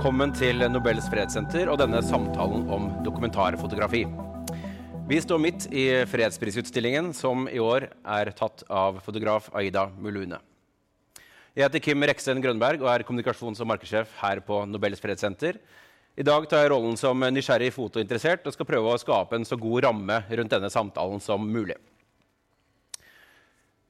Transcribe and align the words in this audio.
Velkommen 0.00 0.30
til 0.32 0.62
Nobels 0.72 1.10
fredssenter 1.12 1.68
og 1.68 1.74
denne 1.76 1.98
samtalen 2.00 2.62
om 2.72 2.86
dokumentarfotografi. 3.04 4.06
Vi 5.10 5.18
står 5.20 5.42
midt 5.44 5.66
i 5.76 5.82
fredsprisutstillingen, 6.08 7.10
som 7.12 7.44
i 7.52 7.60
år 7.60 7.84
er 8.14 8.30
tatt 8.32 8.64
av 8.72 9.02
fotograf 9.04 9.50
Aida 9.52 9.90
Mulune. 10.00 10.40
Jeg 11.52 11.66
heter 11.66 11.84
Kim 11.84 12.08
Reksten 12.08 12.40
Grønberg 12.40 12.80
og 12.80 12.88
er 12.94 13.04
kommunikasjons- 13.04 13.60
og 13.60 13.68
markedssjef 13.74 14.16
her 14.22 14.40
på 14.40 14.64
Nobels 14.72 15.04
fredssenter. 15.04 15.60
I 16.16 16.24
dag 16.24 16.48
tar 16.48 16.64
jeg 16.64 16.72
rollen 16.72 16.96
som 16.96 17.20
nysgjerrig 17.20 17.68
fotointeressert 17.76 18.48
og 18.48 18.56
skal 18.56 18.72
prøve 18.72 18.96
å 18.96 19.04
skape 19.04 19.36
en 19.36 19.44
så 19.44 19.60
god 19.60 19.84
ramme 19.90 20.22
rundt 20.32 20.56
denne 20.56 20.72
samtalen 20.72 21.20
som 21.20 21.44
mulig. 21.44 21.76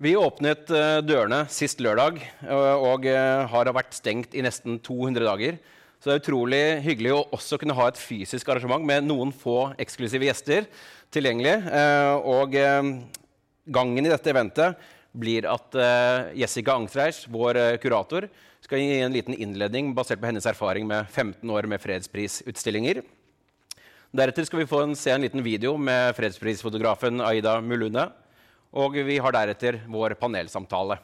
Vi 0.03 0.19
åpnet 0.19 0.75
eh, 0.75 1.01
dørene 1.07 1.45
sist 1.55 1.79
lørdag 1.79 2.19
eh, 2.19 2.79
og 2.83 3.07
eh, 3.07 3.45
har 3.55 3.77
vært 3.79 3.95
stengt 3.95 4.35
i 4.35 4.43
nesten 4.43 4.83
200 4.83 5.37
dager. 5.37 5.63
Så 6.01 6.09
det 6.09 6.15
er 6.15 6.23
utrolig 6.23 6.63
hyggelig 6.81 7.13
å 7.13 7.25
også 7.37 7.59
kunne 7.61 7.77
ha 7.77 7.91
et 7.91 8.01
fysisk 8.01 8.49
arrangement 8.49 8.87
med 8.89 9.05
noen 9.05 9.35
få 9.37 9.75
eksklusive 9.81 10.31
gjester 10.31 10.65
tilgjengelig. 11.13 11.59
Og 12.25 12.57
gangen 13.69 14.09
i 14.09 14.09
dette 14.09 14.33
eventet 14.33 14.81
blir 15.13 15.45
at 15.51 15.77
Jessica 16.41 16.79
Angtreich, 16.81 17.27
vår 17.29 17.61
kurator, 17.83 18.31
skal 18.65 18.81
gi 18.81 19.01
en 19.05 19.13
liten 19.13 19.37
innledning 19.37 19.93
basert 19.93 20.23
på 20.23 20.31
hennes 20.31 20.49
erfaring 20.49 20.89
med 20.89 21.05
15 21.13 21.53
år 21.53 21.69
med 21.69 21.85
fredsprisutstillinger. 21.85 23.03
Deretter 24.11 24.43
skal 24.47 24.63
vi 24.63 24.67
få 24.67 24.81
en, 24.83 24.97
se 24.99 25.13
en 25.15 25.23
liten 25.23 25.43
video 25.45 25.77
med 25.79 26.17
fredsprisfotografen 26.17 27.23
Aida 27.23 27.61
Mulune. 27.63 28.09
Og 28.75 28.97
vi 29.07 29.19
har 29.23 29.35
deretter 29.35 29.81
vår 29.91 30.17
panelsamtale. 30.19 30.97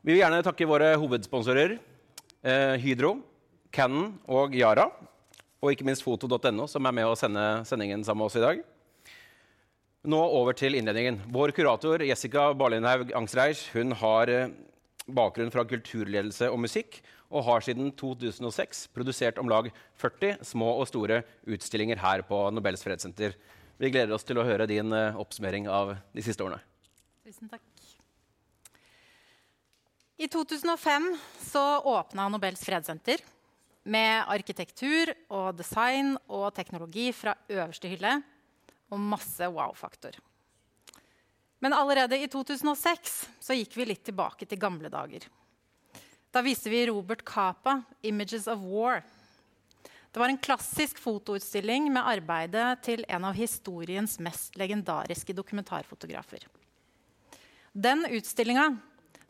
Vi 0.00 0.14
vil 0.14 0.22
gjerne 0.22 0.44
takke 0.46 0.68
våre 0.70 0.92
hovedsponsorer 0.98 1.74
eh, 1.74 1.89
Hydro, 2.42 3.18
Cannon 3.74 4.14
og 4.30 4.54
Yara. 4.56 4.86
Og 5.60 5.74
ikke 5.74 5.84
minst 5.84 6.04
foto.no, 6.06 6.64
som 6.70 6.86
er 6.88 6.94
med 6.96 7.08
å 7.08 7.16
sende 7.18 7.42
sendingen 7.68 8.04
sammen 8.06 8.22
med 8.22 8.30
oss 8.30 8.38
i 8.40 8.44
dag. 8.44 8.62
Nå 10.08 10.18
over 10.32 10.56
til 10.56 10.78
innledningen. 10.78 11.18
Vår 11.28 11.52
kurator 11.52 12.00
Jessica 12.00 12.46
Barlindhaug 12.56 13.10
Angstreich 13.18 13.66
hun 13.74 13.92
har 14.00 14.32
eh, 14.32 14.52
bakgrunn 15.12 15.52
fra 15.52 15.66
kulturledelse 15.68 16.48
og 16.48 16.62
musikk 16.64 17.02
og 17.28 17.44
har 17.44 17.66
siden 17.66 17.92
2006 18.00 18.86
produsert 18.94 19.36
om 19.42 19.50
lag 19.52 19.68
40 20.00 20.40
små 20.48 20.72
og 20.80 20.88
store 20.88 21.20
utstillinger 21.44 22.00
her 22.00 22.24
på 22.24 22.40
Nobels 22.54 22.86
fredssenter. 22.86 23.36
Vi 23.76 23.92
gleder 23.92 24.16
oss 24.16 24.24
til 24.24 24.40
å 24.40 24.46
høre 24.48 24.68
din 24.70 24.88
uh, 24.92 25.20
oppsummering 25.20 25.68
av 25.68 25.94
de 26.16 26.24
siste 26.24 26.44
årene. 26.44 26.64
Tusen 27.28 27.52
takk. 27.52 27.69
I 30.20 30.28
2005 30.28 31.18
så 31.40 31.80
åpna 31.80 32.28
Nobels 32.28 32.60
fredssenter 32.60 33.22
med 33.88 34.26
arkitektur 34.28 35.08
og 35.32 35.54
design 35.56 36.10
og 36.28 36.50
teknologi 36.52 37.06
fra 37.16 37.32
øverste 37.48 37.88
hylle 37.88 38.18
og 38.92 39.00
masse 39.00 39.48
wow-faktor. 39.48 40.18
Men 41.64 41.72
allerede 41.72 42.18
i 42.20 42.28
2006 42.28 43.14
så 43.40 43.56
gikk 43.56 43.78
vi 43.80 43.86
litt 43.88 44.02
tilbake 44.10 44.44
til 44.44 44.60
gamle 44.60 44.92
dager. 44.92 45.24
Da 46.28 46.44
viste 46.44 46.68
vi 46.68 46.84
Robert 46.92 47.24
Capa 47.24 47.78
'Images 48.04 48.44
of 48.44 48.60
War'. 48.60 49.00
Det 50.12 50.20
var 50.20 50.28
en 50.28 50.44
klassisk 50.44 51.00
fotoutstilling 51.00 51.88
med 51.88 52.04
arbeidet 52.04 52.82
til 52.82 53.06
en 53.08 53.24
av 53.24 53.32
historiens 53.32 54.20
mest 54.20 54.60
legendariske 54.60 55.32
dokumentarfotografer. 55.32 56.44
Den 57.72 58.04
utstillinga 58.04 58.76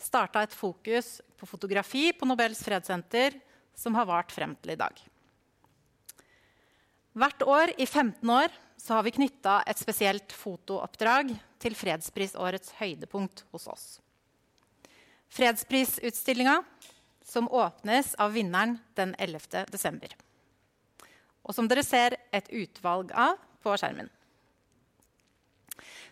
starta 0.03 0.43
et 0.45 0.55
fokus 0.57 1.21
på 1.39 1.49
fotografi 1.49 2.11
på 2.17 2.29
Nobels 2.29 2.63
fredssenter 2.65 3.37
som 3.77 3.95
har 3.97 4.09
vart 4.09 4.33
frem 4.33 4.55
til 4.61 4.75
i 4.75 4.81
dag. 4.81 4.95
Hvert 7.21 7.43
år 7.43 7.75
i 7.77 7.87
15 7.87 8.31
år 8.31 8.55
har 8.89 9.05
vi 9.05 9.13
knytta 9.17 9.61
et 9.69 9.79
spesielt 9.79 10.33
fotooppdrag 10.33 11.35
til 11.61 11.77
fredsprisårets 11.77 12.73
høydepunkt 12.79 13.45
hos 13.53 13.69
oss. 13.69 13.87
Fredsprisutstillinga 15.31 16.63
som 17.27 17.51
åpnes 17.53 18.15
av 18.19 18.33
vinneren 18.35 18.79
den 18.99 19.15
11. 19.19 19.69
desember 19.71 20.17
og 21.51 21.57
som 21.57 21.69
dere 21.69 21.85
ser 21.87 22.17
et 22.37 22.49
utvalg 22.53 23.13
av 23.17 23.39
på 23.65 23.75
skjermen. 23.75 24.09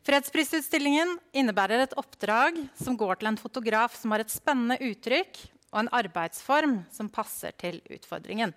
Fredsprisutstillingen 0.09 1.19
innebærer 1.37 1.83
et 1.85 1.95
oppdrag 2.01 2.57
som 2.81 2.95
går 2.97 3.19
til 3.21 3.29
en 3.29 3.37
fotograf 3.37 3.93
som 3.93 4.15
har 4.15 4.23
et 4.23 4.33
spennende 4.33 4.79
uttrykk 4.81 5.37
og 5.69 5.83
en 5.83 5.91
arbeidsform 5.99 6.79
som 6.89 7.11
passer 7.13 7.53
til 7.61 7.77
utfordringen. 7.93 8.55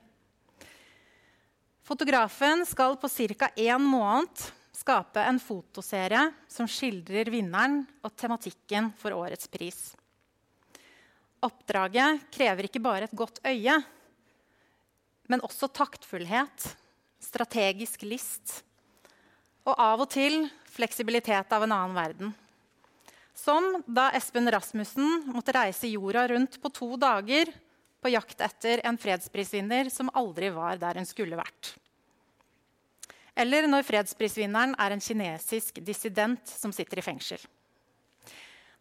Fotografen 1.83 2.63
skal 2.69 2.95
på 2.95 3.11
ca. 3.11 3.51
én 3.59 3.83
måned 3.83 4.45
skape 4.71 5.19
en 5.27 5.43
fotoserie 5.43 6.23
som 6.47 6.71
skildrer 6.71 7.27
vinneren 7.27 7.81
og 7.99 8.15
tematikken 8.15 8.93
for 8.95 9.11
årets 9.11 9.51
pris. 9.51 9.91
Oppdraget 11.43 12.31
krever 12.31 12.71
ikke 12.71 12.79
bare 12.79 13.11
et 13.11 13.17
godt 13.17 13.43
øye, 13.43 13.75
men 15.27 15.43
også 15.43 15.67
taktfullhet, 15.67 16.77
strategisk 17.19 18.07
list 18.07 18.61
og 19.67 19.75
av 19.77 20.03
og 20.03 20.09
til 20.11 20.45
fleksibilitet 20.71 21.51
av 21.53 21.65
en 21.65 21.75
annen 21.75 21.97
verden. 21.97 22.33
Som 23.37 23.81
da 23.87 24.09
Espen 24.17 24.49
Rasmussen 24.51 25.31
måtte 25.31 25.53
reise 25.55 25.89
jorda 25.89 26.27
rundt 26.31 26.59
på 26.61 26.71
to 26.73 26.95
dager 26.99 27.51
på 28.01 28.11
jakt 28.11 28.41
etter 28.41 28.81
en 28.87 28.97
fredsprisvinner 28.97 29.89
som 29.93 30.11
aldri 30.17 30.49
var 30.53 30.81
der 30.81 30.99
hun 30.99 31.07
skulle 31.07 31.39
vært. 31.39 31.75
Eller 33.37 33.67
når 33.69 33.85
fredsprisvinneren 33.87 34.75
er 34.81 34.93
en 34.93 35.03
kinesisk 35.03 35.79
dissident 35.85 36.43
som 36.49 36.73
sitter 36.75 36.99
i 36.99 37.05
fengsel. 37.05 37.41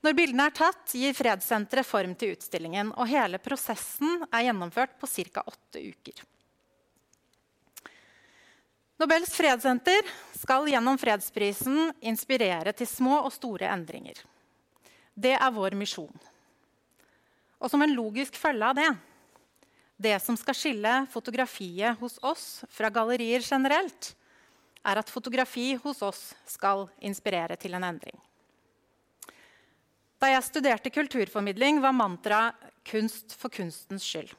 Når 0.01 0.17
bildene 0.17 0.47
er 0.49 0.57
tatt, 0.57 0.95
gir 0.97 1.13
Fredssenteret 1.17 1.87
form 1.87 2.15
til 2.17 2.33
utstillingen. 2.35 2.95
Og 2.97 3.09
hele 3.11 3.41
prosessen 3.43 4.25
er 4.31 4.47
gjennomført 4.49 4.97
på 5.01 5.09
ca. 5.11 5.45
åtte 5.45 5.83
uker. 5.93 6.23
Nobels 9.01 9.31
fredssenter 9.33 10.05
skal 10.37 10.67
gjennom 10.69 10.99
fredsprisen 11.01 11.87
inspirere 12.05 12.75
til 12.77 12.85
små 12.85 13.23
og 13.25 13.31
store 13.33 13.71
endringer. 13.73 14.19
Det 15.17 15.33
er 15.39 15.55
vår 15.55 15.73
misjon. 15.81 16.13
Og 17.57 17.71
som 17.73 17.81
en 17.81 17.95
logisk 17.97 18.37
følge 18.37 18.67
av 18.67 18.77
det 18.77 18.91
Det 20.01 20.19
som 20.21 20.37
skal 20.37 20.57
skille 20.57 20.93
fotografiet 21.13 21.97
hos 22.01 22.19
oss 22.25 22.45
fra 22.69 22.89
gallerier 22.93 23.41
generelt, 23.45 24.15
er 24.85 24.97
at 25.01 25.13
fotografi 25.13 25.75
hos 25.81 26.01
oss 26.03 26.21
skal 26.49 26.87
inspirere 27.01 27.57
til 27.57 27.77
en 27.77 27.85
endring. 27.85 28.17
Da 30.21 30.29
jeg 30.29 30.45
studerte 30.45 30.93
kulturformidling, 30.93 31.81
var 31.81 31.93
mantraet 31.93 32.55
'kunst 32.85 33.33
for 33.37 33.49
kunstens 33.49 34.05
skyld'. 34.05 34.35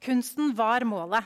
Kunsten 0.00 0.56
var 0.56 0.84
målet. 0.84 1.24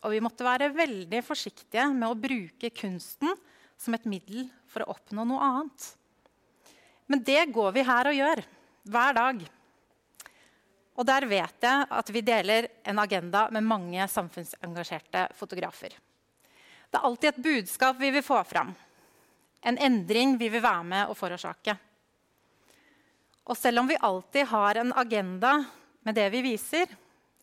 Og 0.00 0.14
vi 0.14 0.20
måtte 0.24 0.46
være 0.46 0.70
veldig 0.72 1.20
forsiktige 1.24 1.86
med 1.92 2.08
å 2.08 2.18
bruke 2.18 2.72
kunsten 2.72 3.34
som 3.80 3.96
et 3.96 4.08
middel 4.08 4.46
for 4.70 4.84
å 4.84 4.94
oppnå 4.94 5.24
noe 5.28 5.44
annet. 5.44 5.88
Men 7.10 7.24
det 7.26 7.42
går 7.52 7.72
vi 7.74 7.84
her 7.84 8.08
og 8.08 8.16
gjør 8.16 8.42
hver 8.92 9.16
dag. 9.16 9.42
Og 11.00 11.06
der 11.08 11.26
vet 11.28 11.64
jeg 11.64 11.88
at 11.96 12.12
vi 12.12 12.22
deler 12.24 12.68
en 12.88 13.00
agenda 13.02 13.46
med 13.52 13.66
mange 13.66 14.06
samfunnsengasjerte 14.12 15.26
fotografer. 15.38 15.94
Det 16.90 16.98
er 16.98 17.06
alltid 17.06 17.30
et 17.30 17.44
budskap 17.44 18.00
vi 18.00 18.10
vil 18.12 18.24
få 18.24 18.40
fram. 18.44 18.72
En 19.62 19.78
endring 19.78 20.36
vi 20.40 20.48
vil 20.52 20.64
være 20.64 20.86
med 20.86 21.10
å 21.10 21.16
forårsake. 21.16 21.76
Og 23.50 23.58
selv 23.58 23.82
om 23.82 23.88
vi 23.90 23.98
alltid 24.00 24.48
har 24.50 24.80
en 24.80 24.92
agenda 24.98 25.56
med 26.06 26.14
det 26.14 26.28
vi 26.34 26.42
viser, 26.44 26.90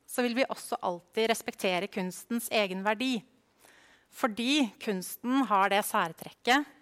så 0.08 0.24
vil 0.24 0.38
vi 0.38 0.48
også 0.48 0.80
alltid 0.82 1.30
respektere 1.30 1.90
kunstens 1.92 2.48
egen 2.52 2.84
verdi. 2.86 3.18
Fordi 4.14 4.70
kunsten 4.82 5.44
har 5.50 5.70
det 5.74 5.84
særtrekket 5.86 6.74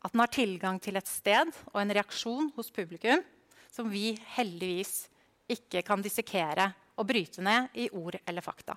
at 0.00 0.12
den 0.14 0.22
har 0.22 0.32
tilgang 0.32 0.78
til 0.80 0.96
et 0.96 1.08
sted 1.10 1.50
og 1.72 1.80
en 1.82 1.92
reaksjon 1.92 2.52
hos 2.56 2.70
publikum 2.72 3.24
som 3.70 3.90
vi 3.90 4.14
heldigvis 4.36 5.08
ikke 5.50 5.82
kan 5.86 6.02
dissekere 6.02 6.70
og 6.96 7.08
bryte 7.08 7.42
ned 7.44 7.74
i 7.80 7.88
ord 7.96 8.16
eller 8.24 8.44
fakta. 8.44 8.76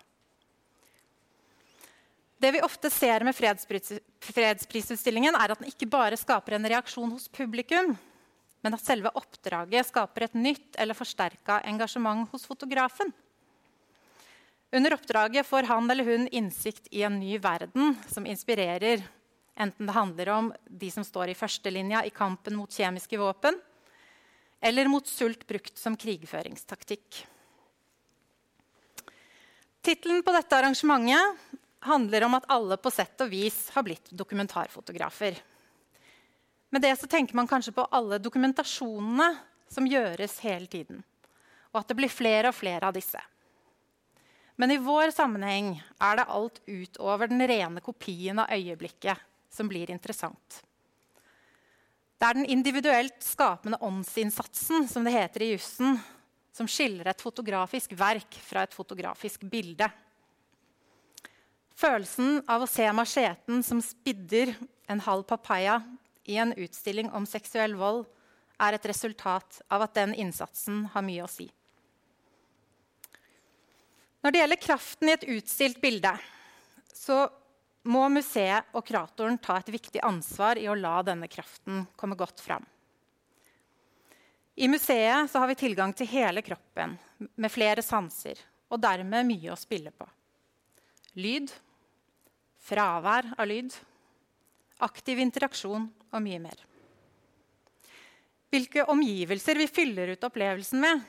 Det 2.44 2.52
vi 2.52 2.64
ofte 2.66 2.90
ser 2.92 3.24
med 3.24 3.36
fredspris 3.36 3.94
fredsprisutstillingen, 4.24 5.36
er 5.36 5.54
at 5.54 5.62
den 5.62 5.70
ikke 5.70 5.88
bare 5.88 6.18
skaper 6.20 6.58
en 6.58 6.68
reaksjon 6.68 7.14
hos 7.14 7.30
publikum, 7.32 7.94
men 8.64 8.76
at 8.76 8.84
selve 8.84 9.12
oppdraget 9.16 9.88
skaper 9.88 10.26
et 10.26 10.36
nytt 10.36 10.80
eller 10.80 10.98
forsterka 10.98 11.62
engasjement 11.70 12.28
hos 12.32 12.44
fotografen. 12.48 13.14
Under 14.74 14.94
oppdraget 14.94 15.46
får 15.48 15.64
han 15.64 15.92
eller 15.92 16.04
hun 16.04 16.28
innsikt 16.28 16.88
i 16.92 17.04
en 17.04 17.20
ny 17.20 17.38
verden 17.38 17.96
som 18.10 18.26
inspirerer, 18.26 19.04
enten 19.56 19.86
det 19.86 19.94
handler 19.94 20.30
om 20.34 20.48
de 20.66 20.88
som 20.92 21.06
står 21.06 21.30
i 21.30 21.36
førstelinja 21.38 22.00
i 22.06 22.10
kampen 22.10 22.56
mot 22.58 22.74
kjemiske 22.74 23.20
våpen, 23.22 23.60
eller 24.62 24.90
mot 24.90 25.06
sult 25.08 25.46
brukt 25.46 25.78
som 25.78 25.94
krigføringstaktikk. 25.94 27.20
Tittelen 29.86 30.24
på 30.26 30.34
dette 30.34 30.58
arrangementet 30.58 31.60
handler 31.86 32.26
om 32.26 32.38
at 32.40 32.48
alle 32.56 32.80
på 32.82 32.90
sett 32.96 33.22
og 33.22 33.30
vis 33.30 33.68
har 33.76 33.86
blitt 33.86 34.10
dokumentarfotografer. 34.10 35.38
Med 36.74 36.82
det 36.82 36.96
så 36.98 37.12
tenker 37.12 37.38
man 37.38 37.52
kanskje 37.52 37.76
på 37.78 37.86
alle 37.94 38.18
dokumentasjonene 38.18 39.30
som 39.70 39.86
gjøres 39.86 40.40
hele 40.48 40.66
tiden, 40.66 41.06
og 41.70 41.84
at 41.84 41.94
det 41.94 42.00
blir 42.02 42.10
flere 42.10 42.50
og 42.50 42.58
flere 42.58 42.90
av 42.90 42.98
disse. 42.98 43.22
Men 44.56 44.72
i 44.72 44.78
vår 44.78 45.12
sammenheng 45.16 45.74
er 45.98 46.20
det 46.20 46.30
alt 46.30 46.60
utover 46.68 47.32
den 47.32 47.42
rene 47.50 47.82
kopien 47.82 48.40
av 48.44 48.52
øyeblikket 48.54 49.18
som 49.54 49.70
blir 49.70 49.90
interessant. 49.94 50.62
Det 52.18 52.30
er 52.30 52.38
den 52.38 52.48
individuelt 52.48 53.18
skapende 53.26 53.80
åndsinnsatsen 53.84 54.88
som 54.88 55.04
det 55.04 55.16
heter 55.16 55.44
i 55.44 55.50
jussen, 55.56 55.98
som 56.54 56.70
skiller 56.70 57.10
et 57.10 57.22
fotografisk 57.22 57.96
verk 57.98 58.38
fra 58.46 58.64
et 58.64 58.76
fotografisk 58.78 59.44
bilde. 59.50 59.90
Følelsen 61.74 62.44
av 62.48 62.64
å 62.64 62.70
se 62.70 62.86
macheten 62.94 63.64
som 63.66 63.82
spidder 63.84 64.54
en 64.88 65.02
halv 65.04 65.26
papaya 65.28 65.82
i 66.24 66.38
en 66.40 66.54
utstilling 66.54 67.10
om 67.12 67.26
seksuell 67.28 67.74
vold, 67.76 68.06
er 68.62 68.78
et 68.78 68.86
resultat 68.88 69.60
av 69.68 69.84
at 69.84 69.96
den 69.98 70.14
innsatsen 70.16 70.86
har 70.94 71.04
mye 71.04 71.26
å 71.26 71.32
si. 71.32 71.50
Når 74.24 74.32
det 74.32 74.40
gjelder 74.40 74.64
kraften 74.64 75.10
i 75.10 75.14
et 75.18 75.26
utstilt 75.36 75.82
bilde, 75.84 76.12
så 76.96 77.26
må 77.92 78.06
museet 78.08 78.70
og 78.72 78.86
kuratoren 78.88 79.36
ta 79.44 79.58
et 79.60 79.72
viktig 79.74 80.00
ansvar 80.08 80.60
i 80.62 80.70
å 80.72 80.78
la 80.80 81.02
denne 81.04 81.28
kraften 81.28 81.84
komme 82.00 82.16
godt 82.16 82.40
fram. 82.40 82.64
I 84.56 84.70
museet 84.72 85.34
har 85.34 85.50
vi 85.50 85.58
tilgang 85.60 85.92
til 85.98 86.08
hele 86.08 86.44
kroppen 86.46 86.94
med 87.36 87.52
flere 87.52 87.84
sanser 87.84 88.40
og 88.72 88.80
dermed 88.80 89.28
mye 89.28 89.52
å 89.52 89.60
spille 89.60 89.92
på. 89.92 90.08
Lyd, 91.20 91.52
fravær 92.64 93.34
av 93.36 93.50
lyd, 93.50 93.74
aktiv 94.88 95.20
interaksjon 95.20 95.90
og 96.14 96.24
mye 96.24 96.40
mer. 96.46 96.62
Hvilke 98.54 98.86
omgivelser 98.94 99.60
vi 99.60 99.68
fyller 99.68 100.14
ut 100.14 100.24
opplevelsen 100.24 100.80
med, 100.80 101.04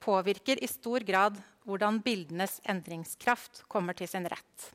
påvirker 0.00 0.62
i 0.62 0.70
stor 0.70 1.04
grad 1.04 1.36
hvordan 1.66 2.00
bildenes 2.04 2.60
endringskraft 2.70 3.64
kommer 3.68 3.96
til 3.98 4.08
sin 4.10 4.26
rett. 4.30 4.70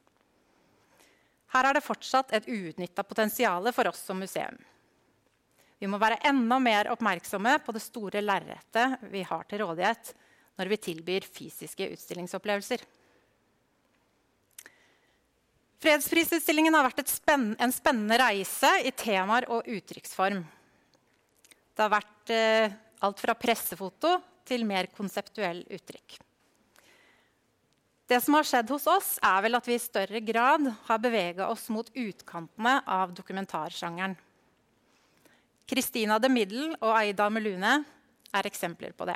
Her 1.52 1.68
er 1.68 1.76
det 1.76 1.84
fortsatt 1.84 2.32
et 2.36 2.48
uutnytta 2.48 3.04
potensial 3.08 3.72
for 3.76 3.92
oss 3.92 4.04
som 4.08 4.20
museum. 4.20 4.58
Vi 5.82 5.90
må 5.90 5.98
være 6.00 6.22
enda 6.30 6.60
mer 6.62 6.92
oppmerksomme 6.94 7.58
på 7.66 7.74
det 7.76 7.82
store 7.84 8.22
lerretet 8.22 9.02
vi 9.12 9.24
har 9.26 9.48
til 9.50 9.64
rådighet 9.64 10.14
når 10.60 10.70
vi 10.70 10.78
tilbyr 10.86 11.26
fysiske 11.26 11.88
utstillingsopplevelser. 11.96 12.84
Fredsprisutstillingen 15.82 16.76
har 16.78 16.86
vært 16.86 17.10
spenn 17.10 17.56
en 17.58 17.74
spennende 17.74 18.20
reise 18.22 18.70
i 18.86 18.92
temaer 18.94 19.48
og 19.50 19.66
uttrykksform. 19.66 20.44
Det 21.74 21.82
har 21.82 21.96
vært 21.96 22.34
eh, 22.36 22.76
alt 23.02 23.24
fra 23.24 23.34
pressefoto 23.34 24.20
til 24.46 24.68
mer 24.70 24.92
konseptuell 24.94 25.64
uttrykk. 25.66 26.20
Det 28.12 28.18
som 28.20 28.36
har 28.36 28.44
skjedd 28.44 28.72
hos 28.74 28.86
oss, 28.92 29.12
er 29.24 29.44
vel 29.46 29.56
at 29.56 29.68
vi 29.70 29.78
i 29.78 29.80
større 29.80 30.20
grad 30.20 30.66
har 30.90 31.00
bevega 31.00 31.46
oss 31.48 31.70
mot 31.72 31.88
utkantene 31.96 32.82
av 32.84 33.14
dokumentarsjangeren. 33.16 34.18
Christina 35.72 36.18
de 36.20 36.28
Middel 36.28 36.74
og 36.74 36.92
Aida 36.92 37.30
Melune 37.32 37.78
er 38.36 38.50
eksempler 38.50 38.92
på 38.98 39.08
det. 39.08 39.16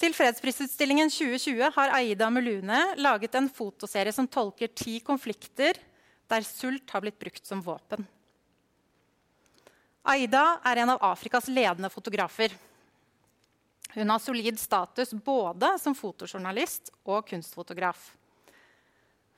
Til 0.00 0.16
fredsprisutstillingen 0.16 1.12
2020 1.12 1.68
har 1.76 1.92
Aida 1.98 2.30
Melune 2.32 2.80
laget 2.96 3.36
en 3.36 3.50
fotoserie 3.52 4.14
som 4.16 4.28
tolker 4.28 4.72
ti 4.72 5.02
konflikter 5.04 5.76
der 6.32 6.48
sult 6.48 6.96
har 6.96 7.04
blitt 7.04 7.20
brukt 7.20 7.44
som 7.44 7.60
våpen. 7.64 8.08
Aida 10.08 10.62
er 10.64 10.80
en 10.80 10.94
av 10.96 11.04
Afrikas 11.12 11.50
ledende 11.52 11.92
fotografer. 11.92 12.56
Hun 13.96 14.10
har 14.10 14.18
solid 14.18 14.58
status 14.60 15.14
både 15.24 15.70
som 15.80 15.94
fotojournalist 15.96 16.90
og 17.08 17.24
kunstfotograf. 17.30 18.10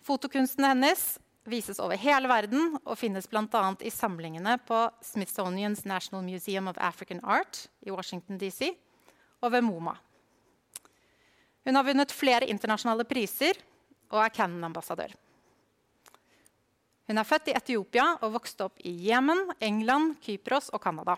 Fotokunsten 0.03 0.67
hennes 0.67 1.05
vises 1.47 1.79
over 1.79 1.95
hele 1.95 2.27
verden 2.27 2.75
og 2.83 2.99
finnes 2.99 3.31
bl.a. 3.31 3.61
i 3.87 3.93
samlingene 3.95 4.57
på 4.67 4.81
Smithsonian's 5.07 5.85
National 5.87 6.27
Museum 6.27 6.67
of 6.67 6.81
African 6.83 7.23
Art 7.23 7.69
i 7.87 7.95
Washington 7.95 8.41
DC 8.43 8.73
og 9.39 9.55
ved 9.55 9.63
MoMA. 9.63 9.95
Hun 11.63 11.79
har 11.79 11.87
vunnet 11.87 12.19
flere 12.19 12.51
internasjonale 12.51 13.07
priser 13.07 13.63
og 14.11 14.25
er 14.25 14.35
Cannon-ambassadør. 14.41 15.15
Hun 17.07 17.23
er 17.23 17.31
født 17.31 17.53
i 17.53 17.57
Etiopia 17.63 18.11
og 18.19 18.35
vokste 18.41 18.67
opp 18.67 18.83
i 18.83 18.99
Jemen, 19.07 19.53
England, 19.63 20.19
Kypros 20.25 20.75
og 20.75 20.83
Canada. 20.83 21.15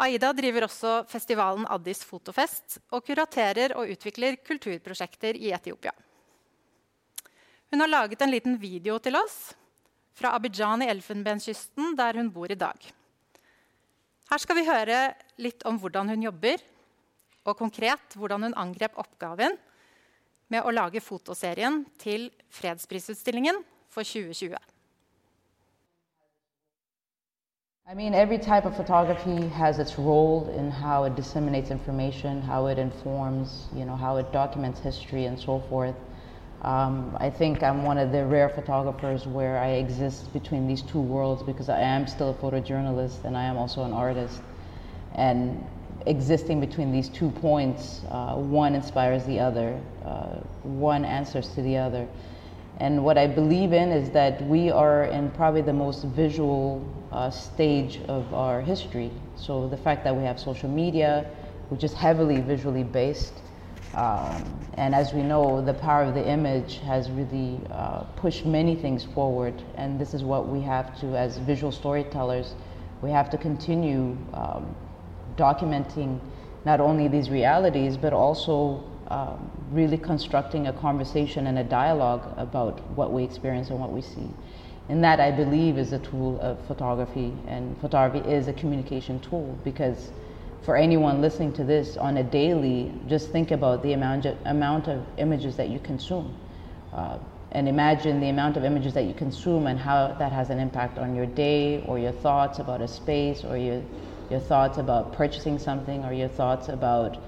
Aida 0.00 0.32
driver 0.32 0.64
også 0.66 1.02
festivalen 1.10 1.66
Addis 1.70 2.00
Fotofest 2.06 2.78
og 2.94 3.04
kuraterer 3.06 3.74
og 3.76 3.90
utvikler 3.92 4.38
kulturprosjekter 4.40 5.36
i 5.36 5.52
Etiopia. 5.52 5.92
Hun 7.72 7.80
har 7.80 7.90
laget 7.90 8.22
en 8.22 8.32
liten 8.32 8.56
video 8.60 8.98
til 9.00 9.16
oss 9.16 9.52
fra 10.16 10.34
Abidjan 10.36 10.84
i 10.84 10.90
Elfenbenskysten, 10.92 11.94
der 11.96 12.18
hun 12.20 12.30
bor 12.32 12.50
i 12.52 12.58
dag. 12.58 12.76
Her 14.32 14.40
skal 14.40 14.56
vi 14.56 14.66
høre 14.68 14.98
litt 15.40 15.64
om 15.68 15.78
hvordan 15.80 16.12
hun 16.12 16.24
jobber, 16.24 16.60
og 17.44 17.58
konkret 17.58 18.16
hvordan 18.16 18.46
hun 18.46 18.58
angrep 18.60 18.96
oppgaven 19.00 19.56
med 20.52 20.64
å 20.64 20.72
lage 20.72 21.02
fotoserien 21.04 21.82
til 22.00 22.28
fredsprisutstillingen 22.52 23.60
for 23.92 24.06
2020. 24.06 24.56
I 27.92 27.94
mean, 27.94 28.14
every 28.14 28.38
type 28.38 28.64
of 28.64 28.74
photography 28.74 29.48
has 29.48 29.78
its 29.78 29.98
role 29.98 30.48
in 30.56 30.70
how 30.70 31.04
it 31.04 31.14
disseminates 31.14 31.70
information, 31.70 32.40
how 32.40 32.68
it 32.68 32.78
informs, 32.78 33.66
you 33.76 33.84
know, 33.84 33.96
how 33.96 34.16
it 34.16 34.32
documents 34.32 34.80
history 34.80 35.26
and 35.26 35.38
so 35.38 35.60
forth. 35.68 35.94
Um, 36.62 37.14
I 37.20 37.28
think 37.28 37.62
I'm 37.62 37.82
one 37.82 37.98
of 37.98 38.10
the 38.10 38.24
rare 38.24 38.48
photographers 38.48 39.26
where 39.26 39.58
I 39.58 39.72
exist 39.72 40.32
between 40.32 40.66
these 40.66 40.80
two 40.80 41.02
worlds 41.02 41.42
because 41.42 41.68
I 41.68 41.80
am 41.80 42.06
still 42.06 42.30
a 42.30 42.34
photojournalist 42.34 43.24
and 43.24 43.36
I 43.36 43.44
am 43.44 43.58
also 43.58 43.84
an 43.84 43.92
artist. 43.92 44.40
And 45.14 45.62
existing 46.06 46.60
between 46.60 46.92
these 46.92 47.10
two 47.10 47.28
points, 47.28 48.00
uh, 48.08 48.36
one 48.36 48.74
inspires 48.74 49.22
the 49.26 49.38
other, 49.38 49.78
uh, 50.02 50.36
one 50.62 51.04
answers 51.04 51.48
to 51.56 51.60
the 51.60 51.76
other. 51.76 52.08
And 52.78 53.04
what 53.04 53.18
I 53.18 53.26
believe 53.26 53.72
in 53.72 53.90
is 53.90 54.10
that 54.10 54.42
we 54.46 54.70
are 54.70 55.04
in 55.04 55.30
probably 55.32 55.62
the 55.62 55.72
most 55.72 56.04
visual 56.04 56.84
uh, 57.12 57.30
stage 57.30 58.00
of 58.08 58.32
our 58.34 58.60
history. 58.60 59.10
So 59.36 59.68
the 59.68 59.76
fact 59.76 60.04
that 60.04 60.16
we 60.16 60.24
have 60.24 60.40
social 60.40 60.68
media, 60.68 61.26
which 61.68 61.84
is 61.84 61.92
heavily 61.92 62.40
visually 62.40 62.82
based, 62.82 63.34
um, 63.94 64.58
and 64.74 64.94
as 64.94 65.12
we 65.12 65.22
know, 65.22 65.62
the 65.62 65.74
power 65.74 66.04
of 66.04 66.14
the 66.14 66.26
image 66.26 66.78
has 66.78 67.10
really 67.10 67.60
uh, 67.70 68.04
pushed 68.16 68.46
many 68.46 68.74
things 68.74 69.04
forward. 69.04 69.62
And 69.76 70.00
this 70.00 70.14
is 70.14 70.24
what 70.24 70.48
we 70.48 70.62
have 70.62 70.98
to, 71.00 71.14
as 71.16 71.36
visual 71.38 71.70
storytellers, 71.70 72.54
we 73.02 73.10
have 73.10 73.28
to 73.30 73.36
continue 73.36 74.16
um, 74.32 74.74
documenting 75.36 76.20
not 76.64 76.80
only 76.80 77.08
these 77.08 77.28
realities, 77.28 77.96
but 77.96 78.12
also 78.12 78.82
um, 79.08 79.50
really 79.70 79.98
constructing 79.98 80.66
a 80.66 80.72
conversation 80.72 81.46
and 81.46 81.58
a 81.58 81.64
dialogue 81.64 82.32
about 82.36 82.80
what 82.96 83.12
we 83.12 83.24
experience 83.24 83.70
and 83.70 83.78
what 83.78 83.92
we 83.92 84.00
see. 84.00 84.28
And 84.88 85.02
that 85.04 85.20
I 85.20 85.30
believe 85.30 85.78
is 85.78 85.92
a 85.92 85.98
tool 85.98 86.40
of 86.40 86.58
photography, 86.66 87.32
and 87.46 87.78
photography 87.80 88.28
is 88.28 88.48
a 88.48 88.52
communication 88.52 89.20
tool 89.20 89.58
because 89.64 90.10
for 90.62 90.76
anyone 90.76 91.20
listening 91.20 91.52
to 91.54 91.64
this 91.64 91.96
on 91.96 92.16
a 92.16 92.22
daily, 92.22 92.92
just 93.08 93.30
think 93.30 93.50
about 93.50 93.82
the 93.82 93.92
amount 93.94 94.26
of, 94.26 94.36
amount 94.44 94.88
of 94.88 95.04
images 95.18 95.56
that 95.56 95.68
you 95.68 95.78
consume. 95.80 96.34
Uh, 96.92 97.18
and 97.52 97.68
imagine 97.68 98.20
the 98.20 98.28
amount 98.28 98.56
of 98.56 98.64
images 98.64 98.94
that 98.94 99.04
you 99.04 99.12
consume 99.12 99.66
and 99.66 99.78
how 99.78 100.14
that 100.18 100.32
has 100.32 100.50
an 100.50 100.58
impact 100.58 100.98
on 100.98 101.14
your 101.14 101.26
day 101.26 101.84
or 101.86 101.98
your 101.98 102.12
thoughts 102.12 102.58
about 102.58 102.80
a 102.80 102.88
space 102.88 103.44
or 103.44 103.56
your, 103.56 103.82
your 104.30 104.40
thoughts 104.40 104.78
about 104.78 105.12
purchasing 105.12 105.58
something 105.58 106.04
or 106.04 106.12
your 106.12 106.28
thoughts 106.28 106.68
about 106.68 107.18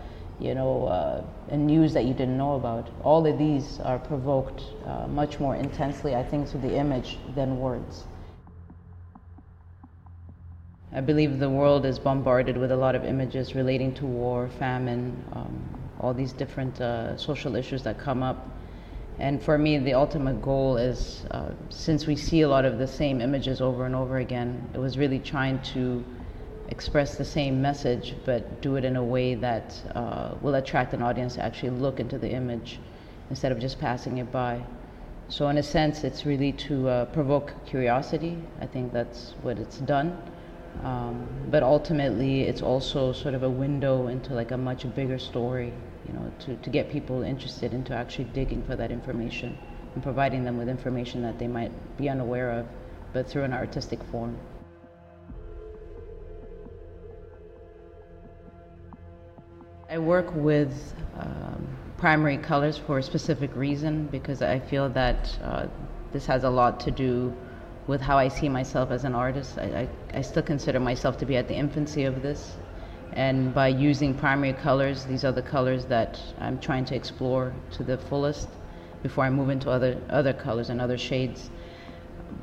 you 0.40 0.54
know, 0.54 0.86
uh, 0.86 1.24
and 1.48 1.66
news 1.66 1.92
that 1.94 2.04
you 2.04 2.14
didn't 2.14 2.36
know 2.36 2.54
about. 2.54 2.90
All 3.02 3.26
of 3.26 3.38
these 3.38 3.80
are 3.80 3.98
provoked 3.98 4.62
uh, 4.86 5.06
much 5.06 5.38
more 5.38 5.56
intensely, 5.56 6.14
I 6.14 6.22
think, 6.22 6.48
through 6.48 6.62
the 6.62 6.76
image 6.76 7.18
than 7.34 7.58
words. 7.58 8.04
I 10.92 11.00
believe 11.00 11.38
the 11.38 11.50
world 11.50 11.86
is 11.86 11.98
bombarded 11.98 12.56
with 12.56 12.70
a 12.70 12.76
lot 12.76 12.94
of 12.94 13.04
images 13.04 13.54
relating 13.54 13.94
to 13.94 14.06
war, 14.06 14.48
famine, 14.58 15.24
um, 15.32 15.62
all 16.00 16.14
these 16.14 16.32
different 16.32 16.80
uh, 16.80 17.16
social 17.16 17.56
issues 17.56 17.82
that 17.82 17.98
come 17.98 18.22
up. 18.22 18.48
And 19.18 19.42
for 19.42 19.58
me, 19.58 19.78
the 19.78 19.94
ultimate 19.94 20.42
goal 20.42 20.76
is 20.76 21.24
since 21.70 22.06
we 22.06 22.16
see 22.16 22.42
a 22.42 22.48
lot 22.48 22.64
of 22.64 22.78
the 22.78 22.86
same 22.86 23.20
images 23.20 23.60
over 23.60 23.86
and 23.86 23.94
over 23.94 24.18
again, 24.18 24.68
it 24.74 24.78
was 24.78 24.98
really 24.98 25.20
trying 25.20 25.60
to 25.74 26.04
express 26.68 27.16
the 27.16 27.24
same 27.24 27.60
message, 27.60 28.14
but 28.24 28.62
do 28.62 28.76
it 28.76 28.84
in 28.84 28.96
a 28.96 29.04
way 29.04 29.34
that 29.34 29.80
uh, 29.94 30.34
will 30.40 30.54
attract 30.54 30.94
an 30.94 31.02
audience 31.02 31.34
to 31.34 31.44
actually 31.44 31.70
look 31.70 32.00
into 32.00 32.18
the 32.18 32.30
image 32.30 32.80
instead 33.30 33.52
of 33.52 33.58
just 33.58 33.78
passing 33.78 34.18
it 34.18 34.30
by. 34.32 34.62
So, 35.28 35.48
in 35.48 35.58
a 35.58 35.62
sense, 35.62 36.04
it's 36.04 36.26
really 36.26 36.52
to 36.52 36.88
uh, 36.88 37.04
provoke 37.06 37.54
curiosity. 37.66 38.38
I 38.60 38.66
think 38.66 38.92
that's 38.92 39.34
what 39.42 39.58
it's 39.58 39.78
done. 39.78 40.16
Um, 40.82 41.26
but 41.50 41.62
ultimately, 41.62 42.42
it's 42.42 42.60
also 42.60 43.12
sort 43.12 43.34
of 43.34 43.42
a 43.42 43.48
window 43.48 44.08
into 44.08 44.34
like 44.34 44.50
a 44.50 44.56
much 44.56 44.92
bigger 44.94 45.18
story, 45.18 45.72
you 46.06 46.12
know, 46.12 46.32
to, 46.40 46.56
to 46.56 46.70
get 46.70 46.90
people 46.90 47.22
interested 47.22 47.72
into 47.72 47.94
actually 47.94 48.24
digging 48.24 48.62
for 48.64 48.76
that 48.76 48.90
information 48.90 49.56
and 49.94 50.02
providing 50.02 50.44
them 50.44 50.58
with 50.58 50.68
information 50.68 51.22
that 51.22 51.38
they 51.38 51.46
might 51.46 51.72
be 51.96 52.08
unaware 52.08 52.50
of, 52.50 52.66
but 53.12 53.28
through 53.28 53.44
an 53.44 53.52
artistic 53.52 54.02
form. 54.04 54.36
I 59.90 59.98
work 59.98 60.34
with 60.34 60.94
um, 61.18 61.68
primary 61.98 62.38
colors 62.38 62.78
for 62.78 62.98
a 62.98 63.02
specific 63.02 63.54
reason 63.54 64.06
because 64.06 64.40
I 64.40 64.58
feel 64.58 64.88
that 64.90 65.38
uh, 65.42 65.66
this 66.10 66.24
has 66.24 66.44
a 66.44 66.50
lot 66.50 66.80
to 66.80 66.90
do 66.90 67.34
with 67.86 68.00
how 68.00 68.16
I 68.16 68.28
see 68.28 68.48
myself 68.48 68.90
as 68.90 69.04
an 69.04 69.14
artist. 69.14 69.58
I, 69.58 69.88
I, 70.12 70.18
I, 70.18 70.22
still 70.22 70.42
consider 70.42 70.80
myself 70.80 71.18
to 71.18 71.26
be 71.26 71.36
at 71.36 71.48
the 71.48 71.54
infancy 71.54 72.04
of 72.04 72.22
this. 72.22 72.56
And 73.12 73.52
by 73.52 73.68
using 73.68 74.14
primary 74.14 74.54
colors, 74.54 75.04
these 75.04 75.22
are 75.22 75.32
the 75.32 75.42
colors 75.42 75.84
that 75.86 76.18
I'm 76.38 76.58
trying 76.58 76.86
to 76.86 76.96
explore 76.96 77.52
to 77.72 77.84
the 77.84 77.98
fullest 77.98 78.48
before 79.02 79.24
I 79.24 79.30
move 79.30 79.50
into 79.50 79.68
other, 79.70 80.00
other 80.08 80.32
colors 80.32 80.70
and 80.70 80.80
other 80.80 80.96
shades. 80.96 81.50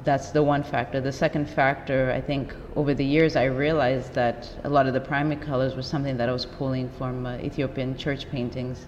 That's 0.04 0.32
the 0.32 0.42
one 0.42 0.64
factor. 0.64 1.00
The 1.00 1.12
second 1.12 1.48
factor, 1.48 2.12
I 2.12 2.22
think 2.22 2.56
over 2.76 2.94
the 2.94 3.06
years, 3.06 3.36
I 3.36 3.46
realized 3.46 4.14
that 4.14 4.50
a 4.64 4.70
lot 4.70 4.88
of 4.88 4.94
the 4.94 5.02
primary 5.02 5.36
colors 5.36 5.76
were 5.76 5.84
something 5.84 6.18
that 6.18 6.28
I 6.28 6.32
was 6.32 6.46
pulling 6.46 6.90
from 6.90 7.26
uh, 7.26 7.38
Ethiopian 7.38 7.98
church 7.98 8.30
paintings 8.30 8.88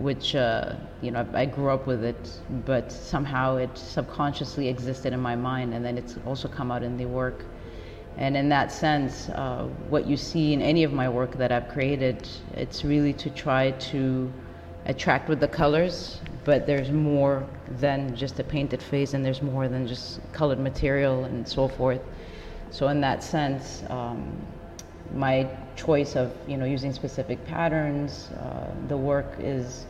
which 0.00 0.34
uh, 0.34 0.74
you 1.02 1.10
know 1.10 1.26
I 1.34 1.44
grew 1.46 1.70
up 1.70 1.86
with 1.86 2.04
it, 2.04 2.40
but 2.64 2.90
somehow 2.90 3.56
it 3.56 3.76
subconsciously 3.76 4.68
existed 4.68 5.12
in 5.12 5.20
my 5.20 5.36
mind, 5.36 5.74
and 5.74 5.84
then 5.84 5.98
it's 5.98 6.16
also 6.26 6.48
come 6.48 6.70
out 6.70 6.82
in 6.82 6.96
the 6.96 7.06
work. 7.06 7.44
And 8.16 8.36
in 8.36 8.48
that 8.48 8.72
sense, 8.72 9.28
uh, 9.30 9.68
what 9.88 10.06
you 10.06 10.16
see 10.16 10.52
in 10.52 10.62
any 10.62 10.84
of 10.84 10.92
my 10.92 11.08
work 11.08 11.36
that 11.36 11.52
I've 11.52 11.68
created, 11.68 12.28
it's 12.54 12.84
really 12.84 13.12
to 13.14 13.30
try 13.30 13.70
to 13.92 14.32
attract 14.86 15.28
with 15.28 15.40
the 15.40 15.48
colors, 15.48 16.20
but 16.44 16.66
there's 16.66 16.90
more 16.90 17.46
than 17.78 18.16
just 18.16 18.38
a 18.40 18.44
painted 18.44 18.82
face, 18.82 19.14
and 19.14 19.24
there's 19.24 19.42
more 19.42 19.68
than 19.68 19.86
just 19.86 20.20
colored 20.32 20.58
material 20.58 21.24
and 21.24 21.46
so 21.46 21.68
forth. 21.68 22.00
So 22.70 22.88
in 22.88 23.00
that 23.00 23.22
sense, 23.22 23.82
um, 23.88 24.36
my 25.14 25.48
choice 25.76 26.16
of 26.16 26.32
you 26.46 26.56
know 26.56 26.64
using 26.64 26.92
specific 26.92 27.44
patterns, 27.46 28.30
uh, 28.40 28.70
the 28.88 28.96
work 28.96 29.34
is 29.38 29.86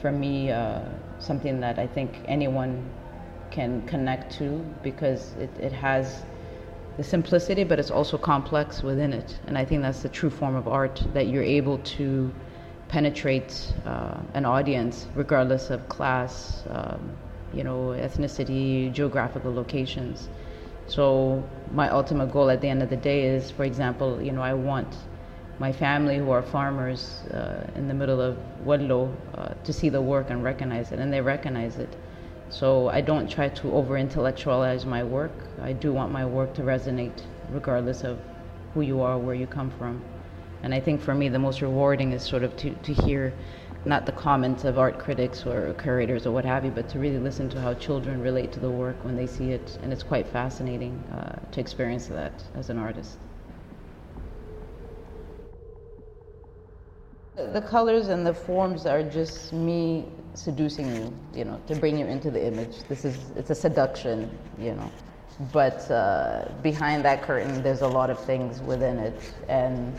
for 0.00 0.12
me 0.12 0.50
uh, 0.50 0.80
something 1.18 1.60
that 1.60 1.78
I 1.78 1.86
think 1.86 2.20
anyone 2.26 2.88
can 3.50 3.82
connect 3.86 4.32
to 4.38 4.64
because 4.82 5.32
it, 5.38 5.50
it 5.58 5.72
has 5.72 6.22
the 6.96 7.04
simplicity, 7.04 7.64
but 7.64 7.78
it's 7.78 7.90
also 7.90 8.18
complex 8.18 8.82
within 8.82 9.12
it. 9.12 9.38
And 9.46 9.56
I 9.56 9.64
think 9.64 9.82
that's 9.82 10.02
the 10.02 10.08
true 10.08 10.30
form 10.30 10.54
of 10.54 10.68
art 10.68 11.02
that 11.14 11.28
you're 11.28 11.42
able 11.42 11.78
to 11.78 12.32
penetrate 12.88 13.74
uh, 13.86 14.18
an 14.34 14.44
audience 14.44 15.06
regardless 15.14 15.70
of 15.70 15.88
class, 15.88 16.64
um, 16.70 17.16
you 17.52 17.62
know, 17.62 17.88
ethnicity, 17.88 18.92
geographical 18.92 19.52
locations. 19.52 20.28
So 20.86 21.42
my 21.72 21.90
ultimate 21.90 22.32
goal 22.32 22.50
at 22.50 22.60
the 22.60 22.68
end 22.68 22.82
of 22.82 22.88
the 22.88 22.96
day 22.96 23.24
is, 23.24 23.50
for 23.50 23.64
example, 23.64 24.22
you 24.22 24.32
know, 24.32 24.42
I 24.42 24.54
want 24.54 24.96
my 25.58 25.72
family 25.72 26.16
who 26.18 26.30
are 26.30 26.42
farmers 26.42 27.24
uh, 27.32 27.70
in 27.74 27.88
the 27.88 27.94
middle 27.94 28.20
of 28.20 28.38
Wallo 28.64 29.14
uh, 29.34 29.48
to 29.64 29.72
see 29.72 29.88
the 29.88 30.00
work 30.00 30.30
and 30.30 30.42
recognize 30.42 30.92
it, 30.92 30.98
and 30.98 31.12
they 31.12 31.20
recognize 31.20 31.76
it. 31.76 31.94
So 32.48 32.88
I 32.88 33.02
don't 33.02 33.28
try 33.28 33.48
to 33.48 33.72
over 33.72 33.98
intellectualize 33.98 34.86
my 34.86 35.04
work. 35.04 35.32
I 35.60 35.72
do 35.72 35.92
want 35.92 36.12
my 36.12 36.24
work 36.24 36.54
to 36.54 36.62
resonate 36.62 37.22
regardless 37.50 38.04
of 38.04 38.18
who 38.72 38.80
you 38.80 39.02
are, 39.02 39.18
where 39.18 39.34
you 39.34 39.46
come 39.46 39.70
from. 39.70 40.02
And 40.62 40.74
I 40.74 40.80
think 40.80 41.00
for 41.00 41.14
me, 41.14 41.28
the 41.28 41.38
most 41.38 41.62
rewarding 41.62 42.12
is 42.12 42.22
sort 42.22 42.42
of 42.42 42.56
to, 42.58 42.70
to 42.70 42.92
hear 42.92 43.32
not 43.84 44.06
the 44.06 44.12
comments 44.12 44.64
of 44.64 44.78
art 44.78 44.98
critics 44.98 45.46
or 45.46 45.72
curators 45.74 46.26
or 46.26 46.32
what 46.32 46.44
have 46.44 46.64
you, 46.64 46.70
but 46.70 46.88
to 46.90 46.98
really 46.98 47.18
listen 47.18 47.48
to 47.50 47.60
how 47.60 47.74
children 47.74 48.20
relate 48.20 48.52
to 48.52 48.60
the 48.60 48.70
work 48.70 48.96
when 49.04 49.16
they 49.16 49.26
see 49.26 49.50
it. 49.52 49.78
And 49.82 49.92
it's 49.92 50.02
quite 50.02 50.26
fascinating 50.26 50.98
uh, 51.12 51.38
to 51.52 51.60
experience 51.60 52.06
that 52.08 52.42
as 52.54 52.70
an 52.70 52.78
artist. 52.78 53.18
The 57.36 57.62
colors 57.62 58.08
and 58.08 58.26
the 58.26 58.34
forms 58.34 58.84
are 58.84 59.02
just 59.02 59.52
me 59.52 60.06
seducing 60.34 60.94
you, 60.96 61.16
you 61.34 61.44
know, 61.44 61.60
to 61.68 61.76
bring 61.76 61.96
you 61.96 62.06
into 62.06 62.32
the 62.32 62.44
image. 62.44 62.82
This 62.88 63.04
is, 63.04 63.16
it's 63.36 63.50
a 63.50 63.54
seduction, 63.54 64.28
you 64.58 64.74
know. 64.74 64.90
But 65.52 65.88
uh, 65.88 66.48
behind 66.62 67.04
that 67.04 67.22
curtain, 67.22 67.62
there's 67.62 67.82
a 67.82 67.86
lot 67.86 68.10
of 68.10 68.18
things 68.24 68.60
within 68.60 68.98
it. 68.98 69.34
And 69.48 69.94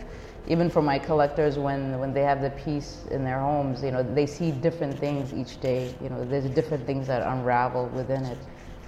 even 0.48 0.70
for 0.70 0.82
my 0.82 0.98
collectors, 0.98 1.58
when, 1.60 2.00
when 2.00 2.14
they 2.14 2.22
have 2.22 2.42
the 2.42 2.50
piece 2.52 3.06
in 3.12 3.24
their 3.24 3.40
homes, 3.40 3.84
you 3.84 3.92
know, 3.92 4.04
they 4.04 4.26
see 4.26 4.52
different 4.52 5.00
things 5.00 5.34
each 5.34 5.60
day. 5.60 5.94
You 6.02 6.10
know, 6.10 6.26
there's 6.26 6.50
different 6.50 6.86
things 6.86 7.08
that 7.08 7.22
unravel 7.22 7.88
within 7.90 8.26
it. 8.26 8.38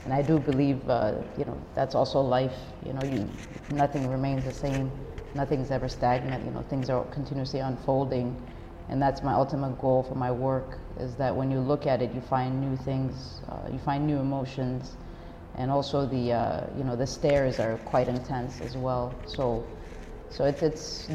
And 0.05 0.13
I 0.13 0.21
do 0.21 0.39
believe, 0.39 0.87
uh, 0.89 1.15
you 1.37 1.45
know, 1.45 1.57
that's 1.75 1.93
also 1.95 2.19
life. 2.21 2.57
You 2.85 2.93
know, 2.93 3.03
you, 3.03 3.29
nothing 3.69 4.07
remains 4.07 4.45
the 4.45 4.53
same 4.53 4.91
nothing's 5.33 5.71
ever 5.71 5.87
stagnant. 5.87 6.45
You 6.45 6.51
know, 6.51 6.61
things 6.63 6.89
are 6.89 7.03
continuously 7.05 7.59
unfolding, 7.59 8.35
and 8.89 9.01
that's 9.01 9.23
my 9.23 9.33
ultimate 9.33 9.79
goal 9.79 10.03
for 10.03 10.15
my 10.15 10.31
work. 10.31 10.79
Is 10.99 11.15
that 11.15 11.35
when 11.35 11.51
you 11.51 11.59
look 11.59 11.85
at 11.87 12.01
it, 12.01 12.13
you 12.13 12.21
find 12.21 12.61
new 12.61 12.75
things, 12.77 13.41
uh, 13.49 13.69
you 13.71 13.79
find 13.79 14.05
new 14.05 14.17
emotions, 14.17 14.97
and 15.55 15.71
also 15.71 16.05
the 16.05 16.33
uh, 16.33 16.67
you 16.77 16.83
know 16.83 16.95
the 16.95 17.07
stares 17.07 17.59
are 17.59 17.77
quite 17.79 18.07
intense 18.07 18.61
as 18.61 18.77
well. 18.77 19.15
So, 19.25 19.65
so 20.31 20.45
it's 20.45 20.63
it's 20.63 21.09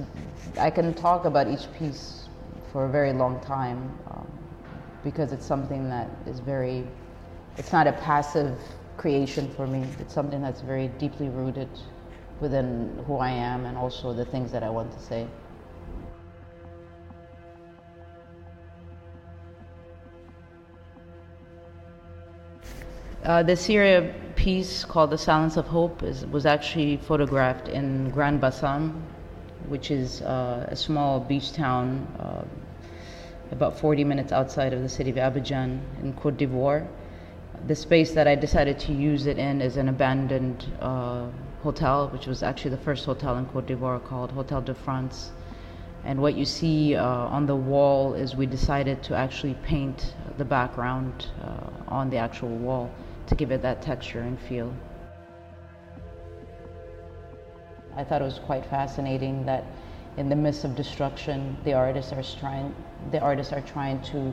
I 0.59 0.71
can 0.71 0.95
talk 0.95 1.25
about 1.25 1.49
each 1.49 1.73
piece 1.79 2.29
for 2.73 2.85
a 2.85 2.89
very 2.89 3.13
long 3.13 3.41
time 3.41 3.79
um, 4.11 4.29
because 5.03 5.33
it's 5.33 5.47
something 5.47 5.89
that 5.89 6.09
is 6.27 6.41
very. 6.41 6.85
It's 7.59 7.73
not 7.73 7.87
a 7.87 7.93
passive 7.93 8.59
creation 8.99 9.51
for 9.57 9.67
me. 9.67 9.87
It's 9.99 10.13
something 10.13 10.43
that's 10.43 10.61
very 10.61 10.89
deeply 10.99 11.29
rooted 11.31 11.71
within 12.41 13.03
who 13.07 13.17
I 13.17 13.31
am 13.31 13.65
and 13.65 13.79
also 13.79 14.13
the 14.13 14.27
things 14.27 14.53
that 14.53 14.63
I 14.63 14.69
want 14.69 14.93
to 14.93 15.01
say. 15.01 15.27
Uh, 23.27 23.43
the 23.43 23.57
Syria 23.57 24.15
piece 24.37 24.85
called 24.85 25.11
The 25.11 25.19
Silence 25.19 25.57
of 25.57 25.67
Hope 25.67 26.05
is, 26.05 26.25
was 26.27 26.47
actually 26.47 26.97
photographed 26.97 27.67
in 27.67 28.09
Grand 28.11 28.41
Bassam, 28.41 29.03
which 29.67 29.91
is 29.91 30.23
uh, 30.23 30.65
a 30.69 30.77
small 30.77 31.19
beach 31.19 31.53
town 31.53 32.07
uh, 32.21 32.45
about 33.51 33.81
40 33.81 34.05
minutes 34.05 34.31
outside 34.31 34.73
of 34.73 34.81
the 34.81 34.89
city 34.89 35.11
of 35.11 35.17
Abidjan 35.17 35.81
in 36.05 36.13
Cote 36.13 36.37
d'Ivoire. 36.37 36.87
The 37.67 37.75
space 37.75 38.13
that 38.13 38.29
I 38.29 38.37
decided 38.37 38.79
to 38.79 38.93
use 38.93 39.27
it 39.27 39.39
in 39.39 39.61
is 39.61 39.77
an 39.77 39.89
abandoned 39.89 40.65
uh, 40.81 41.27
hotel, 41.65 42.09
which 42.11 42.29
was 42.29 42.45
actually 42.45 42.71
the 42.71 42.85
first 42.85 43.05
hotel 43.05 43.39
in 43.39 43.47
Cote 43.47 43.67
d'Ivoire 43.67 44.05
called 44.05 44.31
Hotel 44.31 44.61
de 44.61 44.73
France. 44.73 45.33
And 46.05 46.23
what 46.23 46.37
you 46.37 46.45
see 46.45 46.95
uh, 46.95 47.05
on 47.05 47.47
the 47.47 47.57
wall 47.57 48.15
is 48.15 48.37
we 48.37 48.47
decided 48.47 49.03
to 49.03 49.17
actually 49.17 49.55
paint 49.65 50.15
the 50.39 50.45
background 50.45 51.27
uh, 51.43 51.71
on 51.89 52.09
the 52.09 52.19
actual 52.19 52.51
wall 52.51 52.89
to 53.27 53.35
give 53.35 53.51
it 53.51 53.63
that 53.63 53.83
texture 53.83 54.21
and 54.21 54.39
feel. 54.41 54.73
I 57.97 58.05
thought 58.05 58.21
it 58.21 58.25
was 58.25 58.39
quite 58.39 58.67
fascinating 58.67 59.47
that 59.47 59.65
in 60.17 60.29
the 60.29 60.37
midst 60.37 60.65
of 60.65 60.75
destruction, 60.75 61.57
the 61.65 61.73
artists 61.73 62.13
are 62.13 62.23
trying, 62.39 62.75
the 63.11 63.21
artists 63.21 63.53
are 63.53 63.61
trying 63.63 64.01
to 64.03 64.33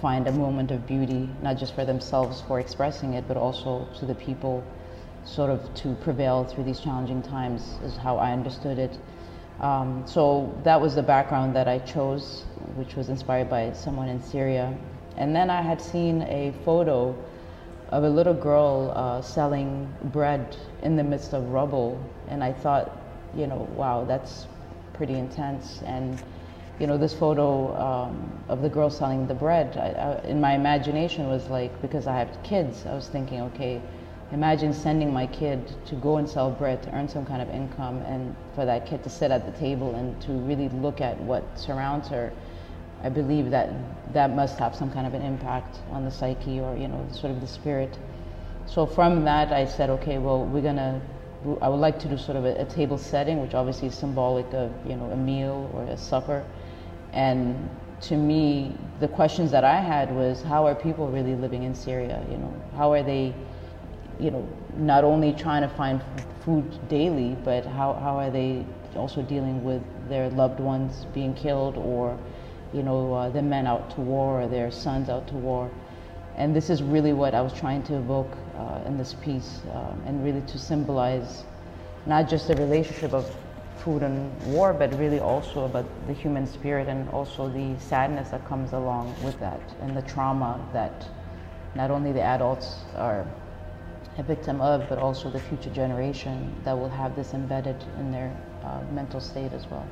find 0.00 0.26
a 0.26 0.32
moment 0.32 0.70
of 0.70 0.86
beauty, 0.86 1.28
not 1.42 1.58
just 1.58 1.74
for 1.74 1.84
themselves 1.84 2.40
for 2.42 2.60
expressing 2.60 3.14
it, 3.14 3.26
but 3.28 3.36
also 3.36 3.86
to 3.98 4.06
the 4.06 4.14
people 4.14 4.64
sort 5.24 5.50
of 5.50 5.74
to 5.74 5.94
prevail 5.96 6.44
through 6.44 6.64
these 6.64 6.80
challenging 6.80 7.22
times, 7.22 7.78
is 7.84 7.96
how 7.96 8.16
I 8.16 8.32
understood 8.32 8.78
it. 8.78 8.98
Um, 9.60 10.04
so 10.06 10.54
that 10.64 10.80
was 10.80 10.94
the 10.94 11.02
background 11.02 11.54
that 11.56 11.68
I 11.68 11.80
chose, 11.80 12.44
which 12.76 12.94
was 12.96 13.08
inspired 13.08 13.50
by 13.50 13.72
someone 13.72 14.08
in 14.08 14.22
Syria. 14.22 14.74
And 15.16 15.36
then 15.36 15.50
I 15.50 15.60
had 15.60 15.82
seen 15.82 16.22
a 16.22 16.54
photo 16.64 17.14
of 17.90 18.04
a 18.04 18.08
little 18.08 18.34
girl 18.34 18.92
uh, 18.94 19.20
selling 19.20 19.92
bread 20.04 20.56
in 20.82 20.96
the 20.96 21.04
midst 21.04 21.32
of 21.32 21.48
rubble, 21.48 22.02
and 22.28 22.42
I 22.42 22.52
thought, 22.52 22.96
you 23.36 23.46
know, 23.46 23.68
wow, 23.74 24.04
that's 24.04 24.46
pretty 24.92 25.14
intense. 25.14 25.82
And 25.84 26.20
you 26.78 26.86
know, 26.86 26.96
this 26.96 27.12
photo 27.12 27.76
um, 27.76 28.42
of 28.48 28.62
the 28.62 28.68
girl 28.68 28.88
selling 28.88 29.26
the 29.26 29.34
bread, 29.34 29.76
I, 29.76 29.88
I, 29.90 30.26
in 30.26 30.40
my 30.40 30.54
imagination 30.54 31.28
was 31.28 31.46
like, 31.48 31.80
because 31.82 32.06
I 32.06 32.16
have 32.16 32.42
kids, 32.42 32.86
I 32.86 32.94
was 32.94 33.06
thinking, 33.06 33.42
okay, 33.42 33.82
imagine 34.32 34.72
sending 34.72 35.12
my 35.12 35.26
kid 35.26 35.60
to 35.86 35.94
go 35.96 36.16
and 36.16 36.28
sell 36.28 36.50
bread 36.50 36.82
to 36.84 36.94
earn 36.94 37.06
some 37.06 37.26
kind 37.26 37.42
of 37.42 37.50
income 37.50 37.98
and 38.02 38.34
for 38.54 38.64
that 38.64 38.86
kid 38.86 39.02
to 39.02 39.10
sit 39.10 39.30
at 39.30 39.44
the 39.44 39.58
table 39.58 39.94
and 39.96 40.18
to 40.22 40.32
really 40.32 40.70
look 40.70 41.02
at 41.02 41.20
what 41.20 41.44
surrounds 41.58 42.08
her 42.08 42.32
i 43.02 43.08
believe 43.08 43.50
that 43.50 43.70
that 44.12 44.34
must 44.34 44.58
have 44.58 44.74
some 44.74 44.90
kind 44.90 45.06
of 45.06 45.14
an 45.14 45.22
impact 45.22 45.78
on 45.90 46.04
the 46.04 46.10
psyche 46.10 46.60
or 46.60 46.76
you 46.76 46.88
know 46.88 47.06
sort 47.12 47.32
of 47.32 47.40
the 47.40 47.46
spirit. 47.46 47.98
So 48.66 48.86
from 48.86 49.24
that 49.24 49.52
i 49.52 49.64
said 49.64 49.90
okay 49.90 50.18
well 50.18 50.44
we're 50.44 50.62
to 50.62 51.00
i 51.60 51.68
would 51.68 51.80
like 51.80 51.98
to 52.00 52.08
do 52.08 52.16
sort 52.16 52.36
of 52.36 52.44
a, 52.44 52.60
a 52.60 52.64
table 52.64 52.98
setting 52.98 53.40
which 53.40 53.54
obviously 53.54 53.88
is 53.88 53.94
symbolic 53.94 54.46
of 54.52 54.70
you 54.86 54.96
know 54.96 55.10
a 55.10 55.16
meal 55.16 55.70
or 55.74 55.84
a 55.84 55.96
supper. 55.96 56.44
And 57.12 57.68
to 58.02 58.16
me 58.16 58.76
the 59.00 59.08
questions 59.08 59.50
that 59.50 59.64
i 59.64 59.80
had 59.80 60.14
was 60.14 60.42
how 60.42 60.66
are 60.66 60.74
people 60.74 61.08
really 61.08 61.34
living 61.34 61.64
in 61.64 61.74
syria? 61.74 62.24
You 62.30 62.36
know 62.38 62.54
how 62.76 62.92
are 62.92 63.02
they 63.02 63.34
you 64.20 64.30
know, 64.30 64.46
not 64.76 65.02
only 65.02 65.32
trying 65.32 65.62
to 65.62 65.68
find 65.68 66.02
food 66.44 66.88
daily, 66.88 67.36
but 67.44 67.64
how, 67.64 67.94
how 67.94 68.18
are 68.18 68.30
they 68.30 68.64
also 68.94 69.22
dealing 69.22 69.64
with 69.64 69.82
their 70.08 70.28
loved 70.30 70.60
ones 70.60 71.06
being 71.14 71.34
killed 71.34 71.76
or, 71.76 72.18
you 72.72 72.82
know, 72.82 73.12
uh, 73.14 73.28
the 73.30 73.42
men 73.42 73.66
out 73.66 73.90
to 73.94 74.00
war 74.00 74.42
or 74.42 74.48
their 74.48 74.70
sons 74.70 75.08
out 75.08 75.26
to 75.28 75.34
war. 75.34 75.70
And 76.36 76.54
this 76.54 76.70
is 76.70 76.82
really 76.82 77.12
what 77.12 77.34
I 77.34 77.40
was 77.40 77.52
trying 77.52 77.82
to 77.84 77.96
evoke 77.96 78.36
uh, 78.56 78.80
in 78.86 78.96
this 78.96 79.14
piece 79.14 79.60
um, 79.72 80.02
and 80.06 80.24
really 80.24 80.40
to 80.42 80.58
symbolize 80.58 81.44
not 82.06 82.28
just 82.28 82.48
the 82.48 82.56
relationship 82.56 83.12
of 83.12 83.30
food 83.76 84.02
and 84.02 84.30
war, 84.46 84.72
but 84.72 84.96
really 84.98 85.20
also 85.20 85.64
about 85.64 85.86
the 86.06 86.12
human 86.12 86.46
spirit 86.46 86.88
and 86.88 87.08
also 87.10 87.48
the 87.48 87.78
sadness 87.78 88.30
that 88.30 88.46
comes 88.46 88.72
along 88.72 89.14
with 89.22 89.38
that 89.40 89.60
and 89.80 89.96
the 89.96 90.02
trauma 90.02 90.60
that 90.72 91.08
not 91.74 91.90
only 91.90 92.12
the 92.12 92.22
adults 92.22 92.76
are 92.96 93.26
a 94.18 94.22
victim 94.22 94.60
of, 94.60 94.88
but 94.88 94.98
also 94.98 95.30
the 95.30 95.40
future 95.40 95.70
generation 95.70 96.54
that 96.64 96.76
will 96.76 96.88
have 96.88 97.16
this 97.16 97.32
embedded 97.32 97.76
in 97.98 98.10
their 98.10 98.34
uh, 98.64 98.80
mental 98.92 99.20
state 99.20 99.52
as 99.52 99.66
well. 99.68 99.86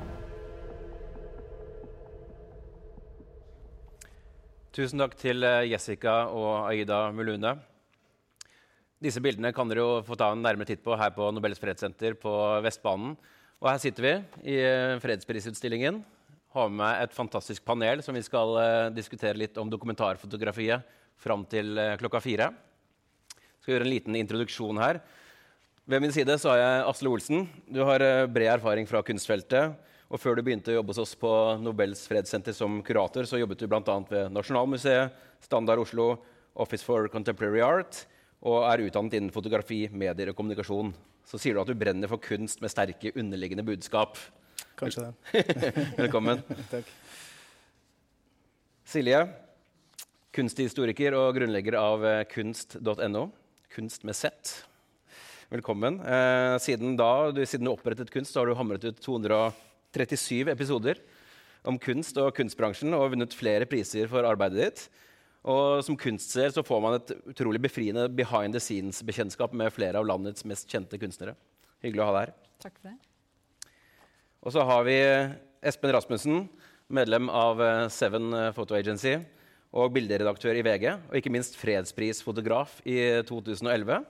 Tusen 4.75 5.01
takk 5.01 5.17
til 5.19 5.43
eh, 5.47 5.71
Jessica 5.71 6.29
og 6.29 6.69
Aida 6.69 7.09
Mulune. 7.15 7.57
Disse 9.03 9.23
bildene 9.23 9.53
kan 9.55 9.71
dere 9.71 9.85
jo 9.85 9.99
få 10.07 10.19
ta 10.19 10.31
en 10.35 10.45
nærmere 10.45 10.69
titt 10.69 10.85
på 10.85 10.97
her 10.99 11.15
på 11.15 11.31
Nobels 11.33 11.61
fredssenter 11.63 12.19
på 12.19 12.33
Vestbanen. 12.65 13.17
Og 13.59 13.71
her 13.73 13.83
sitter 13.83 14.05
vi 14.07 14.15
i 14.55 14.61
eh, 14.63 15.01
fredsprisutstillingen. 15.03 16.01
Har 16.55 16.71
med 16.73 17.05
et 17.05 17.17
fantastisk 17.17 17.65
panel 17.65 18.01
som 18.05 18.17
vi 18.17 18.23
skal 18.25 18.55
uh, 18.57 18.89
diskutere 18.89 19.37
litt 19.37 19.59
om 19.61 19.69
dokumentarfotografiet 19.69 20.97
fram 21.21 21.43
til 21.45 21.77
klokka 22.01 22.23
fire 22.25 22.47
skal 23.69 23.77
gjøre 23.77 23.85
en 23.85 23.93
liten 23.93 24.17
introduksjon 24.17 24.79
her. 24.81 25.03
Ved 25.89 26.01
min 26.01 26.13
side 26.15 26.33
så 26.41 26.55
har 26.55 26.59
jeg 26.63 26.85
Asle 26.89 27.11
Olsen. 27.13 27.43
Du 27.69 27.83
har 27.85 28.01
eh, 28.01 28.25
bred 28.25 28.49
erfaring 28.55 28.89
fra 28.89 29.03
kunstfeltet. 29.05 29.77
Og 30.09 30.21
før 30.21 30.39
du 30.39 30.45
begynte 30.45 30.73
å 30.73 30.79
jobbe 30.79 30.95
hos 30.95 31.03
oss 31.03 31.15
på 31.21 31.31
Nobels 31.61 32.07
fredssenter 32.09 32.55
som 32.57 32.79
kurator, 32.85 33.27
så 33.29 33.41
jobbet 33.41 33.61
du 33.61 33.67
bl.a. 33.69 33.97
ved 34.09 34.33
Nasjonalmuseet, 34.33 35.13
Standard 35.45 35.83
Oslo, 35.83 36.15
Office 36.57 36.87
for 36.87 37.11
Contemporary 37.13 37.61
Art 37.61 38.07
og 38.49 38.63
er 38.71 38.85
utdannet 38.87 39.19
innen 39.19 39.35
fotografi, 39.35 39.83
medier 39.91 40.31
og 40.31 40.39
kommunikasjon. 40.39 40.95
Så 41.29 41.41
sier 41.43 41.57
du 41.57 41.61
at 41.61 41.69
du 41.69 41.77
brenner 41.77 42.09
for 42.11 42.23
kunst 42.23 42.63
med 42.65 42.73
sterke 42.73 43.13
underliggende 43.19 43.67
budskap. 43.67 44.17
Kanskje 44.79 45.09
det. 45.11 45.45
Velkommen. 46.05 46.41
Takk. 46.73 46.89
Silje, 48.89 49.21
kunsthistoriker 50.33 51.19
og 51.19 51.35
grunnlegger 51.37 51.77
av 51.77 52.07
eh, 52.09 52.25
kunst.no 52.31 53.27
kunst 53.75 54.07
med 54.09 54.17
Z. 54.17 54.55
Velkommen. 55.53 56.01
Eh, 56.01 56.57
siden, 56.65 56.97
da, 56.97 57.29
du, 57.35 57.43
siden 57.45 57.69
du 57.69 57.75
opprettet 57.75 58.13
kunst, 58.15 58.37
har 58.39 58.49
du 58.49 58.57
hamret 58.57 58.89
ut 58.89 59.03
237 59.97 60.53
episoder 60.53 61.01
om 61.69 61.79
kunst 61.81 62.19
og 62.21 62.33
kunstbransjen 62.37 62.95
og 62.97 63.13
vunnet 63.15 63.37
flere 63.37 63.69
priser 63.69 64.11
for 64.11 64.27
arbeidet 64.29 64.61
ditt. 64.61 64.83
Og 65.49 65.81
som 65.87 65.97
kunstser 65.99 66.53
så 66.53 66.65
får 66.67 66.81
man 66.85 66.99
et 66.99 67.13
utrolig 67.31 67.61
befriende 67.63 68.09
behind 68.13 68.57
the 68.57 68.63
scenes-bekjentskap 68.63 69.55
med 69.57 69.73
flere 69.75 70.01
av 70.01 70.07
landets 70.09 70.45
mest 70.49 70.69
kjente 70.71 71.01
kunstnere. 71.01 71.37
Hyggelig 71.85 72.05
å 72.05 72.09
ha 72.11 72.17
deg 72.17 72.27
her. 72.27 72.35
Takk 72.65 72.77
for 72.81 72.91
det. 72.91 72.97
Og 74.45 74.55
så 74.55 74.65
har 74.67 74.85
vi 74.87 74.99
Espen 75.67 75.95
Rasmussen, 75.95 76.45
medlem 76.89 77.31
av 77.31 77.61
eh, 77.63 77.87
Seven 77.93 78.31
Photo 78.57 78.77
Agency 78.79 79.17
og 79.77 79.93
bilderedaktør 79.93 80.57
i 80.57 80.65
VG, 80.65 80.87
og 81.11 81.19
ikke 81.19 81.33
minst 81.33 81.59
fredsprisfotograf 81.61 82.79
i 82.89 82.99
2011. 83.29 84.01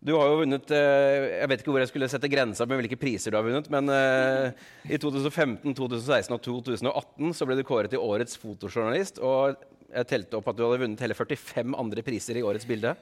Du 0.00 0.14
har 0.16 0.30
jo 0.30 0.38
vunnet 0.40 0.70
eh, 0.72 1.26
Jeg 1.42 1.48
vet 1.50 1.62
ikke 1.62 1.74
hvor 1.74 1.82
jeg 1.82 1.90
skulle 1.90 2.08
sette 2.08 2.30
grensa 2.32 2.64
med 2.64 2.80
hvilke 2.80 2.96
priser 3.00 3.32
du 3.32 3.36
har 3.36 3.44
vunnet, 3.44 3.66
men 3.72 3.92
eh, 3.92 4.62
i 4.88 4.98
2015, 5.00 5.74
2016 5.76 6.32
og 6.32 6.40
2018 6.46 7.34
så 7.36 7.48
ble 7.48 7.58
du 7.58 7.66
kåret 7.68 7.92
til 7.92 8.00
årets 8.00 8.40
fotojournalist. 8.40 9.20
Og 9.20 9.60
jeg 9.90 10.08
telte 10.08 10.38
opp 10.38 10.48
at 10.48 10.56
du 10.56 10.64
hadde 10.64 10.80
vunnet 10.86 11.04
hele 11.04 11.16
45 11.18 11.76
andre 11.76 12.04
priser 12.06 12.40
i 12.40 12.44
årets 12.46 12.64
bilde. 12.68 12.94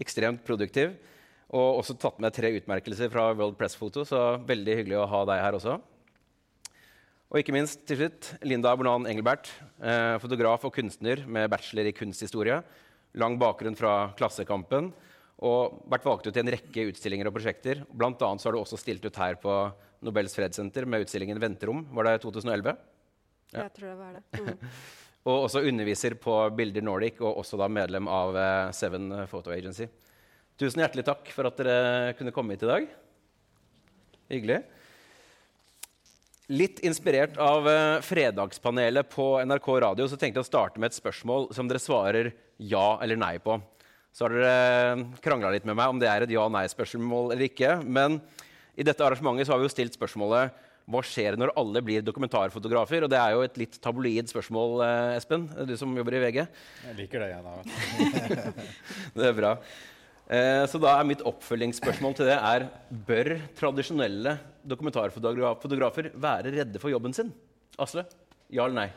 Ekstremt 0.00 0.40
produktiv. 0.46 0.94
Og 1.52 1.82
også 1.82 1.98
tatt 2.00 2.22
med 2.22 2.32
tre 2.32 2.54
utmerkelser 2.56 3.12
fra 3.12 3.32
World 3.34 3.58
Press 3.60 3.76
Photo, 3.76 4.06
så 4.08 4.38
veldig 4.46 4.78
hyggelig 4.80 5.00
å 5.02 5.08
ha 5.10 5.22
deg 5.28 5.44
her 5.44 5.58
også. 5.58 5.76
Og 7.30 7.42
ikke 7.42 7.54
minst 7.54 7.84
til 7.86 8.00
slutt, 8.00 8.32
Linda 8.48 8.72
Bonan 8.78 9.04
Engelbert, 9.10 9.52
eh, 9.82 10.16
fotograf 10.22 10.64
og 10.64 10.72
kunstner 10.78 11.26
med 11.28 11.50
bachelor 11.52 11.90
i 11.90 11.94
kunsthistorie. 11.94 12.62
Lang 13.20 13.36
bakgrunn 13.38 13.76
fra 13.76 14.14
Klassekampen 14.16 14.92
og 15.40 15.80
vært 15.88 16.04
valgt 16.04 16.26
ut 16.28 16.34
til 16.34 16.42
en 16.42 16.52
rekke 16.52 16.86
utstillinger 16.90 17.30
og 17.30 17.36
prosjekter. 17.36 17.82
Blant 17.88 18.20
annet 18.26 18.42
så 18.42 18.50
har 18.50 18.56
du 18.56 18.60
også 18.60 18.78
stilt 18.80 19.04
ut 19.04 19.20
her 19.22 19.38
på 19.40 19.54
Nobels 20.04 20.36
fredssenter 20.36 20.86
med 20.88 21.06
utstillingen 21.06 21.40
'Venterom'. 21.40 21.86
Var 21.96 22.08
det 22.08 22.22
2011? 22.24 22.76
Ja. 23.52 23.64
Jeg 23.64 23.72
tror 23.76 23.88
det 23.88 23.98
var 23.98 24.12
det. 24.18 24.40
Mm. 24.40 24.68
og 25.30 25.36
også 25.46 25.64
underviser 25.66 26.14
på 26.14 26.36
Bilder 26.56 26.84
Nordic 26.84 27.20
og 27.20 27.40
også 27.42 27.58
da 27.60 27.68
medlem 27.68 28.08
av 28.08 28.36
eh, 28.36 28.72
Seven 28.76 29.10
Photo 29.26 29.52
Agency. 29.52 29.88
Tusen 30.60 30.84
hjertelig 30.84 31.06
takk 31.08 31.32
for 31.32 31.48
at 31.48 31.56
dere 31.56 32.12
kunne 32.18 32.32
komme 32.36 32.52
hit 32.52 32.66
i 32.66 32.70
dag. 32.70 32.90
Hyggelig. 34.30 34.60
Litt 36.50 36.80
inspirert 36.84 37.36
av 37.38 37.66
uh, 37.66 38.02
Fredagspanelet 38.02 39.08
på 39.08 39.24
NRK 39.46 39.68
Radio 39.84 40.08
så 40.10 40.18
tenkte 40.18 40.40
jeg 40.40 40.48
å 40.48 40.50
starte 40.50 40.82
med 40.82 40.90
et 40.90 40.98
spørsmål 40.98 41.48
som 41.54 41.68
dere 41.70 41.80
svarer 41.82 42.32
ja 42.58 42.98
eller 43.00 43.20
nei 43.20 43.36
på. 43.42 43.56
Så 44.14 44.26
har 44.26 44.34
dere 44.34 44.96
uh, 44.98 45.04
krangla 45.22 45.52
litt 45.54 45.68
med 45.68 45.78
meg 45.78 45.92
om 45.92 46.00
det 46.00 46.08
er 46.10 46.26
et 46.26 46.34
ja-nei-spørsmål 46.34 47.34
eller 47.34 47.46
ikke. 47.46 47.76
Men 47.84 48.18
i 48.74 48.86
dette 48.86 49.04
arrangementet 49.06 49.48
så 49.48 49.54
har 49.54 49.62
vi 49.62 49.68
jo 49.68 49.72
stilt 49.72 49.96
spørsmålet 49.98 50.66
hva 50.90 51.04
skjer 51.06 51.36
når 51.38 51.52
alle 51.60 51.82
blir 51.86 52.02
dokumentarfotografer? 52.02 53.04
Og 53.06 53.12
det 53.12 53.20
er 53.20 53.36
jo 53.36 53.44
et 53.46 53.60
litt 53.60 53.78
tabloid 53.84 54.32
spørsmål, 54.32 54.82
uh, 54.82 55.14
Espen, 55.14 55.46
du 55.68 55.76
som 55.78 55.94
jobber 55.94 56.18
i 56.18 56.24
VG. 56.26 56.42
Jeg 56.88 56.98
liker 57.04 57.22
det, 57.22 57.30
jeg, 57.36 57.46
da. 57.46 58.52
det 59.20 59.30
er 59.30 59.38
bra. 59.38 59.54
Eh, 60.30 60.64
så 60.70 60.78
da 60.78 60.92
er 60.94 61.06
mitt 61.08 61.24
oppfølgingsspørsmål 61.26 62.12
til 62.14 62.28
det 62.30 62.36
er 62.38 62.68
Bør 63.08 63.32
tradisjonelle 63.58 64.36
dokumentarfotografer 64.62 66.12
være 66.14 66.52
redde 66.54 66.78
for 66.78 66.92
jobben 66.92 67.16
sin? 67.16 67.32
Asle? 67.80 68.04
Ja 68.46 68.68
eller 68.68 68.76
nei? 68.76 68.88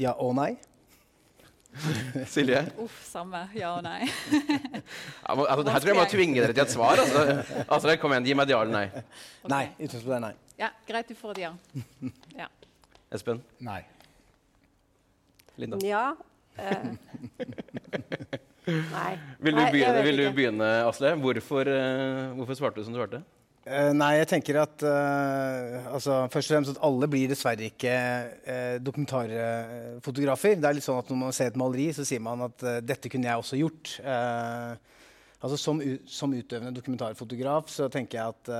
Ja 0.00 0.14
og 0.16 0.32
nei. 0.38 0.54
Silje? 2.34 2.60
Uff, 2.80 2.98
samme. 3.06 3.44
Ja 3.56 3.74
og 3.78 3.82
nei. 3.86 4.04
ja, 5.26 5.34
men, 5.34 5.46
altså, 5.48 5.64
her 5.70 5.80
tror 5.80 5.90
jeg 5.90 5.94
jeg 5.94 5.98
må 5.98 6.06
tvinge 6.10 6.40
dere 6.40 6.54
til 6.54 6.64
et 6.64 6.74
svar. 6.74 7.02
Altså. 7.02 7.64
altså 7.66 7.96
kom 8.00 8.14
igjen, 8.14 8.28
Gi 8.28 8.36
meg 8.38 8.48
et 8.48 8.54
ja 8.54 8.60
eller 8.62 8.76
nei. 8.76 8.84
Okay. 8.92 9.50
Nei. 9.54 9.64
Utgangspunktet 9.78 10.16
er 10.18 10.24
nei. 10.28 10.34
Ja, 10.60 10.70
Greit, 10.88 11.10
du 11.10 11.18
får 11.18 11.34
et 11.34 11.42
ja. 11.44 11.52
ja. 12.42 12.48
Espen? 13.14 13.42
Nei. 13.64 13.82
Linda? 15.60 15.78
Ja. 15.86 16.06
Uh. 16.54 16.94
Nei. 18.64 19.12
Vil 19.44 19.58
du 19.58 19.62
begynne, 19.74 20.02
vil 20.06 20.20
du 20.22 20.24
begynne 20.34 20.68
Asle? 20.86 21.12
Hvorfor, 21.20 21.68
uh, 21.68 22.34
hvorfor, 22.38 22.58
svarte 22.58 22.80
du 22.80 22.86
som 22.86 22.94
du 22.94 23.00
svarte? 23.02 23.20
Uh, 23.64 23.92
nei, 23.96 24.10
jeg 24.18 24.28
tenker 24.28 24.58
at 24.60 24.82
uh, 24.84 25.92
altså, 25.94 26.18
først 26.32 26.50
og 26.50 26.54
fremst 26.54 26.72
at 26.74 26.82
alle 26.84 27.08
blir 27.08 27.30
dessverre 27.30 27.70
ikke 27.70 27.94
dokumentarfotografer. 28.84 30.58
Det 30.60 30.68
er 30.68 30.76
litt 30.76 30.86
sånn 30.86 31.00
at 31.00 31.12
Når 31.12 31.20
man 31.22 31.36
ser 31.36 31.52
et 31.52 31.60
maleri, 31.60 31.88
så 31.96 32.04
sier 32.04 32.20
man 32.24 32.44
at 32.50 32.66
dette 32.84 33.08
kunne 33.12 33.30
jeg 33.30 33.40
også 33.40 33.60
gjort. 33.60 33.96
altså 35.40 35.56
Som, 35.60 35.80
som, 36.06 36.36
utøvende 36.36 36.76
dokumentarfotograf 36.76 37.72
så 37.72 37.88
tenker 37.88 38.20
jeg 38.20 38.36
at, 38.36 38.52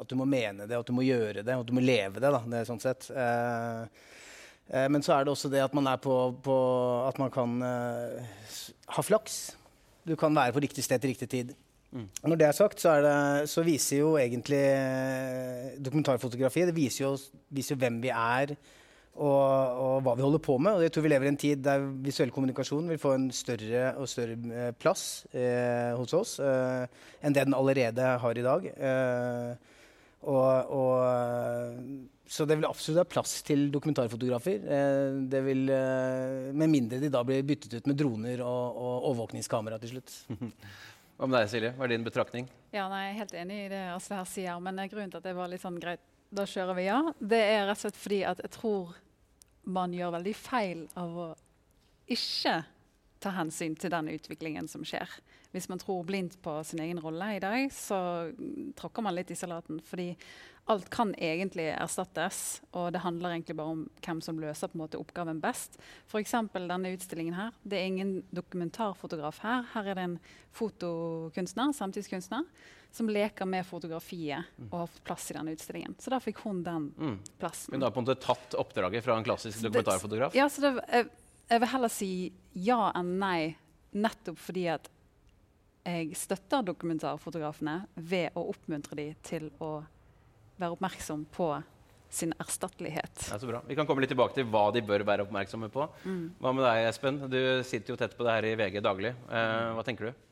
at, 0.00 0.08
du 0.08 0.16
må 0.20 0.28
mene 0.28 0.68
det, 0.68 0.76
at 0.76 0.86
du 0.86 0.96
må 0.96 1.06
gjøre 1.08 1.44
det, 1.44 1.56
at 1.56 1.66
du 1.66 1.76
må 1.76 1.84
leve 1.84 2.20
det. 2.20 2.28
da, 2.28 2.44
det 2.44 2.66
sånn 2.68 2.82
sett. 2.82 3.08
Eh, 4.70 4.86
men 4.90 5.02
så 5.02 5.16
er 5.16 5.26
det 5.26 5.32
også 5.34 5.50
det 5.50 5.62
at 5.64 5.74
man 5.74 5.88
på, 5.98 6.16
på 6.44 6.56
At 7.08 7.18
man 7.18 7.30
kan 7.30 7.58
uh, 7.62 8.20
ha 8.94 9.02
flaks. 9.02 9.56
Du 10.06 10.14
kan 10.16 10.34
være 10.34 10.54
på 10.54 10.62
riktig 10.62 10.84
sted 10.84 11.00
til 11.00 11.10
riktig 11.10 11.28
tid. 11.28 11.54
Mm. 11.90 12.06
Når 12.30 12.38
det 12.38 12.46
er 12.46 12.54
sagt, 12.54 12.82
så, 12.82 12.96
er 12.96 13.06
det, 13.06 13.48
så 13.50 13.64
viser 13.66 14.02
jo 14.02 14.12
egentlig 14.20 14.60
uh, 14.62 15.72
dokumentarfotografi 15.82 16.68
det 16.68 16.76
viser 16.76 17.08
jo, 17.08 17.16
viser 17.50 17.74
jo, 17.74 17.80
hvem 17.82 17.98
vi 18.04 18.12
er, 18.14 18.54
og, 19.20 19.26
og, 19.26 19.96
hva 20.06 20.14
vi 20.16 20.24
holder 20.24 20.42
på 20.44 20.54
med. 20.62 20.78
Og 20.78 20.84
jeg 20.86 20.94
tror 20.94 21.04
vi 21.04 21.10
lever 21.12 21.28
i 21.28 21.32
en 21.32 21.40
tid 21.40 21.64
der 21.66 21.82
visuell 22.04 22.30
kommunikasjon 22.34 22.92
vil 22.92 23.00
få 23.00 23.16
en 23.16 23.26
større 23.34 23.90
og 23.98 24.08
større 24.08 24.38
eh, 24.38 24.70
plass 24.78 25.26
eh, 25.34 25.90
hos 25.98 26.14
oss 26.16 26.36
eh, 26.44 26.86
enn 27.20 27.34
det 27.34 27.44
den 27.48 27.58
allerede 27.58 28.14
har 28.22 28.38
i 28.38 28.46
dag. 28.46 28.70
Eh, 28.70 29.50
og, 30.30 30.72
og, 30.76 31.80
så 32.30 32.44
det 32.46 32.60
vil 32.60 32.68
absolutt 32.68 33.00
være 33.00 33.12
plass 33.16 33.34
til 33.46 33.66
dokumentarfotografer. 33.74 34.62
Eh, 34.62 35.18
det 35.32 35.42
vil, 35.46 35.66
eh, 35.74 36.50
med 36.54 36.70
mindre 36.70 37.00
de 37.02 37.10
da 37.12 37.24
blir 37.26 37.44
byttet 37.46 37.80
ut 37.80 37.90
med 37.90 37.98
droner 37.98 38.44
og, 38.44 38.78
og 38.78 39.10
overvåkningskamera 39.10 39.80
til 39.82 39.96
slutt. 39.96 40.16
Hva 41.20 41.26
med 41.28 41.36
deg, 41.36 41.50
Silje? 41.52 41.70
Hva 41.76 41.84
er 41.84 41.90
din 41.92 42.04
betraktning? 42.06 42.46
Ja, 42.72 42.86
nei, 42.88 43.02
Jeg 43.02 43.12
er 43.12 43.18
helt 43.18 43.32
enig 43.42 43.56
i 43.66 43.68
det 43.68 43.80
Asle 43.92 44.16
her 44.16 44.28
sier, 44.30 44.60
men 44.64 44.78
grunnen 44.88 45.10
til 45.12 45.20
at 45.20 45.26
det 45.26 45.34
var 45.36 45.50
litt 45.52 45.60
sånn 45.60 45.76
greit, 45.76 46.00
da 46.32 46.46
kjører 46.48 46.78
vi 46.78 46.86
ja, 46.86 47.00
det 47.20 47.40
er 47.44 47.66
rett 47.68 47.76
og 47.76 47.82
slett 47.82 47.98
fordi 48.00 48.20
at 48.24 48.40
jeg 48.40 48.52
tror 48.54 48.94
man 49.68 49.92
gjør 49.92 50.14
veldig 50.14 50.32
feil 50.38 50.86
av 50.96 51.18
å 51.20 51.26
ikke 52.08 52.54
ta 53.20 53.34
hensyn 53.36 53.76
til 53.76 53.92
den 53.92 54.08
utviklingen 54.14 54.70
som 54.72 54.86
skjer. 54.86 55.12
Hvis 55.52 55.68
man 55.68 55.82
tror 55.82 56.06
blindt 56.08 56.38
på 56.40 56.54
sin 56.64 56.80
egen 56.80 57.02
rolle 57.04 57.34
i 57.36 57.42
dag, 57.42 57.68
så 57.68 58.00
tråkker 58.80 59.04
man 59.04 59.18
litt 59.18 59.34
i 59.34 59.36
salaten. 59.36 59.82
Fordi 59.84 60.14
alt 60.70 60.90
kan 60.92 61.12
egentlig 61.18 61.66
erstattes, 61.74 62.60
og 62.76 62.92
det 62.94 63.02
handler 63.02 63.34
egentlig 63.34 63.56
bare 63.58 63.74
om 63.74 63.80
hvem 64.04 64.20
som 64.22 64.38
løser 64.40 64.70
måte 64.78 64.98
oppgaven 65.00 65.40
best. 65.42 65.78
F.eks. 66.06 66.34
denne 66.54 66.92
utstillingen 66.94 67.34
her. 67.34 67.56
Det 67.62 67.80
er 67.80 67.88
ingen 67.90 68.12
dokumentarfotograf 68.34 69.40
her. 69.44 69.64
Her 69.74 69.90
er 69.90 69.98
det 69.98 70.04
en 70.06 70.18
fotokunstner, 70.54 71.74
samtidskunstner, 71.76 72.46
som 72.94 73.10
leker 73.10 73.46
med 73.50 73.66
fotografiet 73.66 74.46
og 74.70 74.76
har 74.78 74.92
fått 74.92 75.04
plass 75.06 75.28
i 75.30 75.36
denne 75.38 75.54
utstillingen. 75.54 75.96
Så 75.98 76.14
da 76.14 76.20
fikk 76.22 76.42
hun 76.46 76.62
den 76.66 76.90
mm. 76.94 77.18
plassen. 77.42 77.74
Hun 77.74 77.86
har 77.86 77.94
på 77.94 78.02
en 78.02 78.08
måte 78.08 78.22
tatt 78.22 78.56
oppdraget 78.58 79.06
fra 79.06 79.18
en 79.18 79.26
klassisk 79.26 79.62
dokumentarfotograf? 79.66 80.38
Ja, 80.38 80.48
så 80.50 80.64
det, 80.64 80.74
jeg, 80.86 81.10
jeg 81.50 81.64
vil 81.64 81.72
heller 81.74 81.94
si 81.94 82.12
ja 82.70 82.80
enn 82.98 83.14
nei, 83.22 83.54
nettopp 83.94 84.38
fordi 84.38 84.68
at 84.74 84.90
jeg 85.86 86.12
støtter 86.18 86.66
dokumentarfotografene 86.66 87.80
ved 87.94 88.36
å 88.38 88.50
oppmuntre 88.52 88.98
dem 88.98 89.16
til 89.26 89.48
å 89.64 89.80
være 90.60 90.76
oppmerksom 90.76 91.26
på 91.34 91.52
sin 92.10 92.32
erstattelighet. 92.42 93.28
Ja, 93.30 93.38
så 93.38 93.46
bra. 93.46 93.60
Vi 93.66 93.76
kan 93.78 93.86
komme 93.86 94.02
litt 94.02 94.10
tilbake 94.10 94.34
til 94.34 94.48
hva 94.50 94.66
de 94.74 94.82
bør 94.82 95.04
være 95.06 95.24
oppmerksomme 95.26 95.70
på. 95.72 95.86
Mm. 96.02 96.24
Hva 96.42 96.52
med 96.56 96.66
deg, 96.66 96.88
Espen? 96.88 97.20
Du 97.30 97.38
sitter 97.66 97.94
jo 97.94 98.00
tett 98.00 98.16
på 98.18 98.26
det 98.26 98.34
her 98.34 98.48
i 98.48 98.56
VG 98.58 98.80
daglig. 98.82 99.14
Eh, 99.30 99.68
hva 99.76 99.86
tenker 99.86 100.10
du? 100.10 100.26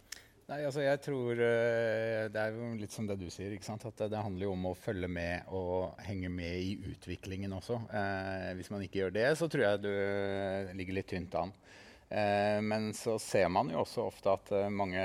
Nei, 0.48 0.62
altså 0.64 0.80
jeg 0.80 0.96
tror 1.04 1.36
uh, 1.36 2.22
Det 2.32 2.40
er 2.40 2.54
jo 2.56 2.70
litt 2.80 2.94
som 2.94 3.04
det 3.04 3.18
du 3.20 3.26
sier. 3.28 3.52
ikke 3.52 3.66
sant? 3.66 3.84
At 3.84 4.00
det, 4.00 4.08
det, 4.14 4.22
handler 4.24 4.48
jo 4.48 4.54
om 4.54 4.70
å 4.70 4.76
følge 4.78 5.10
med 5.12 5.50
og 5.54 5.98
henge 6.06 6.30
med 6.32 6.56
i 6.64 6.72
utviklingen 6.88 7.52
også. 7.52 7.76
Eh, 7.92 8.54
hvis 8.56 8.72
man 8.72 8.82
ikke 8.84 9.02
gjør 9.02 9.14
det, 9.14 9.26
så 9.38 9.48
tror 9.52 9.66
jeg 9.66 9.82
du 9.84 9.92
ligger 10.78 10.98
litt 10.98 11.10
tynt 11.12 11.36
an. 11.38 11.52
Eh, 12.08 12.60
men 12.64 12.88
så 12.96 13.18
ser 13.20 13.50
man 13.52 13.68
jo 13.68 13.82
også 13.82 14.06
ofte 14.08 14.32
at 14.32 14.52
eh, 14.56 14.70
mange 14.72 15.02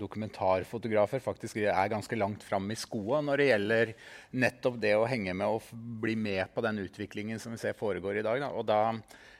dokumentarfotografer 0.00 1.20
faktisk 1.20 1.58
er 1.60 1.90
ganske 1.92 2.16
langt 2.16 2.46
fram 2.46 2.70
i 2.72 2.78
skoa 2.78 3.20
når 3.24 3.40
det 3.40 3.48
gjelder 3.50 3.92
nettopp 4.40 4.78
det 4.80 4.94
å 4.96 5.08
henge 5.10 5.34
med 5.36 5.58
og 5.58 5.68
bli 6.00 6.16
med 6.16 6.48
på 6.54 6.64
den 6.64 6.80
utviklingen 6.86 7.42
som 7.42 7.52
vi 7.52 7.60
ser 7.60 7.76
foregår 7.76 8.22
i 8.22 8.24
dag. 8.24 8.40
Da. 8.40 8.52
Og 8.56 8.64
da 8.68 8.80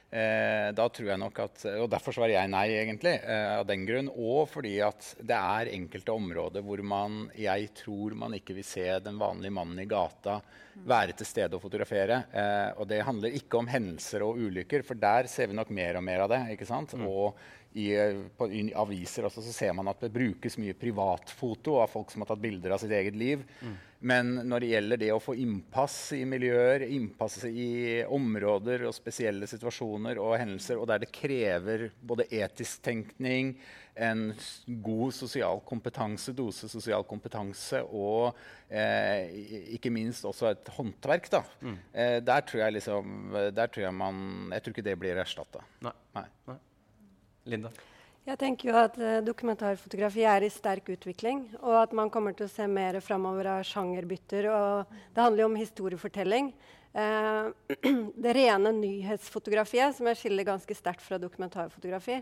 Eh, 0.09 0.71
da 0.73 0.87
tror 0.89 1.11
jeg 1.11 1.21
nok 1.21 1.39
at, 1.43 1.63
og 1.83 1.89
Derfor 1.91 2.15
svarer 2.15 2.33
jeg 2.33 2.49
nei, 2.49 2.65
egentlig. 2.79 3.13
Eh, 3.21 3.49
av 3.59 3.67
den 3.69 3.85
grunn. 3.85 4.09
Og 4.09 4.47
fordi 4.49 4.79
at 4.85 5.11
det 5.21 5.37
er 5.37 5.73
enkelte 5.75 6.15
områder 6.15 6.65
hvor 6.65 6.81
man, 6.81 7.27
jeg 7.37 7.69
tror 7.77 8.17
man 8.17 8.33
ikke 8.37 8.57
vil 8.57 8.65
se 8.65 8.87
den 9.05 9.21
vanlige 9.21 9.53
mannen 9.53 9.83
i 9.83 9.89
gata 9.89 10.39
være 10.89 11.13
til 11.19 11.27
stede 11.27 11.57
og 11.57 11.63
fotografere. 11.63 12.23
Eh, 12.33 12.79
og 12.79 12.89
det 12.89 13.03
handler 13.05 13.37
ikke 13.37 13.61
om 13.61 13.69
hendelser 13.69 14.25
og 14.25 14.39
ulykker, 14.39 14.85
for 14.87 14.97
der 14.99 15.29
ser 15.29 15.51
vi 15.51 15.57
nok 15.59 15.73
mer 15.75 15.99
og 15.99 16.05
mer 16.07 16.25
av 16.25 16.33
det. 16.33 16.43
ikke 16.55 16.69
sant? 16.69 16.95
Mm. 16.97 17.05
Og 17.09 17.37
i, 17.79 17.89
på, 18.37 18.49
i, 18.51 18.63
aviser 18.75 19.27
også, 19.29 19.43
så 19.45 19.53
ser 19.55 19.75
man 19.77 19.89
at 19.91 20.01
det 20.03 20.11
brukes 20.13 20.57
mye 20.61 20.75
privatfoto 20.77 21.79
av 21.81 21.91
folk 21.91 22.11
som 22.11 22.25
har 22.25 22.31
tatt 22.31 22.43
bilder 22.43 22.75
av 22.75 22.83
sitt 22.83 22.93
eget 22.95 23.17
liv. 23.19 23.45
Mm. 23.63 23.77
Men 23.99 24.31
når 24.47 24.63
det 24.63 24.69
gjelder 24.71 25.01
det 25.01 25.09
å 25.11 25.19
få 25.19 25.35
innpass 25.35 25.97
i 26.15 26.21
miljøer, 26.27 26.85
innpass 26.87 27.41
i 27.49 27.99
områder 28.07 28.85
og 28.87 28.95
spesielle 28.95 29.47
situasjoner 29.49 30.21
og 30.23 30.37
hendelser, 30.39 30.79
og 30.79 30.87
der 30.87 31.03
det 31.03 31.11
krever 31.11 31.89
både 31.99 32.29
etisk 32.31 32.83
tenkning, 32.85 33.57
en 33.99 34.29
god 34.65 35.11
sosial 35.11 35.59
kompetanse, 35.67 36.31
dose 36.31 36.69
sosial 36.71 37.03
kompetanse 37.07 37.81
og 37.83 38.37
eh, 38.71 39.27
ikke 39.75 39.91
minst 39.91 40.23
også 40.29 40.53
et 40.53 40.71
håndverk, 40.77 41.27
da. 41.33 41.43
Mm. 41.59 41.77
Eh, 41.91 42.15
der 42.23 42.47
tror 42.47 42.63
jeg 42.63 42.77
liksom 42.77 43.35
der 43.51 43.67
tror 43.67 43.83
jeg 43.83 43.95
man 43.99 44.53
Jeg 44.53 44.63
tror 44.63 44.77
ikke 44.77 44.87
det 44.87 44.97
blir 45.01 45.19
erstatta. 45.19 45.65
Nei. 45.83 45.95
Nei. 46.15 46.27
Nei. 46.47 46.57
Linda? 47.45 47.71
Jeg 48.27 48.37
tenker 48.37 48.69
jo 48.69 48.75
at 48.77 48.97
uh, 48.99 49.19
Dokumentarfotografi 49.25 50.25
er 50.27 50.45
i 50.45 50.51
sterk 50.53 50.91
utvikling, 50.93 51.45
og 51.63 51.77
at 51.81 51.95
man 51.97 52.11
kommer 52.13 52.35
til 52.37 52.45
å 52.45 52.51
se 52.51 52.67
mer 52.69 52.99
framover 53.01 53.47
av 53.55 53.63
sjangerbytter. 53.65 54.49
og 54.51 54.91
Det 55.15 55.23
handler 55.23 55.43
jo 55.45 55.49
om 55.49 55.57
historiefortelling. 55.57 56.51
Uh, 56.93 57.49
det 58.23 58.35
rene 58.37 58.73
nyhetsfotografiet, 58.75 59.97
som 59.97 60.11
jeg 60.11 60.21
skiller 60.21 60.47
ganske 60.51 60.77
sterkt 60.77 61.05
fra 61.05 61.17
dokumentarfotografi, 61.21 62.19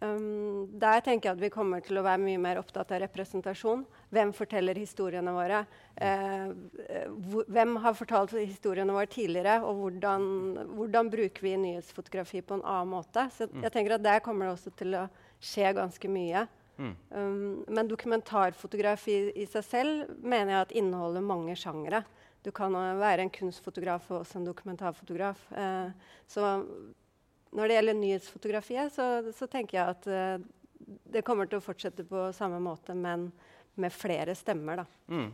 Um, 0.00 0.70
der 0.80 1.02
tenker 1.04 1.28
jeg 1.28 1.36
at 1.36 1.42
vi 1.42 1.50
kommer 1.52 1.82
til 1.84 2.00
å 2.00 2.02
være 2.02 2.22
mye 2.24 2.40
mer 2.40 2.58
opptatt 2.58 2.90
av 2.94 3.02
representasjon. 3.04 3.84
Hvem 4.10 4.32
forteller 4.34 4.78
historiene 4.80 5.34
våre? 5.34 5.60
Uh, 6.00 6.50
hvem 7.52 7.76
har 7.84 7.94
fortalt 7.98 8.32
historiene 8.40 8.94
våre 8.94 9.10
tidligere? 9.12 9.60
Og 9.66 9.82
hvordan, 9.82 10.24
hvordan, 10.72 11.12
bruker 11.12 11.46
vi 11.46 11.52
nyhetsfotografi 11.66 12.40
på 12.42 12.58
en 12.58 12.64
annen 12.64 12.90
måte? 12.94 13.28
Så 13.36 13.46
mm. 13.50 13.60
jeg 13.66 13.74
tenker 13.76 13.98
at 13.98 14.06
Der 14.08 14.24
kommer 14.24 14.48
det 14.48 14.56
også 14.56 14.72
til 14.80 14.96
å 14.98 15.04
skje 15.42 15.74
ganske 15.76 16.10
mye. 16.10 16.46
Mm. 16.80 16.96
Um, 17.12 17.62
men 17.68 17.90
dokumentarfotografi 17.90 19.18
i 19.38 19.46
seg 19.46 19.68
selv 19.68 20.16
mener 20.18 20.54
jeg 20.56 20.64
at 20.64 20.74
inneholder 20.82 21.22
mange 21.22 21.54
sjangere. 21.58 22.02
Du 22.42 22.50
kan 22.50 22.74
være 22.74 23.22
en 23.22 23.30
kunstfotograf 23.30 24.08
og 24.10 24.24
også 24.24 24.40
en 24.40 24.48
dokumentarfotograf. 24.48 25.46
Uh, 25.54 25.92
så 26.26 26.56
når 27.52 27.68
det 27.68 27.78
gjelder 27.78 27.98
nyhetsfotografiet, 28.00 28.92
så, 28.94 29.06
så 29.36 29.48
tenker 29.50 29.78
jeg 29.78 29.96
at 29.96 30.08
uh, 30.08 30.50
det 31.12 31.24
kommer 31.26 31.48
til 31.48 31.60
å 31.60 31.64
fortsette 31.64 32.06
på 32.08 32.30
samme 32.36 32.60
måte, 32.62 32.96
men 32.96 33.30
med 33.80 33.94
flere 33.94 34.34
stemmer. 34.36 34.82
Da. 34.82 34.86
Mm. 35.12 35.28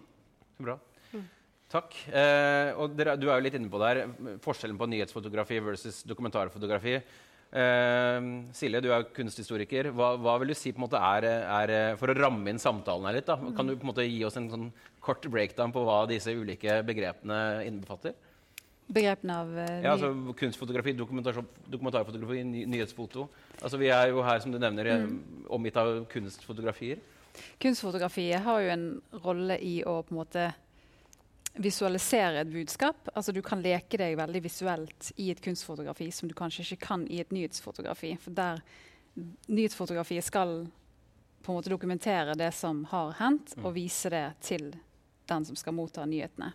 Bra. 0.67 0.77
Mm. 1.13 1.25
Takk. 1.73 1.97
Eh, 2.09 2.75
og 2.81 2.95
dere, 2.97 3.17
du 3.21 3.29
er 3.29 3.39
jo 3.39 3.47
litt 3.47 3.57
inne 3.59 3.71
på 3.73 3.81
det 3.83 3.89
her, 3.91 4.13
forskjellen 4.45 4.79
på 4.81 4.89
nyhetsfotografi 4.91 5.59
versus 5.65 6.03
dokumentarfotografi. 6.09 6.99
Eh, 7.49 8.29
Silje, 8.57 8.83
du 8.85 8.91
er 8.95 9.09
kunsthistoriker. 9.17 9.91
Hva, 9.97 10.13
hva, 10.21 10.37
vil 10.43 10.53
du 10.53 10.59
si 10.59 10.73
på 10.73 10.83
en 10.83 10.87
måte 10.87 11.01
er, 11.01 11.29
er, 11.49 11.75
For 12.01 12.13
å 12.13 12.17
ramme 12.19 12.53
inn 12.53 12.63
samtalen 12.63 13.09
her 13.09 13.19
litt, 13.21 13.29
da, 13.29 13.39
kan 13.57 13.69
du 13.69 13.77
på 13.77 13.87
en 13.87 13.93
måte 13.93 14.07
gi 14.07 14.23
oss 14.29 14.39
en 14.41 14.51
sånn 14.53 14.71
kort 15.05 15.27
breakdown 15.31 15.75
på 15.75 15.85
hva 15.87 16.03
disse 16.11 16.35
ulike 16.35 16.83
begrepene 16.87 17.65
innbefatter? 17.69 18.17
Begrepene 18.89 19.37
av 19.43 19.51
uh, 19.53 19.65
ja, 19.85 19.93
altså 19.93 20.13
Kunstfotografi, 20.39 20.95
dokumentarfotografi, 20.97 22.43
ny 22.45 22.65
nyhetsfoto. 22.73 23.29
Altså 23.61 23.81
Vi 23.81 23.91
er 23.93 24.13
jo 24.13 24.25
her 24.25 24.41
som 24.41 24.55
du 24.55 24.59
nevner, 24.61 24.91
mm. 25.05 25.19
omgitt 25.55 25.77
av 25.81 26.05
kunstfotografier. 26.13 27.03
Kunstfotografiet 27.63 28.43
har 28.43 28.65
jo 28.65 28.73
en 28.73 28.89
rolle 29.25 29.59
i 29.63 29.79
å 29.87 30.01
på 30.03 30.15
en 30.15 30.21
måte 30.23 30.49
visualisere 31.59 32.43
et 32.43 32.51
budskap. 32.51 33.11
Altså 33.15 33.33
Du 33.33 33.43
kan 33.43 33.63
leke 33.63 33.99
deg 34.01 34.19
veldig 34.19 34.43
visuelt 34.45 35.13
i 35.17 35.31
et 35.33 35.43
kunstfotografi 35.43 36.11
som 36.15 36.31
du 36.31 36.37
kanskje 36.39 36.65
ikke 36.65 36.87
kan 36.87 37.07
i 37.11 37.21
et 37.23 37.33
nyhetsfotografi. 37.35 38.15
For 38.23 38.35
der 38.35 38.63
nyhetsfotografiet 39.49 40.27
skal 40.27 40.61
på 41.43 41.53
en 41.53 41.59
måte 41.59 41.73
dokumentere 41.73 42.37
det 42.39 42.53
som 42.55 42.85
har 42.91 43.15
hendt, 43.19 43.57
mm. 43.57 43.65
og 43.65 43.75
vise 43.75 44.11
det 44.13 44.27
til 44.45 44.71
den 45.29 45.45
som 45.45 45.57
skal 45.59 45.77
motta 45.77 46.05
nyhetene. 46.09 46.51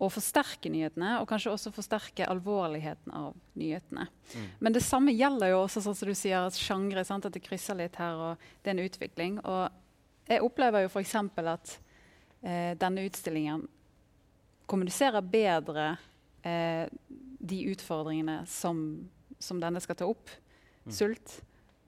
Og 0.00 0.12
forsterke 0.14 0.70
nyhetene, 0.72 1.18
og 1.20 1.28
kanskje 1.30 1.52
også 1.52 1.72
forsterke 1.74 2.26
alvorligheten 2.30 3.12
av 3.14 3.36
nyhetene. 3.60 4.08
Mm. 4.34 4.48
Men 4.58 4.76
det 4.76 4.82
samme 4.84 5.14
gjelder 5.14 5.52
jo 5.52 5.62
også 5.64 5.84
sånn 5.84 5.98
som 5.98 6.10
du 6.10 6.16
sier, 6.18 6.48
at 6.48 6.58
sjangre, 6.58 7.04
at 7.04 7.30
det 7.34 7.44
krysser 7.44 7.78
litt 7.78 7.98
her, 8.00 8.18
og 8.18 8.48
det 8.62 8.72
er 8.72 8.76
en 8.78 8.84
utvikling. 8.84 9.38
Og 9.44 10.30
jeg 10.30 10.44
opplever 10.44 10.86
jo 10.86 10.92
f.eks. 10.92 11.14
at 11.44 11.76
eh, 12.42 12.72
denne 12.80 13.06
utstillingen 13.06 13.66
kommuniserer 14.70 15.20
bedre 15.20 15.94
eh, 16.42 16.88
de 17.44 17.60
utfordringene 17.74 18.40
som, 18.48 18.80
som, 19.38 19.60
denne 19.60 19.82
skal 19.84 20.00
ta 20.00 20.08
opp. 20.08 20.32
Mm. 20.84 20.92
Sult 20.96 21.38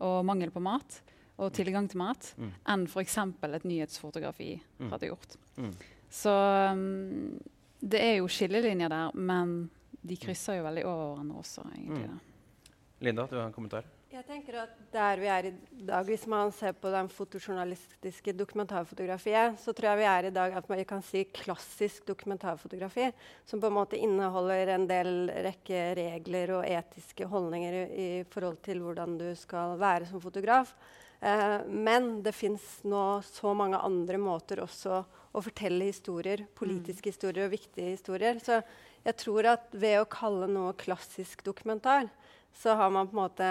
og 0.04 0.20
mangel 0.28 0.52
på 0.52 0.60
mat 0.60 1.00
og 1.36 1.52
tilgang 1.56 1.88
til 1.88 2.00
mat, 2.00 2.30
mm. 2.40 2.52
enn 2.72 2.86
f.eks. 2.88 3.18
et 3.18 3.68
nyhetsfotografi 3.68 4.54
mm. 4.56 4.88
hadde 4.92 5.10
gjort. 5.10 5.36
Mm. 5.60 5.72
Så 6.10 6.32
um, 6.72 7.34
det 7.80 8.00
er 8.02 8.16
jo 8.20 8.30
skillelinjer 8.30 8.92
der, 8.92 9.18
men 9.18 9.58
de 10.06 10.16
krysser 10.20 10.60
jo 10.60 10.66
veldig 10.66 10.86
over 10.86 11.04
hverandre 11.12 11.42
også. 11.42 11.66
egentlig. 11.74 12.08
Mm. 12.08 12.72
Linda, 13.06 13.26
du 13.28 13.36
har 13.36 13.46
en 13.46 13.54
kommentar? 13.54 13.86
Jeg 14.16 14.24
tenker 14.24 14.56
at 14.62 14.76
Der 14.94 15.20
vi 15.20 15.26
er 15.28 15.46
i 15.50 15.52
dag, 15.84 16.04
hvis 16.08 16.22
man 16.30 16.48
ser 16.54 16.72
på 16.72 16.88
den 16.88 17.08
fotojournalistiske 17.12 18.32
dokumentarfotografiet, 18.32 19.58
så 19.60 19.74
tror 19.76 19.90
jeg 19.90 20.00
vi 20.00 20.06
er 20.08 20.28
i 20.28 20.32
dag 20.32 20.54
at 20.56 20.68
man 20.70 20.80
kan 20.88 21.02
si 21.04 21.24
klassisk 21.36 22.06
dokumentarfotografi, 22.08 23.10
som 23.44 23.60
på 23.60 23.68
en 23.68 23.76
måte 23.76 23.98
inneholder 24.00 24.72
en 24.72 24.86
del 24.88 25.28
rekke 25.28 25.82
regler 25.98 26.54
og 26.56 26.64
etiske 26.64 27.28
holdninger 27.28 27.76
i, 27.76 27.84
i 28.22 28.24
forhold 28.30 28.62
til 28.64 28.80
hvordan 28.86 29.18
du 29.20 29.28
skal 29.36 29.76
være 29.82 30.08
som 30.08 30.22
fotograf. 30.22 30.72
Eh, 31.20 31.60
men 31.68 32.22
det 32.22 32.32
fins 32.32 32.64
nå 32.88 33.20
så 33.26 33.52
mange 33.58 33.76
andre 33.76 34.16
måter 34.22 34.64
også 34.64 35.02
å 35.36 35.42
fortelle 35.44 35.90
historier, 35.90 36.46
politiske 36.56 37.10
mm. 37.10 37.12
historier 37.12 37.46
og 37.46 37.52
viktige 37.52 37.92
historier. 37.92 38.40
Så 38.42 38.60
jeg 39.06 39.18
tror 39.20 39.50
at 39.52 39.76
ved 39.76 40.00
å 40.00 40.08
kalle 40.10 40.48
noe 40.50 40.72
klassisk 40.80 41.44
dokumentar, 41.46 42.08
så 42.56 42.76
har 42.78 42.90
man 42.92 43.08
på 43.10 43.16
en 43.18 43.20
måte 43.20 43.50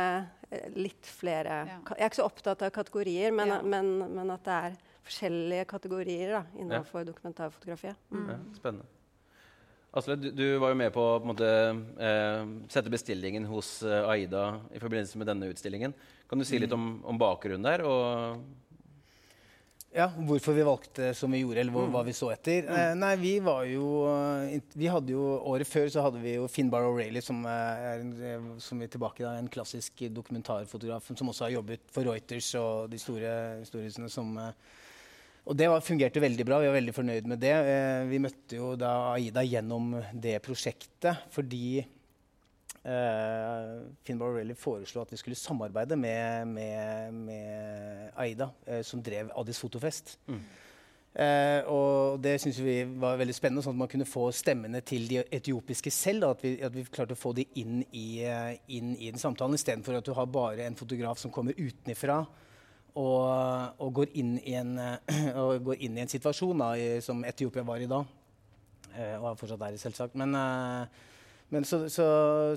eh, 0.50 0.66
litt 0.74 1.06
flere 1.06 1.62
ja. 1.70 1.78
Jeg 1.94 2.02
er 2.02 2.10
ikke 2.10 2.22
så 2.24 2.26
opptatt 2.26 2.66
av 2.66 2.74
kategorier, 2.74 3.30
men, 3.36 3.54
ja. 3.54 3.62
men, 3.62 3.92
men 4.18 4.34
at 4.34 4.48
det 4.48 4.58
er 4.70 4.78
forskjellige 5.06 5.70
kategorier 5.70 6.34
da, 6.40 6.44
innenfor 6.58 7.04
ja. 7.04 7.10
dokumentarfotografiet. 7.12 8.02
Mm. 8.10 8.28
Ja, 8.32 8.42
spennende. 8.58 8.92
Asle, 9.96 10.18
du, 10.20 10.28
du, 10.36 10.44
var 10.60 10.74
jo 10.74 10.80
med 10.82 10.92
på 10.92 11.04
å 11.08 11.20
på 11.24 11.36
eh, 11.46 12.42
sette 12.74 12.92
bestillingen 12.92 13.46
hos 13.48 13.78
eh, 13.86 14.10
Aida 14.12 14.58
i 14.76 14.82
forbindelse 14.82 15.22
med 15.22 15.30
denne 15.30 15.48
utstillingen. 15.54 15.94
Kan 16.28 16.42
du 16.42 16.48
si 16.48 16.60
litt 16.60 16.74
mm. 16.74 16.82
om, 16.82 16.90
om 17.14 17.22
bakgrunnen 17.22 17.64
der? 17.64 17.86
og 17.88 18.42
ja, 19.96 20.10
Hvorfor 20.28 20.56
vi 20.58 20.66
valgte 20.68 21.10
som 21.16 21.32
vi 21.32 21.40
gjorde, 21.42 21.62
eller 21.64 21.76
hva, 21.76 21.86
hva 21.94 22.04
vi 22.04 22.14
så 22.16 22.30
etter. 22.34 22.68
Mm. 22.68 22.78
Eh, 22.78 22.94
nei, 23.00 23.12
vi 23.22 23.34
var 23.44 23.64
jo 23.70 23.90
eh, 24.12 24.58
Vi 24.76 24.90
hadde 24.92 25.16
jo 25.16 25.24
Året 25.54 25.70
før 25.70 25.88
så 25.94 26.04
hadde 26.06 26.20
vi 26.24 26.36
jo 26.36 26.50
Finbar 26.52 26.88
O'Reilly, 26.90 27.24
som 27.24 27.40
er 27.50 28.02
en, 28.02 28.16
eh, 28.20 28.50
som 28.64 28.82
er 28.84 28.92
tilbake 28.92 29.24
da, 29.24 29.38
en 29.40 29.52
klassisk 29.52 30.04
dokumentarfotograf 30.12 31.08
som 31.16 31.32
også 31.32 31.48
har 31.48 31.56
jobbet 31.58 31.88
for 31.96 32.08
Reuters 32.08 32.52
og 32.60 32.92
de 32.92 33.00
store 33.00 33.38
historiene 33.62 34.12
som 34.12 34.36
eh, 34.42 34.52
og 35.46 35.54
det 35.54 35.68
var, 35.70 35.84
fungerte 35.86 36.22
veldig 36.24 36.46
bra. 36.48 36.58
Vi 36.58 36.70
var 36.72 36.80
veldig 36.80 36.94
fornøyd 36.96 37.28
med 37.30 37.42
det. 37.44 37.54
Eh, 37.54 38.04
vi 38.10 38.22
møtte 38.22 38.58
jo 38.58 38.72
da 38.80 39.12
Aida 39.14 39.44
gjennom 39.46 39.94
det 40.12 40.40
prosjektet 40.46 41.28
fordi 41.34 41.84
Uh, 42.86 43.82
Finn 44.06 44.20
Borrelli 44.22 44.54
foreslo 44.54 45.02
at 45.02 45.10
vi 45.10 45.18
skulle 45.18 45.36
samarbeide 45.36 45.96
med, 45.98 46.46
med, 46.46 47.14
med 47.14 48.12
Aida, 48.22 48.52
uh, 48.70 48.82
som 48.86 49.02
drev 49.02 49.32
Addis 49.34 49.58
Fotofest. 49.60 50.20
Mm. 50.28 50.44
Uh, 51.16 51.72
og 51.72 52.20
det 52.22 52.36
syns 52.44 52.60
vi 52.62 52.76
var 53.02 53.18
veldig 53.18 53.34
spennende, 53.34 53.64
sånn 53.66 53.74
at 53.74 53.80
man 53.80 53.90
kunne 53.90 54.06
få 54.06 54.28
stemmene 54.38 54.84
til 54.86 55.08
de 55.10 55.24
etiopiske 55.34 55.90
selv. 55.90 56.28
Da, 56.28 56.30
at, 56.36 56.44
vi, 56.46 56.52
at, 56.62 56.76
vi, 56.76 56.84
klarte 56.94 57.18
å 57.18 57.20
få 57.24 57.32
de 57.34 57.48
inn 57.58 57.82
i, 57.90 58.22
inn 58.78 58.94
i 59.00 59.10
den 59.10 59.24
samtalen, 59.24 59.58
istedenfor 59.58 59.98
at 59.98 60.06
du 60.06 60.14
har 60.14 60.30
bare 60.30 60.68
en 60.68 60.78
fotograf 60.78 61.18
som 61.24 61.34
kommer 61.34 61.58
utenfra 61.58 62.20
og, 62.94 63.82
og, 63.82 63.90
går, 63.98 64.14
inn 64.22 64.38
i 64.46 64.54
en, 64.62 64.78
og 65.42 65.58
går 65.72 65.82
inn 65.90 65.98
i 65.98 66.06
en 66.06 66.14
situasjon 66.14 66.62
da, 66.62 66.70
i, 66.78 67.02
som 67.02 67.26
Etiopia 67.26 67.66
var 67.66 67.82
i 67.82 67.90
da. 67.90 68.04
og 69.18 69.42
fortsatt 69.42 69.66
er 69.72 69.80
i, 69.80 69.82
selvsagt. 69.82 70.22
Men 70.22 70.38
men 71.54 71.66
så, 71.66 71.90
så, 71.90 72.06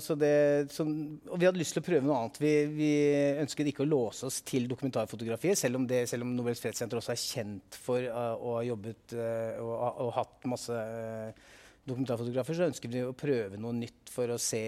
så 0.01 0.15
det, 0.17 0.71
så, 0.73 0.83
og 1.29 1.37
vi 1.37 1.45
hadde 1.45 1.61
lyst 1.61 1.75
til 1.77 1.83
å 1.83 1.85
prøve 1.85 2.07
noe 2.07 2.17
annet. 2.23 2.39
Vi, 2.41 2.53
vi 2.73 2.89
ønsket 3.37 3.69
ikke 3.69 3.85
å 3.85 3.89
låse 3.89 4.25
oss 4.25 4.39
til 4.47 4.65
dokumentarfotografiet, 4.71 5.59
selv 5.61 5.77
om, 5.77 5.85
det, 5.89 6.07
selv 6.09 6.25
om 6.25 6.33
Nobels 6.33 6.61
fredssenter 6.63 6.97
også 6.97 7.13
er 7.13 7.21
kjent 7.21 7.77
for 7.77 8.01
uh, 8.01 8.33
å 8.33 8.57
ha 8.57 8.65
jobbet 8.65 9.15
uh, 9.19 9.61
og, 9.61 9.75
og, 10.07 10.11
hatt 10.17 10.49
masse 10.49 10.73
uh, 10.73 11.55
dokumentarfotografer, 11.85 12.57
så 12.57 12.69
ønsket 12.71 12.97
vi 12.97 13.05
å 13.05 13.13
prøve 13.17 13.61
noe 13.61 13.77
nytt 13.77 14.09
for 14.13 14.33
å 14.33 14.41
se, 14.41 14.63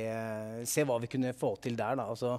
se 0.69 0.85
hva 0.85 1.01
vi 1.01 1.09
kunne 1.09 1.33
få 1.37 1.55
til 1.65 1.75
der. 1.81 1.97
Da. 1.97 2.05
Altså, 2.13 2.37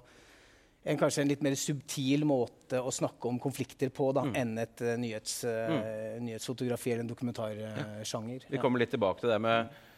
en, 0.87 0.99
kanskje 1.03 1.27
en 1.27 1.35
litt 1.35 1.43
mer 1.43 1.59
subtil 1.59 2.23
måte 2.31 2.79
å 2.79 2.95
snakke 2.95 3.27
om 3.27 3.43
konflikter 3.43 3.91
på 3.95 4.13
da, 4.15 4.29
mm. 4.31 4.37
enn 4.39 4.59
et 4.63 4.89
nyhets, 5.03 5.41
mm. 5.47 6.27
nyhetsfotografi 6.31 6.95
eller 6.95 7.09
en 7.09 7.11
dokumentarsjanger. 7.11 8.47
Ja. 8.47 8.55
Vi 8.55 8.63
kommer 8.63 8.83
litt 8.83 8.95
tilbake 8.95 9.27
til 9.27 9.35
det 9.35 9.43
med 9.43 9.91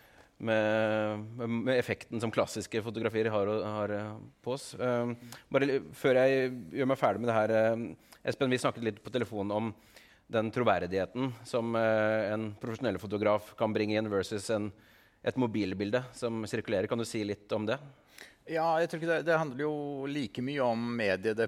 med, 0.45 1.25
med, 1.41 1.73
effekten 1.79 2.21
som 2.23 2.33
klassiske 2.35 2.83
fotografier 2.85 3.31
har, 3.33 3.51
har 3.65 3.95
eh, 3.97 4.13
på 4.45 4.55
oss. 4.55 4.73
Uh, 4.79 5.15
bare 5.53 5.81
Før 5.97 6.21
jeg 6.23 6.53
gjør 6.79 6.91
meg 6.91 7.01
ferdig 7.01 7.25
med 7.25 7.31
det 7.33 7.39
her 7.39 7.55
uh, 7.55 7.85
Espen, 8.25 8.53
Vi 8.53 8.61
snakket 8.63 8.87
litt 8.87 9.03
på 9.05 9.13
telefonen 9.15 9.57
om 9.57 9.75
den 10.35 10.49
troverdigheten 10.55 11.33
som 11.45 11.75
uh, 11.77 12.33
en 12.33 12.51
profesjonell 12.61 13.01
fotograf 13.03 13.53
kan 13.59 13.75
bringe 13.75 13.99
inn, 13.99 14.13
versus 14.13 14.49
en, 14.55 14.71
et 15.25 15.41
mobilbilde 15.41 16.05
som 16.17 16.45
sirkulerer. 16.49 16.89
Kan 16.91 17.01
du 17.01 17.09
si 17.09 17.25
litt 17.25 17.53
om 17.57 17.69
det? 17.69 17.81
Ja, 18.45 18.75
jeg 18.77 18.91
tror 18.91 19.01
ikke 19.01 19.09
det, 19.09 19.23
det 19.25 19.37
handler 19.41 19.63
jo 19.65 19.77
like 20.05 20.43
mye 20.45 20.65
om 20.67 20.81
mediet. 20.99 21.39
Det 21.39 21.47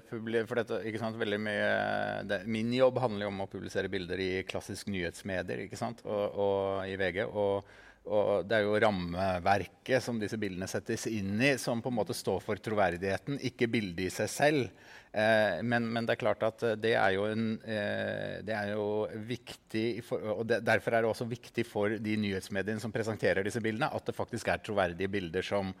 det, 2.25 2.39
min 2.49 2.71
jobb 2.73 2.97
handler 3.03 3.27
jo 3.27 3.29
om 3.29 3.43
å 3.43 3.49
publisere 3.51 3.91
bilder 3.93 4.17
i 4.17 4.31
klassisk 4.49 4.89
nyhetsmedier 4.89 5.67
ikke 5.67 5.77
sant? 5.77 6.01
Og, 6.09 6.39
og 6.41 6.89
i 6.89 6.95
VG. 6.97 7.21
og 7.29 7.69
og 8.07 8.47
det 8.47 8.57
er 8.57 8.65
jo 8.65 8.77
rammeverket 8.81 10.03
som 10.03 10.19
disse 10.21 10.39
bildene 10.39 10.69
settes 10.69 11.07
inn 11.11 11.35
i, 11.43 11.55
som 11.61 11.81
på 11.83 11.91
en 11.91 11.97
måte 11.99 12.15
står 12.17 12.39
for 12.43 12.61
troverdigheten, 12.63 13.39
ikke 13.49 13.69
bildet 13.71 14.07
i 14.07 14.13
seg 14.13 14.31
selv. 14.31 14.87
Eh, 15.11 15.59
men, 15.63 15.87
men, 15.91 16.07
det 16.07 16.15
er 16.15 16.21
klart 16.21 16.43
at 16.45 16.65
det 16.81 16.93
er 16.99 17.13
jo, 17.15 17.27
en, 17.31 17.45
eh, 17.65 18.39
det 18.45 18.55
er 18.55 18.73
jo 18.73 18.87
viktig 19.27 19.85
for, 20.05 20.25
og 20.35 20.43
det, 20.49 20.59
Derfor 20.67 20.93
er 20.93 21.05
det 21.05 21.11
også 21.11 21.29
viktig 21.29 21.65
for 21.67 21.95
de 22.01 22.17
nyhetsmediene 22.19 22.83
som 22.83 22.93
presenterer 22.93 23.47
disse 23.47 23.63
bildene, 23.63 23.89
at 23.89 24.09
det 24.09 24.17
faktisk 24.17 24.51
er 24.51 24.61
troverdige 24.63 25.11
bilder 25.11 25.45
som, 25.45 25.71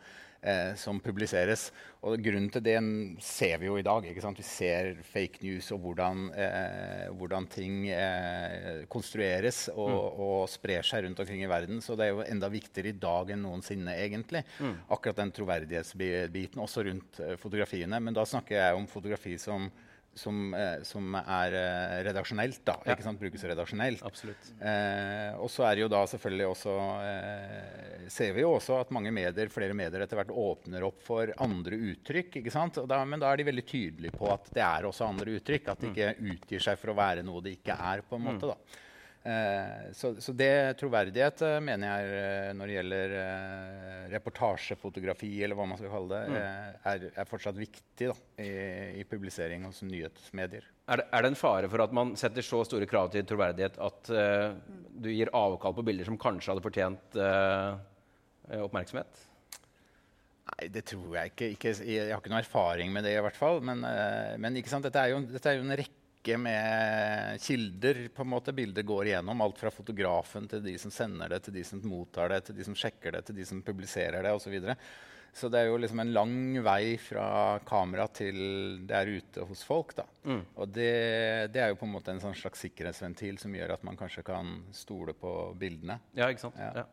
eh, 0.47 0.73
som 0.79 1.01
publiseres. 1.03 1.67
Og 2.07 2.21
grunnen 2.23 2.49
til 2.53 2.63
det 2.63 2.75
ser 3.25 3.57
vi 3.61 3.67
jo 3.67 3.77
i 3.79 3.85
dag. 3.85 4.05
Vi 4.05 4.45
ser 4.45 4.93
fake 5.05 5.41
news 5.43 5.71
og 5.75 5.81
hvordan, 5.83 6.27
eh, 6.37 7.07
hvordan 7.17 7.47
ting 7.51 7.87
eh, 7.89 8.85
konstrueres 8.91 9.65
og, 9.73 9.89
mm. 9.89 10.21
og, 10.27 10.37
sprer 10.51 10.85
seg 10.85 11.03
rundt 11.05 11.19
omkring 11.23 11.43
i 11.43 11.49
verden. 11.51 11.81
Så 11.81 11.97
det 11.97 12.07
er 12.07 12.13
jo 12.13 12.25
enda 12.27 12.51
viktigere 12.53 12.93
i 12.93 12.99
dag 13.01 13.33
enn 13.33 13.43
noensinne, 13.43 13.97
egentlig. 13.97 14.43
Mm. 14.61 14.77
Akkurat 14.93 15.19
den 15.23 15.33
troverdighetsbiten, 15.35 16.63
også 16.63 16.85
rundt 16.87 17.21
eh, 17.23 17.35
fotografiene. 17.41 17.99
Men 17.99 18.15
da 18.15 18.25
snakker 18.27 18.61
jeg 18.61 18.77
om 18.77 18.87
fotografi 18.91 19.35
som 19.41 19.67
som, 20.17 20.53
eh, 20.53 20.81
som, 20.87 21.15
er 21.17 21.55
eh, 21.57 21.95
redaksjonelt. 22.07 22.59
da, 22.65 22.77
ja. 22.85 22.95
ikke 22.95 23.05
sant, 23.05 23.19
Brukes 23.21 23.45
redaksjonelt. 23.47 24.03
Absolutt. 24.07 24.49
Eh, 24.59 25.37
og 25.37 25.51
så 25.53 25.67
er 25.67 25.77
det 25.77 25.85
jo 25.85 25.91
da 25.93 26.03
selvfølgelig 26.09 26.49
også 26.53 26.75
eh, 27.03 28.07
Ser 28.11 28.31
vi 28.35 28.43
jo 28.43 28.53
også 28.55 28.77
at 28.79 28.91
mange 28.95 29.11
medier, 29.11 29.49
flere 29.51 29.75
medier 29.75 30.03
etter 30.03 30.19
hvert 30.19 30.31
åpner 30.31 30.85
opp 30.87 31.01
for 31.03 31.31
andre 31.43 31.79
uttrykk. 31.91 32.39
ikke 32.41 32.53
sant, 32.53 32.79
da, 32.87 33.01
Men 33.05 33.21
da 33.23 33.31
er 33.31 33.41
de 33.41 33.47
veldig 33.49 33.65
tydelige 33.67 34.15
på 34.15 34.29
at 34.31 34.47
det 34.55 34.63
er 34.63 34.87
også 34.87 35.09
andre 35.09 35.37
uttrykk. 35.37 35.71
At 35.73 35.83
de 35.83 35.91
mm. 35.91 35.95
ikke 35.95 36.35
utgir 36.35 36.67
seg 36.69 36.79
for 36.79 36.93
å 36.93 36.97
være 36.97 37.25
noe 37.27 37.43
det 37.43 37.57
ikke 37.59 37.75
er. 37.75 38.05
på 38.07 38.19
en 38.19 38.27
måte 38.29 38.53
da. 38.53 38.83
Eh, 39.27 39.91
så, 39.91 40.13
så, 40.21 40.31
det 40.31 40.77
troverdighet 40.79 41.41
uh, 41.43 41.57
mener 41.59 41.89
jeg 41.89 42.11
uh, 42.11 42.51
når 42.55 42.69
det 42.69 42.75
gjelder 42.77 43.15
uh, 43.17 44.05
reportasjefotografi, 44.13 45.31
eller 45.43 45.57
hva 45.57 45.65
man 45.67 45.79
skal 45.79 45.91
kalle 45.91 46.13
det, 46.13 46.29
mm. 46.31 46.77
er, 46.93 47.03
er, 47.09 47.27
fortsatt 47.27 47.59
viktig 47.59 48.07
da, 48.07 48.15
i, 48.39 48.47
i, 49.01 49.03
publisering 49.09 49.65
hos 49.67 49.81
nyhetsmedier. 49.83 50.69
Er 50.87 51.01
det, 51.01 51.07
er 51.11 51.25
det, 51.25 51.33
en 51.33 51.39
fare 51.41 51.67
for 51.73 51.83
at 51.83 51.97
man 51.99 52.15
setter 52.19 52.45
så 52.45 52.61
store 52.69 52.87
krav 52.87 53.11
til 53.11 53.27
troverdighet 53.27 53.75
at 53.83 54.07
du 54.07 55.09
gir 55.11 55.33
avkall 55.35 55.75
på 55.75 55.83
bilder 55.89 56.07
som 56.07 56.19
kanskje 56.21 56.53
hadde 56.53 56.63
fortjent 56.63 57.17
oppmerksomhet? 58.63 59.25
Nei, 60.47 60.69
det 60.71 60.85
tror 60.87 61.17
jeg 61.17 61.33
ikke. 61.33 61.51
ikke. 61.57 61.75
Jeg 61.83 62.13
har 62.13 62.23
ikke 62.23 62.31
noe 62.31 62.39
erfaring 62.39 62.95
med 62.95 63.03
det, 63.03 63.17
i 63.17 63.25
hvert 63.25 63.35
fall. 63.35 63.59
Men, 63.59 63.83
men 64.39 64.55
dette, 64.55 64.95
er 64.95 65.11
jo, 65.11 65.19
dette 65.27 65.51
er 65.51 65.59
jo 65.59 65.67
en 65.67 65.75
rekke 65.83 65.96
rekke 66.27 66.37
med 66.37 67.41
kilder. 67.41 68.09
på 68.09 68.21
en 68.21 68.27
måte 68.27 68.53
Bilder 68.53 68.83
går 68.83 69.07
igjennom. 69.07 69.41
Alt 69.41 69.59
fra 69.59 69.71
fotografen 69.71 70.47
til 70.47 70.63
de 70.63 70.77
som 70.77 70.91
sender 70.91 71.29
det, 71.29 71.43
til 71.45 71.53
de 71.53 71.63
som 71.63 71.81
mottar 71.83 72.29
det, 72.29 72.45
til 72.45 72.55
de 72.55 72.63
som 72.63 72.75
sjekker 72.75 73.11
det, 73.11 73.25
til 73.25 73.35
de 73.35 73.45
som 73.45 73.61
publiserer 73.61 74.23
det 74.23 74.31
osv. 74.31 74.47
Så, 74.47 74.49
videre. 74.49 74.75
så 75.33 75.49
det 75.49 75.59
er 75.59 75.67
jo 75.67 75.77
liksom 75.77 75.99
en 75.99 76.13
lang 76.13 76.63
vei 76.63 76.97
fra 76.97 77.59
kamera 77.65 78.07
til 78.07 78.79
det 78.87 78.95
er 78.95 79.07
ute 79.19 79.41
hos 79.47 79.63
folk. 79.63 79.95
da. 79.95 80.05
Mm. 80.23 80.43
Og 80.55 80.67
det, 80.67 81.51
det, 81.53 81.61
er 81.61 81.69
jo 81.69 81.79
på 81.79 81.85
en 81.85 81.95
måte 81.95 82.11
en 82.11 82.21
sånn 82.21 82.35
slags 82.35 82.63
sikkerhetsventil 82.63 83.37
som 83.37 83.55
gjør 83.55 83.75
at 83.75 83.83
man 83.83 83.97
kanskje 83.97 84.23
kan 84.23 84.63
stole 84.71 85.13
på 85.13 85.53
bildene. 85.59 85.99
Ja, 86.15 86.29
ikke 86.29 86.47
sant? 86.47 86.59
Ja. 86.59 86.83
Ja. 86.83 86.87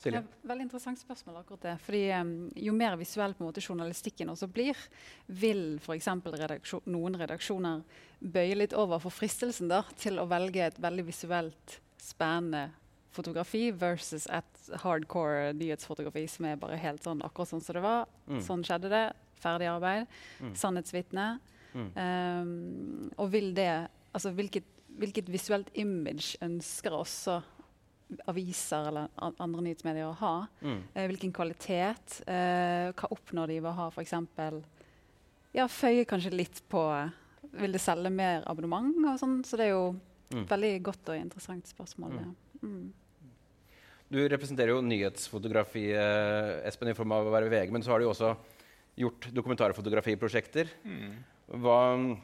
Silje? 0.00 0.22
Veldig 0.46 0.66
interessant 0.66 1.00
spørsmål. 1.00 1.40
akkurat 1.40 1.62
det. 1.62 1.74
Fordi 1.84 2.02
um, 2.20 2.32
Jo 2.68 2.72
mer 2.76 2.96
visuell 3.00 3.34
på 3.34 3.44
en 3.44 3.50
måte 3.50 3.64
journalistikken 3.64 4.30
også 4.32 4.48
blir, 4.52 4.78
vil 5.26 5.78
f.eks. 5.80 6.08
Redaksjon, 6.26 6.84
noen 6.92 7.16
redaksjoner 7.20 7.82
bøye 8.20 8.56
litt 8.56 8.76
over 8.76 9.00
for 9.02 9.14
fristelsen 9.14 9.70
da, 9.72 9.82
til 10.00 10.20
å 10.20 10.28
velge 10.28 10.66
et 10.66 10.80
veldig 10.82 11.06
visuelt 11.08 11.78
spennende 12.02 12.68
fotografi 13.16 13.70
versus 13.72 14.26
et 14.28 14.70
hardcore 14.82 15.54
nyhetsfotografi 15.56 16.26
som 16.28 16.48
er 16.50 16.60
bare 16.60 16.78
helt 16.80 17.04
sånn 17.04 17.22
akkurat 17.24 17.54
sånn 17.54 17.64
som 17.64 17.78
det 17.78 17.84
var. 17.84 18.08
Mm. 18.28 18.40
Sånn 18.44 18.64
skjedde 18.66 18.92
det. 18.92 19.04
Ferdig 19.40 19.68
arbeid. 19.68 20.06
Mm. 20.40 20.54
Sannhetsvitne. 20.56 21.26
Mm. 21.76 21.90
Um, 21.96 23.12
og 23.20 23.30
vil 23.34 23.52
det 23.56 23.88
Altså 24.16 24.30
hvilket, 24.32 24.64
hvilket 24.96 25.26
visuelt 25.28 25.66
image 25.76 26.38
ønsker 26.40 26.94
også 26.96 27.34
aviser 28.30 28.88
eller 28.88 29.08
andre 29.20 29.62
nyhetsmedier 29.66 30.06
å 30.08 30.16
ha. 30.20 30.34
Mm. 30.62 30.82
Eh, 30.94 31.06
hvilken 31.10 31.32
kvalitet. 31.34 32.20
Eh, 32.26 32.92
hva 32.94 33.10
oppnår 33.10 33.48
de 33.50 33.60
ved 33.60 33.70
å 33.72 33.76
ha 33.80 33.88
f.eks. 33.90 34.12
ja, 35.56 35.66
føye 35.66 36.04
kanskje 36.06 36.34
litt 36.34 36.62
på 36.68 36.82
Vil 37.56 37.72
det 37.72 37.80
selge 37.80 38.10
mer 38.10 38.42
abonnement 38.50 38.92
og 39.06 39.18
sånn? 39.20 39.38
Så 39.46 39.56
det 39.56 39.66
er 39.70 39.74
jo 39.76 39.96
Mm. 40.26 40.42
veldig 40.50 40.82
godt 40.82 41.08
og 41.08 41.16
interessant 41.20 41.68
spørsmål. 41.70 42.10
Mm. 42.10 42.18
Ja. 42.18 42.66
Mm. 42.66 42.92
Du 44.10 44.16
representerer 44.28 44.72
jo 44.74 44.80
nyhetsfotografi 44.82 45.84
eh, 45.94 46.66
Espen, 46.66 46.88
i 46.90 46.94
form 46.98 47.12
av 47.12 47.26
å 47.28 47.30
være 47.30 47.48
VG, 47.48 47.70
men 47.70 47.80
så 47.82 47.92
har 47.92 48.00
du 48.00 48.06
jo 48.08 48.10
også 48.10 48.32
gjort 48.98 49.28
dokumentarfotografiprosjekter. 49.32 50.66
Hva, 51.46 51.78
eh, 51.94 52.16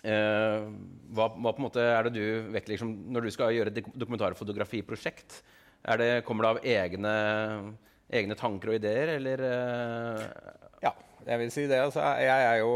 hva, 0.00 1.26
hva 1.28 1.50
på 1.52 1.60
en 1.60 1.64
måte 1.66 1.82
er 1.84 2.06
det 2.06 2.12
du 2.14 2.52
vektlegger 2.54 2.80
som 2.80 2.92
når 3.12 3.26
du 3.26 3.30
skal 3.34 3.52
gjøre 3.52 3.72
et 3.72 3.90
dokumentarfotografiprosjekt? 4.00 5.42
Det, 5.80 6.24
kommer 6.28 6.44
det 6.44 6.50
av 6.50 6.64
egne, 6.66 7.12
egne 8.12 8.36
tanker 8.36 8.72
og 8.72 8.80
ideer, 8.80 9.14
eller 9.16 9.44
eh, 9.48 10.24
Ja, 10.84 10.92
jeg 11.26 11.40
vil 11.42 11.52
si 11.54 11.66
det. 11.70 11.80
Altså, 11.80 12.04
jeg 12.20 12.48
er 12.48 12.58
jo 12.60 12.72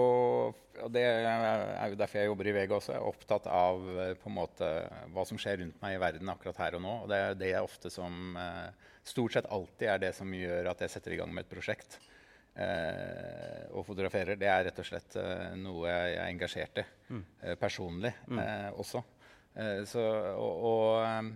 og 0.83 0.91
det 0.91 1.05
er 1.07 1.93
jo 1.93 1.97
derfor 1.97 2.19
jeg 2.19 2.27
jobber 2.27 2.49
i 2.51 2.55
VG 2.57 2.73
også. 2.75 2.95
Jeg 2.97 2.99
er 2.99 3.11
opptatt 3.13 3.45
av 3.47 3.85
eh, 3.93 4.15
på 4.19 4.31
en 4.31 4.37
måte, 4.41 4.71
hva 5.15 5.27
som 5.29 5.39
skjer 5.41 5.61
rundt 5.63 5.79
meg 5.85 5.95
i 5.97 6.01
verden 6.03 6.33
akkurat 6.33 6.59
her 6.65 6.79
og 6.79 6.83
nå. 6.83 6.97
Og 7.05 7.13
det 7.13 7.21
er 7.21 7.39
det 7.39 7.53
jeg 7.53 7.69
ofte 7.69 7.93
som 7.93 8.41
eh, 8.41 8.91
Stort 9.05 9.35
sett 9.35 9.45
alltid 9.53 9.89
er 9.93 9.99
det 10.01 10.15
som 10.17 10.31
gjør 10.33 10.71
at 10.71 10.81
jeg 10.81 10.95
setter 10.95 11.13
i 11.13 11.19
gang 11.21 11.29
med 11.29 11.45
et 11.45 11.51
prosjekt 11.51 11.99
eh, 12.57 13.65
og 13.75 13.85
fotograferer. 13.87 14.37
Det 14.41 14.49
er 14.51 14.65
rett 14.69 14.79
og 14.83 14.87
slett 14.89 15.17
eh, 15.21 15.55
noe 15.61 15.89
jeg 15.91 16.19
er 16.19 16.29
engasjert 16.31 16.83
i 16.83 16.85
eh, 17.43 17.57
personlig 17.61 18.13
eh, 18.39 18.71
også. 18.79 19.03
Så, 19.87 20.03
og, 20.35 20.65
og, 20.67 21.29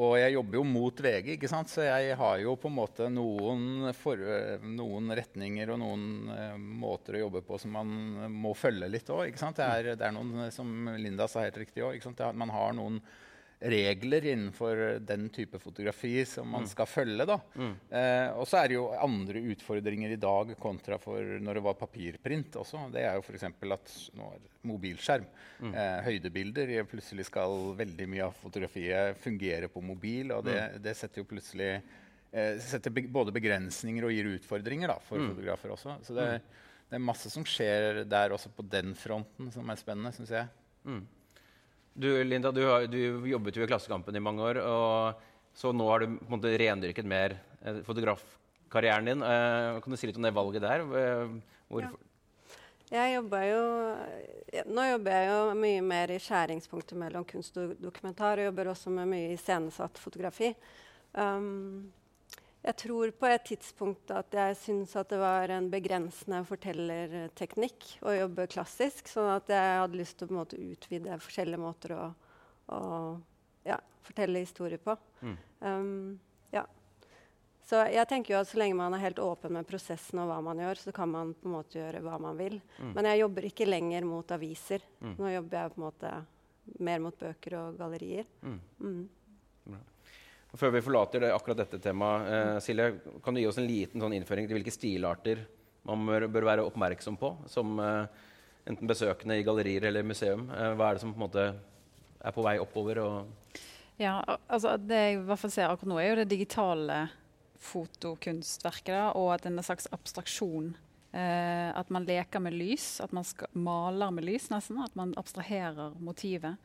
og 0.00 0.14
jeg 0.16 0.32
jobber 0.32 0.56
jo 0.56 0.62
mot 0.64 1.00
VG, 1.04 1.26
ikke 1.34 1.50
sant? 1.52 1.68
så 1.68 1.82
jeg 1.84 2.14
har 2.16 2.38
jo 2.40 2.54
på 2.56 2.70
en 2.70 2.76
måte 2.78 3.10
noen, 3.12 3.90
for, 3.92 4.16
noen 4.64 5.12
retninger 5.18 5.68
og 5.74 5.82
noen 5.82 6.06
eh, 6.32 6.54
måter 6.56 7.18
å 7.18 7.26
jobbe 7.26 7.42
på 7.44 7.58
som 7.60 7.74
man 7.76 7.92
må 8.32 8.54
følge 8.56 8.88
litt 8.88 9.12
òg. 9.12 9.36
Det, 9.36 9.66
er- 9.66 9.90
det 10.00 10.06
er 10.08 10.16
noen, 10.16 10.46
som 10.54 10.88
Linda 10.96 11.28
sa 11.28 11.44
helt 11.44 11.60
riktig 11.60 11.84
òg, 11.84 12.00
man 12.40 12.54
har 12.56 12.72
noen 12.80 13.02
regler 13.62 14.24
innenfor 14.26 14.80
den 15.06 15.28
type 15.30 15.58
fotografi 15.62 16.24
som 16.26 16.48
man 16.50 16.66
skal 16.66 16.88
følge. 16.90 17.26
Da. 17.28 17.36
Eh, 17.90 18.30
og 18.34 18.46
så 18.48 18.58
er 18.58 18.68
det 18.72 18.76
jo 18.78 18.88
andre 18.98 19.42
utfordringer 19.52 20.14
i 20.14 20.18
dag 20.20 20.54
kontra 20.60 20.98
for 20.98 21.22
når 21.42 21.58
det 21.58 21.64
var 21.68 21.78
papirprint 21.78 22.58
også. 22.58 22.88
Det 22.94 23.04
er 23.06 23.18
jo 23.18 23.22
f.eks. 23.22 23.46
at 23.46 23.94
nå 24.18 24.28
er 24.34 24.48
mobilskjerm, 24.66 25.26
eh, 25.70 26.00
høydebilder 26.08 26.74
Plutselig 26.90 27.26
skal 27.28 27.72
veldig 27.78 28.08
mye 28.10 28.26
av 28.26 28.36
fotografiet 28.38 29.18
fungere 29.22 29.70
på 29.70 29.82
mobil, 29.84 30.32
og 30.34 30.44
det, 30.46 30.58
det 30.82 30.96
setter 30.98 31.22
jo 31.22 31.28
plutselig 31.30 31.70
eh, 31.78 32.58
setter 32.62 32.90
be 32.94 33.06
både 33.12 33.34
begrensninger 33.34 34.04
og 34.06 34.12
gir 34.14 34.30
utfordringer 34.34 34.90
da, 34.90 34.98
for 35.06 35.22
fotografer 35.32 35.74
også. 35.74 35.98
Så 36.06 36.14
det, 36.18 36.28
det 36.90 36.98
er 36.98 37.04
masse 37.06 37.30
som 37.30 37.46
skjer 37.46 38.02
der 38.10 38.34
også 38.34 38.50
på 38.54 38.66
den 38.66 38.94
fronten 38.98 39.50
som 39.54 39.70
er 39.70 39.78
spennende, 39.80 40.12
syns 40.16 40.34
jeg. 40.34 40.48
Du, 41.94 42.08
Linda, 42.24 42.52
du, 42.52 42.62
har, 42.66 42.86
du 42.88 43.28
jobbet 43.28 43.58
jo 43.58 43.64
i 43.64 43.68
Klassekampen 43.68 44.16
i 44.16 44.22
mange 44.24 44.44
år, 44.44 44.62
og 44.64 45.56
så 45.56 45.74
nå 45.76 45.88
har 45.90 46.02
du 46.02 46.14
på 46.16 46.30
en 46.30 46.36
måte 46.38 46.54
rendyrket 46.60 47.08
mer 47.08 47.36
eh, 47.60 47.82
fotografkarrieren 47.84 49.10
din. 49.10 49.26
Eh, 49.26 49.80
kan 49.84 49.92
du 49.92 50.00
si 50.00 50.08
litt 50.08 50.20
om 50.20 50.24
det 50.24 50.32
valget 50.36 50.64
der? 50.64 50.86
Hvorfor? 51.68 52.00
Ja. 52.00 52.08
Jeg 52.92 53.14
jobber 53.14 53.44
jo, 53.48 53.60
nå 54.68 54.82
jobber 54.84 55.14
jeg 55.16 55.28
jo 55.30 55.36
mye 55.56 55.84
mer 55.86 56.10
i 56.12 56.18
skjæringspunktet 56.20 56.98
mellom 57.00 57.24
kunst 57.24 57.56
og 57.56 57.72
dokumentar, 57.80 58.36
og 58.36 58.50
jobber 58.50 58.68
også 58.74 58.92
med 58.92 59.08
mye 59.08 59.30
iscenesatt 59.32 59.96
fotografi. 60.00 60.50
Um, 61.16 61.88
jeg 62.62 62.76
tror 62.78 63.10
på 63.18 63.26
et 63.26 63.44
tidspunkt 63.48 64.10
at 64.14 64.34
jeg 64.36 64.58
syns 64.60 64.92
at 64.98 65.10
det 65.10 65.18
var 65.18 65.50
en 65.50 65.66
begrensende 65.70 66.44
fortellerteknikk 66.46 67.88
å 68.06 68.14
jobbe 68.14 68.46
klassisk, 68.52 69.10
sånn 69.10 69.32
at 69.32 69.50
jeg 69.50 69.80
hadde 69.80 69.98
lyst 69.98 70.20
til 70.20 70.30
å 70.30 70.36
måte 70.36 70.60
utvide 70.60 71.18
forskjellige 71.24 71.62
måter 71.62 71.96
å, 71.96 72.04
å 72.70 72.82
ja, 73.66 73.80
fortelle 74.06 74.44
historier 74.44 74.78
på. 74.82 74.94
Um, 75.58 76.20
ja. 76.54 76.62
Så 77.66 77.80
jeg 77.90 78.06
tenker 78.10 78.36
jo 78.36 78.42
at 78.44 78.50
så 78.50 78.60
lenge 78.62 78.78
man 78.78 78.94
er 78.94 79.08
helt 79.08 79.22
åpen 79.22 79.56
med 79.56 79.66
prosessen 79.66 80.20
og 80.22 80.30
hva 80.30 80.38
man 80.44 80.62
gjør, 80.62 80.84
så 80.86 80.94
kan 80.94 81.10
man 81.10 81.32
på 81.34 81.48
en 81.48 81.56
måte 81.56 81.80
gjøre 81.80 82.02
hva 82.04 82.20
man 82.22 82.38
vil. 82.38 82.60
Men 82.94 83.10
jeg 83.10 83.24
jobber 83.24 83.48
ikke 83.48 83.70
lenger 83.70 84.06
mot 84.06 84.34
aviser. 84.34 84.86
Nå 85.18 85.34
jobber 85.34 85.58
jeg 85.58 85.74
på 85.74 85.80
en 85.80 85.86
måte 85.88 86.12
mer 86.78 87.02
mot 87.02 87.18
bøker 87.18 87.58
og 87.58 87.80
gallerier. 87.80 88.28
Mm. 88.42 89.02
Før 90.58 90.74
vi 90.74 90.82
forlater 90.84 91.24
det, 91.24 91.32
akkurat 91.32 91.62
dette 91.62 91.80
temaet, 91.80 92.28
eh, 92.28 92.58
Silje, 92.60 92.90
kan 93.24 93.34
du 93.34 93.40
gi 93.40 93.48
oss 93.48 93.58
en 93.60 93.68
liten 93.68 94.02
sånn 94.02 94.12
innføring 94.18 94.48
til 94.48 94.58
hvilke 94.58 94.74
stilarter 94.74 95.46
man 95.88 96.04
bør, 96.06 96.26
bør 96.28 96.48
være 96.50 96.66
oppmerksom 96.68 97.16
på 97.18 97.32
som 97.50 97.80
eh, 97.80 98.20
enten 98.68 98.90
besøkende 98.90 99.38
i 99.40 99.46
gallerier 99.46 99.88
eller 99.88 100.04
museum? 100.04 100.44
Eh, 100.52 100.74
hva 100.76 100.90
er 100.90 100.98
det 100.98 101.04
som 101.04 101.14
på 101.14 101.20
en 101.20 101.24
måte 101.24 101.46
er 102.22 102.36
på 102.36 102.44
vei 102.44 102.58
oppover? 102.60 103.00
Ja, 104.00 104.20
altså 104.46 104.76
Det 104.76 105.00
jeg 105.00 105.16
i 105.16 105.24
hvert 105.26 105.40
fall 105.40 105.54
ser 105.54 105.72
akkurat 105.72 105.92
nå, 105.94 105.98
er 106.02 106.12
jo 106.12 106.20
det 106.20 106.30
digitale 106.30 107.00
fotokunstverket. 107.62 108.92
Da, 108.92 109.10
og 109.16 109.32
at 109.36 109.48
en 109.48 109.60
slags 109.64 109.88
abstraksjon. 109.94 110.74
Eh, 111.12 111.68
at 111.76 111.90
man 111.92 112.06
leker 112.08 112.42
med 112.44 112.56
lys. 112.56 112.96
At 113.04 113.12
man 113.16 113.26
maler 113.52 114.12
med 114.14 114.26
lys, 114.28 114.50
nesten. 114.52 114.80
At 114.84 114.96
man 114.98 115.14
abstraherer 115.20 115.96
motivet 116.00 116.60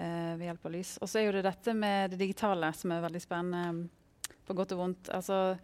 eh, 0.00 0.32
ved 0.38 0.48
hjelp 0.48 0.66
av 0.66 0.74
lys. 0.74 0.96
Og 1.00 1.10
så 1.10 1.20
er 1.20 1.28
jo 1.28 1.36
det 1.36 1.46
dette 1.46 1.76
med 1.76 2.14
det 2.14 2.20
digitale 2.22 2.72
som 2.76 2.94
er 2.94 3.04
veldig 3.04 3.22
spennende, 3.22 3.88
på 4.48 4.56
godt 4.58 4.74
og 4.74 4.82
vondt. 4.82 5.12
Altså, 5.14 5.56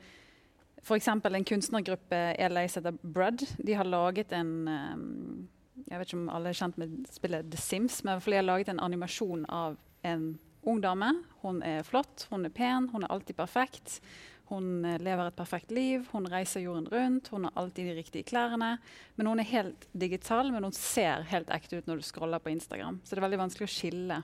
F.eks. 0.87 1.09
en 1.09 1.49
kunstnergruppe 1.49 2.21
LA 2.39 2.67
som 2.71 2.85
heter 2.85 2.99
Brud. 3.03 3.43
De 3.59 3.75
har 3.75 3.89
laget 3.89 4.33
en 4.37 4.53
um, 4.69 5.49
Jeg 5.89 5.99
vet 5.99 6.09
ikke 6.09 6.21
om 6.21 6.29
alle 6.33 6.53
er 6.53 6.59
kjent 6.59 6.79
med 6.79 6.95
spillet 7.11 7.51
The 7.51 7.59
Sims, 7.61 8.03
men 8.05 8.21
de 8.23 8.37
har 8.39 8.47
laget 8.47 8.71
en 8.71 8.81
animasjon 8.81 9.45
av 9.51 9.77
en 10.07 10.37
ung 10.67 10.81
dame. 10.83 11.11
Hun 11.43 11.61
er 11.63 11.83
flott, 11.87 12.27
hun 12.31 12.47
er 12.47 12.55
pen, 12.55 12.89
hun 12.93 13.05
er 13.05 13.13
alltid 13.13 13.37
perfekt. 13.39 14.01
Hun 14.51 14.85
eh, 14.87 14.99
lever 15.03 15.29
et 15.29 15.37
perfekt 15.39 15.73
liv, 15.75 16.05
hun 16.13 16.29
reiser 16.31 16.63
jorden 16.63 16.87
rundt, 16.93 17.31
hun 17.35 17.49
har 17.49 17.57
alltid 17.59 17.91
de 17.91 17.97
riktige 17.99 18.29
klærne. 18.29 18.77
Men 19.19 19.31
hun 19.31 19.43
er 19.43 19.49
helt 19.51 19.87
digital, 19.93 20.53
men 20.55 20.67
hun 20.69 20.77
ser 20.77 21.27
helt 21.33 21.51
ekte 21.55 21.81
ut 21.81 21.91
når 21.91 22.01
du 22.01 22.07
scroller 22.07 22.43
på 22.43 22.53
Instagram. 22.55 23.01
Så 23.05 23.15
det 23.15 23.23
er 23.23 23.27
veldig 23.27 23.43
vanskelig 23.43 23.69
å 23.69 23.75
skille. 23.75 24.21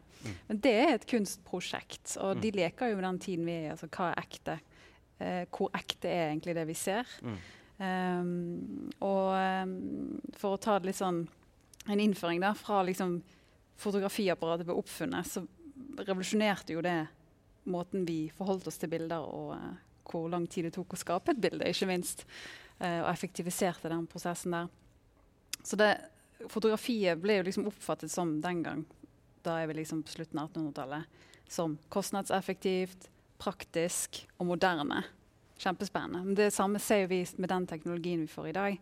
Men 0.49 0.63
det 0.63 0.77
er 0.85 0.95
et 0.95 1.09
kunstprosjekt, 1.11 2.17
og 2.23 2.43
de 2.43 2.55
leker 2.55 2.93
jo 2.93 3.01
med 3.01 3.09
den 3.09 3.23
tiden 3.27 3.49
vi 3.49 3.57
er 3.59 3.67
i. 3.67 3.73
Altså, 3.75 3.91
hva 3.91 4.13
er 4.13 4.23
ekte? 4.23 4.61
Eh, 5.23 5.43
hvor 5.51 5.75
ekte 5.79 6.11
er 6.11 6.31
egentlig 6.31 6.57
det 6.59 6.69
vi 6.71 6.79
ser? 6.79 7.19
Um, 7.83 8.91
og 9.03 9.33
um, 9.35 9.73
for 10.39 10.55
å 10.55 10.61
ta 10.61 10.77
det 10.79 10.93
litt 10.93 11.01
sånn 11.01 11.25
en 11.91 12.01
innføring 12.01 12.39
da, 12.43 12.53
fra 12.55 12.83
liksom 12.87 13.17
fotografiapparatet 13.83 14.69
ble 14.69 14.77
oppfunnet, 14.79 15.27
så 15.27 15.43
revolusjonerte 15.99 16.77
jo 16.77 16.85
det 16.85 17.01
måten 17.65 18.05
vi 18.07 18.27
forholdt 18.37 18.69
oss 18.71 18.79
til 18.79 18.91
bilder, 18.93 19.25
og 19.27 19.55
eh, 19.57 19.81
hvor 20.13 20.29
lang 20.33 20.47
tid 20.51 20.69
det 20.69 20.75
tok 20.77 20.95
å 20.95 21.01
skape 21.01 21.35
et 21.35 21.43
bilde, 21.43 21.69
ikke 21.69 21.89
minst. 21.91 22.27
eh, 22.79 23.01
og 23.03 23.11
effektiviserte 23.13 23.91
den 23.93 24.07
prosessen 24.11 24.57
der. 24.57 24.69
Så 25.63 25.79
det, 25.79 25.93
fotografiet 26.51 27.21
ble 27.23 27.39
jo 27.39 27.47
liksom 27.47 27.69
oppfattet 27.71 28.11
som 28.11 28.41
den 28.43 28.63
gang, 28.65 28.85
da 29.47 29.61
er 29.61 29.71
vi 29.71 29.81
liksom 29.81 30.03
på 30.03 30.17
slutten 30.17 30.41
av 30.43 30.51
1800-tallet, 30.51 31.25
som 31.51 31.77
kostnadseffektivt, 31.93 33.09
praktisk 33.43 34.23
og 34.39 34.47
moderne. 34.53 35.03
Kjempespennende. 35.63 36.23
Men 36.27 36.39
det 36.39 36.51
samme 36.55 36.81
ser 36.83 37.07
vi 37.11 37.21
med 37.37 37.51
den 37.51 37.67
teknologien 37.71 38.23
vi 38.25 38.31
får 38.31 38.49
i 38.49 38.55
dag. 38.57 38.79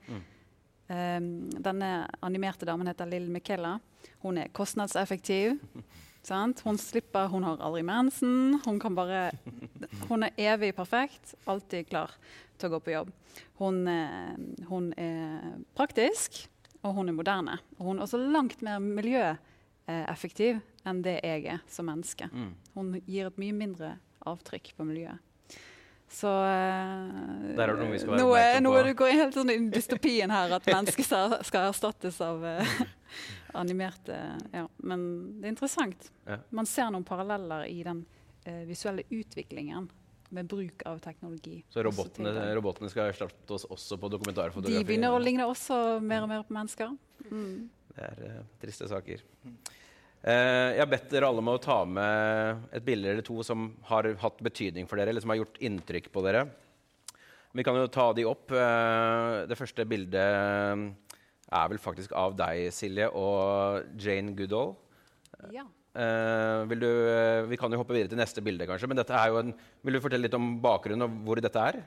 Um, 0.90 1.51
denne 1.62 1.90
animerte 2.25 2.66
damen 2.69 2.88
heter 2.88 3.09
Lill 3.09 3.29
Michaela. 3.31 3.79
Hun 4.25 4.40
er 4.40 4.53
kostnadseffektiv. 4.57 5.59
sant? 6.26 6.62
Hun 6.66 6.78
slipper, 6.80 7.28
hun 7.33 7.44
har 7.46 7.61
aldri 7.64 7.83
mensen. 7.87 8.61
Hun 8.64 8.80
kan 8.83 8.96
bare 8.96 9.30
Hun 10.09 10.26
er 10.26 10.37
evig 10.37 10.74
perfekt, 10.76 11.35
alltid 11.46 11.88
klar 11.90 12.14
til 12.59 12.68
å 12.68 12.72
gå 12.74 12.80
på 12.85 12.94
jobb. 12.94 13.12
Hun, 13.61 13.87
eh, 13.88 14.35
hun 14.68 14.92
er 14.98 15.56
praktisk, 15.76 16.46
og 16.83 16.94
hun 16.98 17.09
er 17.09 17.16
moderne. 17.16 17.59
Og 17.78 17.87
hun 17.90 17.98
er 17.98 18.06
også 18.06 18.20
langt 18.20 18.62
mer 18.62 18.80
miljøeffektiv 18.83 20.61
enn 20.88 21.02
det 21.04 21.20
jeg 21.24 21.46
er 21.56 21.64
som 21.68 21.88
menneske. 21.90 22.30
Hun 22.75 22.94
gir 23.06 23.29
et 23.29 23.40
mye 23.40 23.56
mindre 23.56 23.96
avtrykk 24.27 24.75
på 24.77 24.87
miljøet. 24.88 25.21
Så 26.10 26.27
uh, 26.27 27.54
Der 27.54 27.68
er 27.68 27.77
det 27.77 27.85
noe 27.85 27.92
vi 27.92 28.00
skal 28.02 28.16
være 28.16 28.18
nå, 28.18 28.31
nå 28.64 28.71
på. 28.73 28.79
er 28.81 28.88
du 28.88 28.94
går 28.98 29.12
helt 29.14 29.37
sånn 29.37 29.52
i 29.52 29.58
dystopien 29.71 30.33
her, 30.35 30.56
at 30.56 30.66
mennesker 30.66 31.06
skal, 31.06 31.68
erstattes 31.68 32.18
av 32.25 32.42
eh, 32.50 32.73
animerte 33.55 34.17
Ja, 34.53 34.67
men 34.77 35.03
det 35.40 35.48
er 35.48 35.55
interessant. 35.55 36.11
Ja. 36.27 36.38
Man 36.55 36.69
ser 36.69 36.90
noen 36.92 37.07
paralleller 37.07 37.67
i 37.71 37.83
den 37.87 38.05
eh, 38.44 38.63
visuelle 38.69 39.07
utviklingen 39.09 39.88
med 40.31 40.46
bruk 40.46 40.83
av 40.87 41.01
teknologi. 41.03 41.65
Så 41.69 41.83
robotene, 41.83 42.33
robotene 42.55 42.90
skal 42.92 43.11
erstatte 43.11 43.57
oss 43.57 43.67
også 43.67 43.98
på 43.98 44.11
dokumentarfotografi? 44.13 44.79
De 44.79 44.87
begynner 44.87 45.15
å 45.15 45.19
ligne 45.23 45.46
også 45.51 45.98
mer 46.05 46.25
og 46.25 46.31
mer 46.31 46.46
på 46.46 46.55
mennesker. 46.55 46.94
Mm. 47.27 47.69
Det 47.90 48.07
er 48.07 48.25
eh, 48.29 48.40
triste 48.63 48.88
saker. 48.90 49.25
Eh, 50.21 50.69
jeg 50.77 50.83
har 50.83 50.90
bedt 50.90 51.11
dere 51.11 51.31
alle 51.31 51.42
om 51.42 51.51
å 51.51 51.59
ta 51.63 51.81
med 51.88 52.67
et 52.77 52.87
bilde 52.87 53.11
eller 53.11 53.27
to 53.27 53.40
som 53.46 53.71
har 53.90 54.07
hatt 54.23 54.42
betydning 54.44 54.88
for 54.88 55.01
dere, 55.01 55.11
eller 55.11 55.25
som 55.25 55.33
har 55.35 55.40
gjort 55.42 55.59
inntrykk 55.67 56.11
på 56.15 56.25
dere. 56.27 56.46
Vi 57.57 57.67
kan 57.67 57.75
jo 57.75 57.90
ta 57.90 58.13
de 58.15 58.27
opp. 58.31 58.53
Eh, 58.55 59.37
det 59.51 59.59
første 59.59 59.87
bildet 59.88 61.10
er 61.51 61.71
vel 61.73 61.83
faktisk 61.83 62.15
av 62.17 62.37
deg, 62.38 62.71
Silje, 62.75 63.09
og 63.11 64.01
Jane 64.01 64.35
Goodall. 64.38 64.75
Ja. 65.55 65.67
Uh, 65.90 66.69
vil 66.71 66.85
du, 66.85 66.87
uh, 66.87 67.48
vi 67.51 67.59
kan 67.59 67.73
jo 67.73 67.81
hoppe 67.81 67.96
videre 67.96 68.13
til 68.13 68.21
neste 68.21 68.42
bilde, 68.46 68.67
kanskje. 68.69 68.88
Men 68.90 69.01
dette 69.01 69.17
er 69.17 69.33
jo 69.33 69.40
en, 69.40 69.55
vil 69.83 69.98
du 69.98 70.03
fortelle 70.05 70.29
litt 70.29 70.37
om 70.38 70.53
bakgrunnen 70.63 71.07
og 71.07 71.17
hvor 71.27 71.42
dette 71.42 71.65
er? 71.73 71.81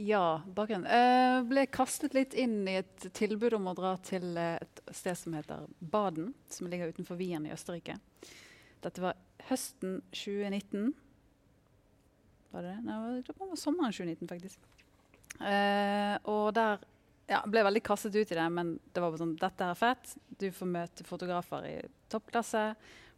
Ja, 0.00 0.40
bakgrunnen. 0.56 0.88
Jeg 0.88 1.44
ble 1.50 1.66
kastet 1.68 2.16
litt 2.16 2.32
inn 2.38 2.62
i 2.64 2.78
et 2.80 3.10
tilbud 3.12 3.58
om 3.58 3.68
å 3.68 3.76
dra 3.76 3.92
til 4.00 4.38
eh, 4.40 4.56
et 4.56 4.80
sted 4.96 5.18
som 5.20 5.36
heter 5.36 5.66
Baden, 5.92 6.30
som 6.48 6.70
ligger 6.72 6.94
utenfor 6.94 7.20
Wien 7.20 7.44
i 7.44 7.52
Østerrike. 7.52 7.98
Dette 8.82 9.04
var 9.04 9.20
høsten 9.50 9.98
2019. 10.16 10.94
Var 12.54 12.64
det 12.64 12.72
det? 12.72 12.78
Nei, 12.86 13.20
det 13.26 13.36
var 13.36 13.52
sommeren 13.60 13.92
2019, 13.92 14.32
faktisk. 14.32 14.64
Og 16.32 16.48
der 16.56 16.80
ja, 17.32 17.40
ble 17.48 17.64
veldig 17.64 17.82
kastet 17.86 18.16
ut 18.16 18.32
i 18.32 18.36
det, 18.38 18.48
men 18.52 18.74
det 18.92 19.02
var 19.02 19.16
sånn 19.20 19.36
Dette 19.40 19.70
er 19.72 19.78
fett. 19.78 20.14
Du 20.40 20.48
får 20.52 20.68
møte 20.68 21.06
fotografer 21.08 21.68
i 21.68 21.76
toppklasse. 22.12 22.72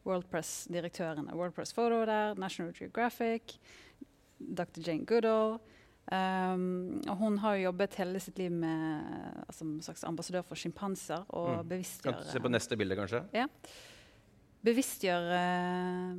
Worldpress-direktøren 0.04 1.30
er 1.30 1.38
Worldpress 1.38 1.74
Photo 1.74 2.02
der. 2.08 2.36
National 2.38 2.74
Geographic. 2.76 3.56
Dr. 4.38 4.82
Jane 4.84 5.06
Goodall. 5.08 5.58
Um, 6.12 7.00
og 7.08 7.16
hun 7.16 7.38
har 7.40 7.56
jo 7.56 7.70
jobbet 7.70 7.96
hele 7.96 8.20
sitt 8.20 8.36
liv 8.38 8.52
med 8.52 9.06
altså, 9.46 9.64
en 9.64 9.78
slags 9.82 10.04
ambassadør 10.04 10.44
for 10.44 10.60
sjimpanser. 10.60 11.24
Og 11.30 11.48
Mm. 11.48 11.56
Kan 11.56 11.68
bevisstgjøre 11.72 12.20
du 12.20 12.30
se 12.30 12.44
på 12.44 12.52
neste 12.52 12.76
bilde, 12.76 12.96
kanskje? 12.96 13.24
ja. 13.32 13.48
Bevisstgjøre 14.64 15.38
uh, 15.40 16.16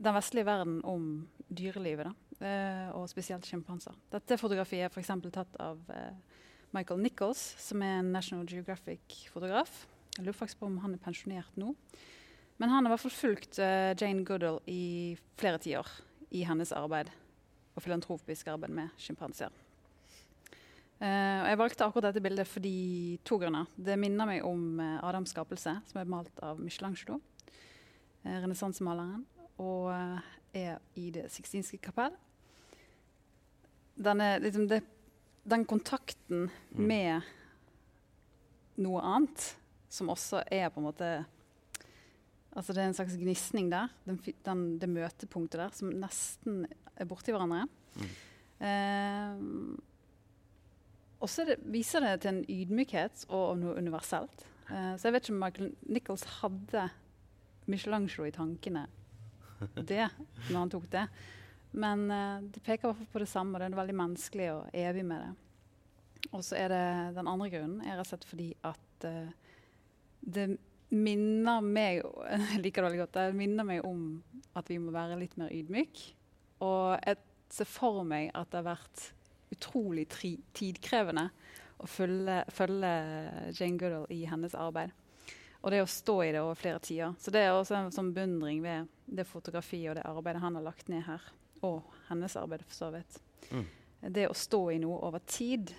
den 0.00 0.14
vestlige 0.16 0.46
verden 0.48 0.80
om 0.84 1.28
dyrelivet, 1.48 2.06
da. 2.08 2.14
Uh, 2.40 3.00
og 3.00 3.08
spesielt 3.08 3.44
sjimpanser. 3.44 3.96
Dette 4.12 4.38
fotografiet 4.40 4.86
er 4.86 4.92
f.eks. 4.92 5.10
tatt 5.32 5.56
av 5.60 5.80
eh, 5.92 6.29
Michael 6.76 7.00
Nichols, 7.02 7.40
som 7.58 7.82
er 7.82 7.98
en 7.98 8.12
National 8.14 8.46
Geographic-fotograf. 8.46 9.86
Jeg 10.16 10.24
lurer 10.26 10.36
faktisk 10.36 10.60
på 10.60 10.68
om 10.68 10.78
han 10.84 10.94
er 10.94 11.02
pensjonert 11.02 11.56
nå. 11.58 11.72
Men 12.60 12.70
han 12.70 12.84
har 12.84 12.90
i 12.90 12.92
hvert 12.92 13.02
fall 13.06 13.16
fulgt 13.16 13.58
uh, 13.58 13.90
Jane 13.96 14.22
Goodall 14.26 14.60
i 14.70 15.16
flere 15.40 15.58
tiår 15.62 15.88
i 16.36 16.44
hennes 16.46 16.70
arbeid 16.76 17.10
og 17.74 17.82
filantropisk 17.82 18.50
arbeid 18.52 18.74
med 18.76 18.92
sjimpanser. 19.00 19.50
Uh, 21.00 21.48
jeg 21.48 21.58
valgte 21.58 21.86
akkurat 21.86 22.10
dette 22.10 22.22
bildet 22.22 22.46
fordi 22.46 23.18
to 23.24 23.40
grunner. 23.40 23.70
Det 23.74 23.96
minner 23.98 24.28
meg 24.28 24.44
om 24.46 24.78
uh, 24.78 24.98
Adams 25.08 25.32
skapelse, 25.32 25.74
som 25.88 26.02
er 26.02 26.12
malt 26.12 26.44
av 26.44 26.60
Michelangelo, 26.60 27.18
uh, 28.26 28.36
renessansemaleren, 28.44 29.24
og 29.58 29.88
uh, 29.90 30.32
er 30.54 30.78
i 31.00 31.10
Det 31.14 31.26
sixtinske 31.32 31.80
kapell. 31.82 32.12
Denne, 34.00 34.34
liksom 34.44 34.68
det, 34.68 34.82
den 35.48 35.64
kontakten 35.64 36.50
Mm. 36.74 36.86
med 36.86 37.22
noe 38.78 39.00
annet, 39.02 39.56
som 39.88 40.08
også 40.08 40.42
er 40.50 40.68
på 40.70 40.80
en 40.80 40.86
måte 40.92 41.26
Altså 42.56 42.72
det 42.74 42.82
er 42.82 42.88
en 42.88 42.94
slags 42.94 43.14
gnisning 43.14 43.68
der. 43.70 43.88
Den, 44.04 44.16
den, 44.44 44.62
det 44.80 44.88
møtepunktet 44.90 45.60
der 45.60 45.70
som 45.70 45.92
nesten 45.94 46.64
er 46.96 47.06
borti 47.06 47.30
hverandre. 47.30 47.68
Eh, 48.58 49.36
og 51.20 51.28
så 51.30 51.44
er 51.44 51.60
viser 51.70 52.00
det 52.02 52.16
til 52.24 52.32
en 52.32 52.40
ydmykhet 52.48 53.26
og 53.28 53.58
noe 53.60 53.76
universelt. 53.78 54.46
Eh, 54.66 54.96
så 54.98 55.06
jeg 55.08 55.12
vet 55.14 55.28
ikke 55.28 55.36
om 55.36 55.42
Michael 55.44 55.70
Nichols 55.94 56.24
hadde 56.40 56.88
Michelangelo 57.70 58.26
i 58.26 58.34
tankene 58.34 58.86
det, 59.90 60.08
når 60.50 60.58
han 60.58 60.70
tok 60.74 60.90
det. 60.90 61.06
Men 61.70 62.10
eh, 62.10 62.42
det 62.50 62.62
peker 62.66 62.96
på 63.12 63.22
det 63.22 63.28
samme. 63.30 63.58
Det 63.58 63.68
er 63.68 63.78
veldig 63.78 63.98
menneskelig 64.00 64.48
og 64.54 64.74
evig 64.74 65.04
med 65.06 65.22
det. 65.24 65.30
Og 66.30 66.42
så 66.44 66.58
er 66.60 66.72
det 66.72 66.82
den 67.16 67.30
andre 67.30 67.48
grunnen 67.52 67.80
er 67.84 67.96
rett 67.96 68.04
og 68.04 68.10
slett 68.10 68.26
fordi 68.28 68.50
at 68.66 69.06
eh, 69.08 69.30
det 70.20 70.48
minner 70.90 71.62
meg 71.64 72.02
Jeg 72.50 72.62
liker 72.64 72.82
det 72.82 72.88
veldig 72.88 73.02
godt. 73.04 73.18
Det 73.18 73.38
minner 73.38 73.66
meg 73.66 73.86
om 73.86 74.04
at 74.58 74.70
vi 74.70 74.80
må 74.82 74.94
være 74.94 75.18
litt 75.20 75.38
mer 75.40 75.52
ydmyk. 75.54 76.02
Og 76.66 76.98
jeg 76.98 77.20
ser 77.50 77.70
for 77.70 78.02
meg 78.06 78.30
at 78.36 78.50
det 78.50 78.60
har 78.60 78.72
vært 78.72 79.06
utrolig 79.50 80.06
tri 80.10 80.36
tidkrevende 80.54 81.30
å 81.80 81.88
følge, 81.88 82.42
følge 82.52 82.90
Jane 83.56 83.78
Goodall 83.80 84.10
i 84.12 84.20
hennes 84.28 84.54
arbeid. 84.58 84.92
Og 85.60 85.72
det 85.72 85.82
å 85.82 85.88
stå 85.90 86.16
i 86.24 86.30
det 86.32 86.40
over 86.42 86.56
flere 86.56 86.80
tider. 86.82 87.16
Så 87.20 87.32
det 87.32 87.42
er 87.44 87.52
også 87.52 87.76
en 87.76 87.92
sånn 87.92 88.12
beundring 88.16 88.62
ved 88.64 88.88
det 89.04 89.26
fotografiet 89.28 89.90
og 89.90 89.98
det 89.98 90.06
arbeidet 90.08 90.42
han 90.44 90.56
har 90.56 90.64
lagt 90.64 90.88
ned 90.92 91.04
her. 91.08 91.24
Og 91.66 91.82
hennes 92.08 92.36
arbeid, 92.40 92.64
for 92.66 92.76
så 92.76 92.90
vidt. 92.94 93.20
Mm. 93.50 93.66
Det 94.16 94.26
å 94.30 94.36
stå 94.36 94.62
i 94.72 94.80
noe 94.80 94.98
over 95.06 95.22
tid, 95.28 95.72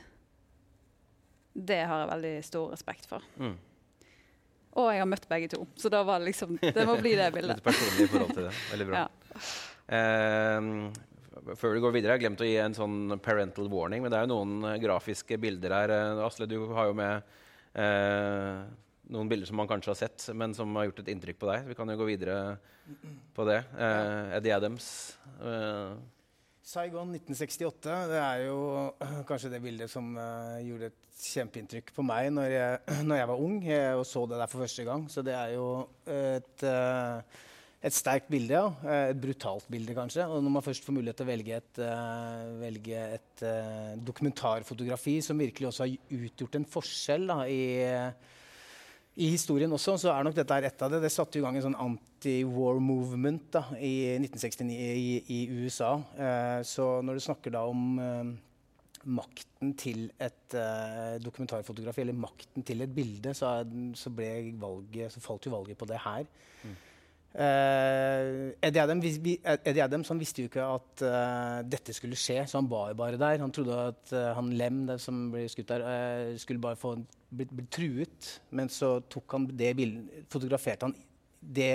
det 1.54 1.82
har 1.90 2.04
jeg 2.04 2.12
veldig 2.14 2.34
stor 2.48 2.72
respekt 2.72 3.08
for. 3.10 3.26
Mm. 3.42 3.56
Og 4.80 4.88
jeg 4.94 5.02
har 5.02 5.10
møtt 5.10 5.28
begge 5.28 5.50
to, 5.52 5.66
så 5.76 5.92
da 5.92 6.04
var 6.08 6.22
det 6.22 6.30
liksom, 6.30 6.56
det 6.62 6.86
må 6.88 6.96
bli 7.02 7.16
det 7.20 7.32
bildet. 7.36 7.60
Litt 7.60 7.66
personlig 7.66 8.06
i 8.06 8.12
forhold 8.12 8.36
til 8.38 8.48
det. 8.48 8.54
Veldig 8.72 8.88
bra. 8.92 9.02
Ja. 9.02 9.42
Eh, 9.98 11.56
før 11.58 11.76
vi 11.76 11.82
går 11.84 11.96
videre, 11.98 12.14
jeg 12.14 12.20
har 12.20 12.24
glemt 12.24 12.44
å 12.46 12.48
gi 12.48 12.56
en 12.62 12.78
sånn 12.78 13.18
parental 13.24 13.68
warning. 13.72 14.04
Men 14.04 14.14
det 14.14 14.20
er 14.20 14.30
jo 14.30 14.36
noen 14.36 14.80
grafiske 14.84 15.40
bilder 15.42 15.76
her. 15.76 15.96
Eh, 15.98 16.24
Asle, 16.28 16.48
du 16.48 16.56
har 16.78 16.92
jo 16.92 16.96
med 17.02 17.34
eh, 17.74 18.64
noen 19.12 19.30
bilder 19.32 19.50
som 19.50 19.60
man 19.60 19.70
kanskje 19.70 19.92
har 19.92 20.00
sett, 20.00 20.30
men 20.38 20.56
som 20.58 20.72
har 20.80 20.88
gjort 20.88 21.04
et 21.04 21.12
inntrykk 21.14 21.42
på 21.42 21.52
deg. 21.52 21.68
Vi 21.72 21.78
kan 21.78 21.92
jo 21.92 22.00
gå 22.00 22.08
videre 22.08 22.38
på 23.36 23.46
det. 23.48 23.60
Eh, 23.76 24.38
Eddie 24.38 24.56
Adams. 24.56 24.88
Eh, 25.44 26.00
Saigon 26.72 27.10
1968 27.10 27.94
det 28.12 28.20
er 28.22 28.44
jo 28.46 28.58
kanskje 29.30 29.50
det 29.52 29.62
bildet 29.64 29.92
som 29.92 30.14
uh, 30.16 30.60
gjorde 30.64 30.92
et 30.92 31.22
kjempeinntrykk 31.22 31.92
på 31.96 32.06
meg 32.06 32.30
når 32.34 32.54
jeg, 32.54 32.82
når 33.10 33.20
jeg 33.20 33.30
var 33.32 33.46
ung 33.48 33.56
jeg, 33.66 33.96
og 33.98 34.06
så 34.08 34.26
det 34.30 34.42
der 34.42 34.52
for 34.52 34.64
første 34.64 34.86
gang. 34.88 35.08
Så 35.12 35.24
det 35.26 35.36
er 35.36 35.56
jo 35.56 35.66
et, 36.06 36.64
uh, 36.64 37.42
et 37.82 37.98
sterkt 37.98 38.30
bilde. 38.32 38.56
Ja. 38.56 38.68
Eh, 38.86 39.08
Et 39.12 39.22
brutalt 39.22 39.66
bilde, 39.74 39.96
kanskje. 39.98 40.28
Og 40.30 40.44
når 40.46 40.56
man 40.60 40.66
først 40.66 40.86
får 40.86 40.96
mulighet 40.96 41.20
til 41.20 41.28
å 41.28 41.32
velge 41.32 41.58
et, 41.58 41.82
uh, 41.82 42.62
velge 42.62 43.06
et 43.18 43.46
dokumentarfotografi 44.06 45.18
som 45.26 45.42
virkelig 45.42 45.72
også 45.72 45.88
har 45.88 46.22
utgjort 46.22 46.60
en 46.60 46.70
forskjell 46.78 47.26
da, 47.34 47.40
i 47.50 47.62
i 49.20 49.28
historien 49.34 49.72
også, 49.76 49.98
så 50.00 50.14
er 50.14 50.24
nok 50.24 50.38
dette 50.38 50.56
et 50.64 50.84
av 50.86 50.94
det. 50.94 51.02
Det 51.04 51.12
satte 51.12 51.40
i 51.40 51.42
gang 51.44 51.58
en 51.60 51.66
sånn 51.66 51.80
anti-war 51.84 52.80
movement 52.80 53.50
da, 53.52 53.66
i 53.76 54.16
1969 54.22 54.72
i, 54.72 55.10
i 55.36 55.40
USA. 55.52 55.98
Eh, 56.16 56.62
så 56.68 56.86
når 57.04 57.20
du 57.20 57.26
snakker 57.26 57.52
da 57.58 57.66
om 57.68 58.00
eh, 58.00 58.30
makten 59.12 59.74
til 59.80 60.06
et 60.16 60.56
eh, 60.56 61.18
dokumentarfotografi, 61.24 62.06
eller 62.06 62.16
makten 62.24 62.64
til 62.68 62.86
et 62.86 62.94
bilde, 62.96 63.36
så, 63.36 63.58
er, 63.60 63.76
så, 64.00 64.14
valget, 64.16 65.12
så 65.12 65.24
falt 65.24 65.50
jo 65.50 65.58
valget 65.58 65.80
på 65.82 65.90
det 65.92 66.00
her. 66.06 66.24
Eh, 67.32 68.52
Eddie, 68.60 68.82
Adams, 68.82 69.06
Eddie 69.64 69.84
Adams 69.84 70.10
han 70.12 70.20
visste 70.20 70.44
jo 70.44 70.50
ikke 70.50 70.66
at 70.68 71.04
uh, 71.08 71.62
dette 71.64 71.96
skulle 71.96 72.20
skje, 72.20 72.42
så 72.44 72.60
han 72.60 72.70
var 72.72 72.92
jo 72.92 73.00
bare 73.00 73.20
der. 73.22 73.40
Han 73.44 73.54
trodde 73.56 73.78
at 73.94 74.14
uh, 74.16 74.32
han 74.38 74.52
Lem, 74.60 74.84
det 74.90 75.00
som 75.04 75.30
ble 75.32 75.46
skutt 75.52 75.72
der, 75.72 75.86
eh, 75.88 76.36
skulle 76.42 76.64
bare 76.64 76.80
få 76.80 76.98
bli, 77.30 77.48
bli 77.48 77.68
truet. 77.72 78.34
Men 78.52 78.72
så 78.72 78.98
tok 79.12 79.38
han 79.38 79.48
det 79.56 79.76
bildet, 79.80 80.26
fotograferte 80.32 80.90
han 80.90 80.98
det 81.42 81.74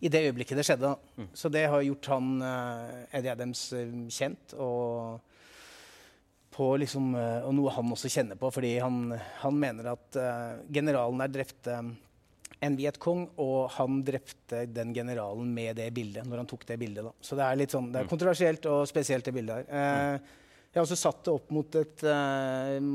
i 0.00 0.10
det 0.12 0.26
øyeblikket 0.26 0.58
det 0.58 0.66
skjedde. 0.66 0.92
Mm. 1.16 1.28
Så 1.36 1.48
det 1.52 1.68
har 1.72 1.84
gjort 1.84 2.10
han 2.12 2.34
eh, 2.44 3.16
Eddie 3.18 3.32
Adams 3.32 3.68
eh, 3.76 3.96
kjent. 4.12 4.56
og 4.58 5.22
på 6.56 6.70
liksom, 6.80 7.10
eh, 7.20 7.44
og 7.44 7.52
noe 7.52 7.72
han 7.74 7.92
også 7.92 8.08
kjenner 8.08 8.38
på, 8.40 8.48
fordi 8.48 8.78
han, 8.80 9.10
han 9.42 9.58
mener 9.60 9.90
at 9.90 10.16
uh, 10.16 10.62
generalen 10.72 11.20
der 11.20 11.34
drepte 11.34 11.74
en 12.64 12.76
Vietcong, 12.78 13.26
og 13.42 13.68
han 13.76 14.00
drepte 14.06 14.64
den 14.72 14.94
generalen 14.96 15.52
med 15.52 15.76
det 15.76 15.90
bildet. 15.94 16.24
når 16.24 16.42
han 16.42 16.48
tok 16.48 16.64
det 16.66 16.78
bildet. 16.80 17.04
Da. 17.04 17.12
Så 17.20 17.36
det 17.36 17.44
er 17.44 17.60
litt 17.60 17.74
sånn, 17.74 17.90
det 17.92 18.02
er 18.02 18.10
kontroversielt 18.10 18.66
og 18.72 18.86
spesielt, 18.88 19.24
det 19.26 19.34
bildet 19.36 19.66
her. 19.66 19.68
Eh, 19.68 20.42
jeg 20.76 20.82
har 20.82 20.84
også 20.90 20.98
satt 21.00 21.22
det 21.24 21.32
opp 21.32 21.52
mot 21.56 21.76
et 21.80 22.02
eh, 22.04 22.88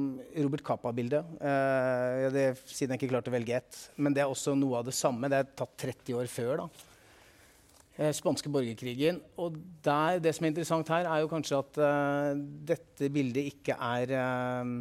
Robert 0.43 0.62
Capa-bilde. 0.66 1.24
eh, 1.41 2.57
siden 2.70 2.93
jeg 2.93 2.99
ikke 2.99 3.12
klarte 3.16 3.32
å 3.32 3.34
velge 3.34 3.55
ett. 3.57 3.80
Men 3.97 4.14
det 4.14 4.22
er 4.22 4.30
også 4.30 4.53
noe 4.53 4.82
av 4.82 4.86
det 4.86 4.93
samme. 4.93 5.30
Det 5.34 5.39
er 5.41 5.53
tatt 5.64 5.78
30 5.82 6.20
år 6.20 6.30
før. 6.30 6.51
da. 6.62 6.88
Eh, 7.97 8.12
spanske 8.16 8.49
borgerkrigen. 8.53 9.20
Og 9.41 9.57
der, 9.84 10.20
det 10.22 10.34
som 10.38 10.45
er 10.45 10.53
interessant 10.53 10.93
her, 10.93 11.09
er 11.09 11.24
jo 11.24 11.32
kanskje 11.32 11.59
at 11.59 11.80
uh, 11.82 12.32
dette 12.70 13.09
bildet 13.14 13.49
ikke 13.51 13.76
er 13.76 14.14
uh, 14.16 14.72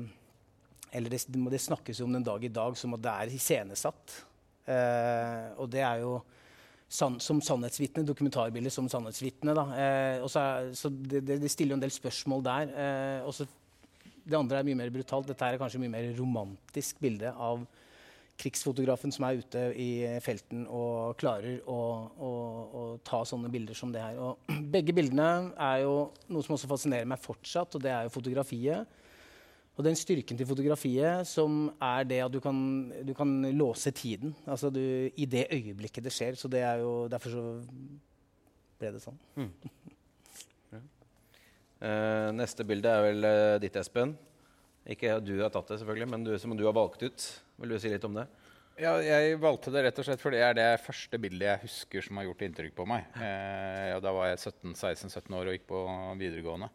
Eller 0.92 1.12
det, 1.12 1.24
det 1.26 1.60
snakkes 1.60 2.00
om 2.04 2.12
den 2.12 2.24
dag 2.26 2.44
i 2.44 2.52
dag 2.52 2.76
som 2.78 2.94
at 2.96 3.02
det 3.04 3.16
er 3.16 3.34
iscenesatt. 3.36 4.20
Eh, 4.70 5.48
og 5.60 5.70
det 5.72 5.82
er 5.86 6.04
jo 6.04 6.18
som 6.90 7.18
sannhetsvitne, 7.22 8.02
dokumentarbilder 8.06 8.72
som 8.74 8.88
sannhetsvitne. 8.90 9.54
Eh, 9.78 10.26
så 10.26 10.42
så 10.74 10.90
det, 10.90 11.22
det, 11.28 11.50
stiller 11.50 11.76
jo 11.76 11.78
en 11.78 11.84
del 11.84 11.94
spørsmål 11.94 12.42
der. 12.44 12.72
Eh, 12.74 13.26
også, 13.26 13.46
det 14.24 14.38
andre 14.38 14.58
er 14.58 14.66
mye 14.66 14.80
mer 14.80 14.90
brutalt. 14.90 15.28
Dette 15.28 15.46
er 15.46 15.60
kanskje 15.60 15.82
mye 15.82 15.92
mer 15.92 16.10
romantisk 16.18 16.98
bilde 17.00 17.30
av 17.30 17.62
krigsfotografen 18.40 19.12
som 19.12 19.26
er 19.26 19.40
ute 19.42 19.62
i 19.76 19.90
felten 20.24 20.64
og 20.72 21.18
klarer 21.20 21.60
å, 21.68 21.80
å, 22.16 22.30
å 22.80 22.84
ta 23.06 23.20
sånne 23.28 23.50
bilder 23.52 23.76
som 23.76 23.92
det 23.92 24.02
her. 24.02 24.18
Og 24.18 24.50
begge 24.74 24.94
bildene 24.96 25.52
er 25.60 25.84
jo 25.84 26.08
noe 26.32 26.46
som 26.46 26.56
også 26.56 26.70
fascinerer 26.70 27.08
meg 27.08 27.22
fortsatt, 27.22 27.76
og 27.76 27.84
det 27.84 27.92
er 27.94 28.08
jo 28.08 28.14
fotografiet. 28.16 28.99
Og 29.78 29.86
den 29.86 29.96
styrken 29.96 30.36
til 30.36 30.48
fotografiet 30.48 31.28
som 31.28 31.68
er 31.80 32.08
det 32.08 32.18
at 32.24 32.32
du 32.32 32.40
kan, 32.42 32.56
du 33.06 33.14
kan 33.16 33.30
låse 33.56 33.92
tiden 33.96 34.34
altså 34.44 34.68
du, 34.74 34.82
i 35.16 35.28
det 35.30 35.46
øyeblikket 35.54 36.04
det 36.04 36.12
skjer. 36.12 36.36
Så 36.36 36.50
det 36.52 36.64
er 36.66 36.82
jo 36.82 37.06
derfor 37.08 37.36
så 37.36 37.44
ble 38.80 38.90
det 38.96 39.02
sånn. 39.04 39.20
Mm. 39.38 39.52
Ja. 40.74 40.82
Uh, 41.80 42.28
neste 42.36 42.66
bilde 42.68 42.92
er 42.92 43.06
vel 43.06 43.24
uh, 43.24 43.54
ditt, 43.62 43.78
Espen. 43.80 44.16
Ikke 44.90 45.18
du 45.22 45.36
har 45.40 45.52
tatt 45.54 45.70
det, 45.70 45.80
selvfølgelig, 45.80 46.10
men 46.12 46.26
du, 46.26 46.34
som 46.40 46.56
du 46.56 46.66
har 46.66 46.76
valgt 46.76 47.04
ut. 47.06 47.26
Vil 47.60 47.72
du 47.72 47.80
si 47.80 47.92
litt 47.92 48.04
om 48.08 48.16
det? 48.16 48.26
Ja, 48.80 48.94
jeg 49.04 49.36
valgte 49.42 49.72
det 49.74 49.82
rett 49.84 49.98
og 50.00 50.06
slett 50.06 50.22
fordi 50.22 50.38
det 50.40 50.44
er 50.46 50.54
det 50.56 50.68
første 50.80 51.18
bildet 51.20 51.44
jeg 51.44 51.62
husker 51.66 52.04
som 52.04 52.16
har 52.16 52.24
gjort 52.30 52.44
inntrykk 52.46 52.72
på 52.78 52.86
meg. 52.88 53.10
Eh, 53.20 53.92
da 54.00 54.12
var 54.16 54.30
jeg 54.30 54.40
16-17 54.40 55.36
år 55.36 55.50
og 55.50 55.56
gikk 55.56 55.66
på 55.68 55.80
videregående. 56.20 56.70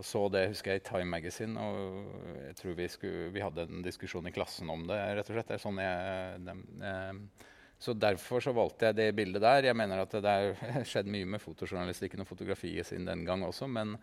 Og 0.00 0.06
så 0.08 0.24
det 0.32 0.46
husker 0.54 0.72
jeg 0.72 0.80
i 0.80 0.86
Time 0.88 1.12
Magazine. 1.12 1.60
og 1.60 2.40
jeg 2.46 2.56
tror 2.56 2.76
Vi, 2.78 2.88
skulle, 2.88 3.28
vi 3.34 3.44
hadde 3.44 3.66
en 3.68 3.84
diskusjon 3.84 4.26
i 4.26 4.32
klassen 4.32 4.72
om 4.72 4.86
det. 4.88 4.96
rett 4.96 5.28
og 5.28 5.36
slett. 5.36 5.50
Det 5.50 5.58
er 5.58 5.64
sånn 5.66 5.82
jeg, 5.82 6.40
de, 6.46 6.56
eh, 6.88 7.46
så 7.80 7.94
Derfor 7.96 8.44
så 8.44 8.56
valgte 8.56 8.88
jeg 8.88 8.96
det 8.96 9.12
bildet 9.16 9.44
der. 9.44 9.68
Jeg 9.70 9.76
mener 9.76 10.02
at 10.02 10.16
det 10.16 10.34
har 10.34 10.84
skjedd 10.90 11.08
mye 11.12 11.28
med 11.36 11.44
fotojournalistikken 11.44 12.24
og 12.24 12.28
fotografiet 12.32 12.88
siden 12.88 13.08
den 13.12 13.28
gang 13.28 13.44
også. 13.44 13.68
men 13.68 13.98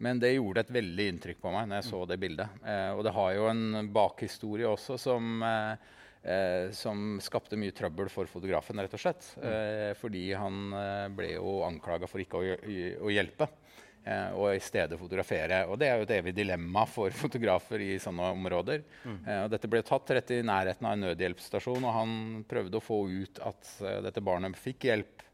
men 0.00 0.20
det 0.20 0.32
gjorde 0.32 0.62
et 0.64 0.72
veldig 0.72 1.06
inntrykk 1.12 1.42
på 1.42 1.50
meg 1.52 1.66
når 1.68 1.82
jeg 1.82 1.90
så 1.90 1.98
det 2.08 2.16
bildet. 2.22 2.60
Eh, 2.64 2.90
og 2.96 3.02
det 3.04 3.12
har 3.12 3.34
jo 3.36 3.48
en 3.50 3.90
bakhistorie 3.92 4.68
også 4.68 4.96
som, 4.96 5.42
eh, 5.44 5.90
eh 6.24 6.70
som 6.72 7.18
skapte 7.20 7.58
mye 7.60 7.74
trøbbel 7.76 8.08
for 8.08 8.24
fotografen, 8.24 8.80
rett 8.80 8.96
og 8.96 9.02
slett. 9.02 9.28
Mm. 9.36 9.44
Eh, 9.50 9.92
fordi 10.00 10.24
han 10.32 10.72
eh, 10.72 11.08
ble 11.12 11.34
jo 11.34 11.58
anklaga 11.68 12.08
for 12.08 12.24
ikke 12.24 12.40
å, 12.40 12.56
å 13.04 13.12
hjelpe. 13.12 13.50
Eh, 14.00 14.30
og 14.32 14.54
i 14.54 14.62
stedet 14.64 14.96
fotografere. 14.96 15.64
Og 15.68 15.76
det 15.80 15.90
er 15.90 15.98
jo 16.00 16.06
et 16.06 16.14
evig 16.16 16.32
dilemma 16.36 16.86
for 16.88 17.12
fotografer 17.24 17.84
i 17.84 17.94
sånne 18.00 18.30
områder. 18.36 18.84
Mm. 19.04 19.18
og 19.44 19.48
dette 19.52 19.68
ble 19.70 19.82
tatt 19.86 20.14
rett 20.16 20.36
i 20.36 20.42
nærheten 20.46 20.86
av 20.88 20.96
en 20.96 21.04
nødhjelpsstasjon, 21.08 21.84
og 21.84 21.96
han 21.98 22.14
prøvde 22.48 22.80
å 22.80 22.84
få 22.84 23.02
ut 23.10 23.42
at 23.44 23.74
dette 24.06 24.24
barnet 24.24 24.56
fikk 24.60 24.88
hjelp 24.88 25.26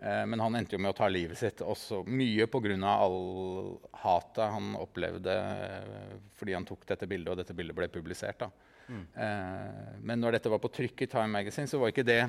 Eh, 0.00 0.26
men 0.26 0.40
han 0.40 0.54
endte 0.54 0.76
jo 0.76 0.82
med 0.82 0.92
å 0.92 0.96
ta 0.96 1.08
livet 1.10 1.38
sitt 1.38 1.60
også 1.64 2.04
mye 2.06 2.46
pga. 2.46 2.76
all 2.86 3.78
hatet 4.04 4.44
han 4.54 4.76
opplevde 4.78 5.34
eh, 5.34 6.12
fordi 6.38 6.54
han 6.54 6.66
tok 6.66 6.86
dette 6.86 7.06
bildet, 7.06 7.32
og 7.32 7.38
dette 7.40 7.54
bildet 7.54 7.76
ble 7.76 7.88
publisert. 7.90 8.44
Mm. 8.86 9.06
Eh, 9.14 9.96
men 10.00 10.20
når 10.20 10.38
dette 10.38 10.52
var 10.52 10.62
på 10.62 10.70
trykk 10.70 11.02
i 11.02 11.10
Time 11.10 11.32
Magazine, 11.34 11.66
så 11.66 11.78
var 11.78 11.90
ikke 11.90 12.06
det 12.06 12.28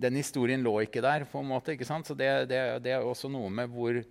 Den 0.00 0.16
historien 0.16 0.62
lå 0.62 0.80
ikke 0.80 1.02
der. 1.02 1.24
på 1.24 1.38
en 1.40 1.48
måte, 1.48 1.72
ikke 1.72 1.84
sant? 1.84 2.06
Så 2.06 2.14
det, 2.14 2.48
det, 2.48 2.80
det 2.80 2.92
er 2.92 3.04
også 3.04 3.28
noe 3.28 3.50
med 3.50 3.68
hvor, 3.68 3.96
eh, 3.96 4.04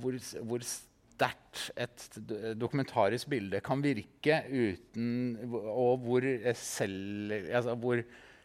hvor, 0.00 0.16
hvor 0.48 0.62
sterkt 0.64 1.66
et 1.78 2.06
dokumentarisk 2.58 3.28
bilde 3.30 3.60
kan 3.62 3.82
virke 3.84 4.38
uten 4.48 5.36
Og 5.52 6.00
hvor 6.06 6.24
selv 6.58 7.34
altså 7.52 7.76
hvor 7.78 8.00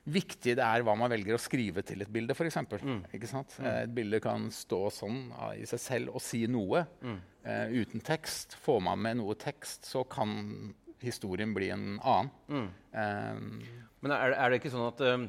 viktig 0.10 0.56
det 0.58 0.66
er 0.66 0.84
hva 0.86 0.95
man 0.97 1.12
velger 1.12 1.36
å 1.36 1.41
skrive 1.41 1.84
til 1.86 2.04
et 2.04 2.12
bilde, 2.12 2.36
f.eks. 2.36 2.60
Mm. 2.82 3.04
Mm. 3.04 3.66
Et 3.72 3.95
bilde 3.95 4.22
kan 4.24 4.47
stå 4.54 4.82
sånn 4.93 5.28
i 5.58 5.68
seg 5.70 5.84
selv 5.84 6.16
og 6.18 6.24
si 6.24 6.45
noe. 6.50 6.86
Mm. 7.04 7.20
Uh, 7.45 7.82
uten 7.82 8.04
tekst. 8.06 8.58
Får 8.64 8.82
man 8.89 9.02
med 9.04 9.20
noe 9.22 9.36
tekst, 9.39 9.88
så 9.89 10.04
kan 10.10 10.74
historien 11.04 11.54
bli 11.56 11.70
en 11.74 12.00
annen. 12.00 12.32
Um, 12.50 13.62
Men 14.04 14.16
er, 14.16 14.36
er, 14.36 14.50
det 14.52 14.60
ikke 14.60 14.74
sånn 14.74 14.89
at 14.89 15.04
uh, 15.06 15.28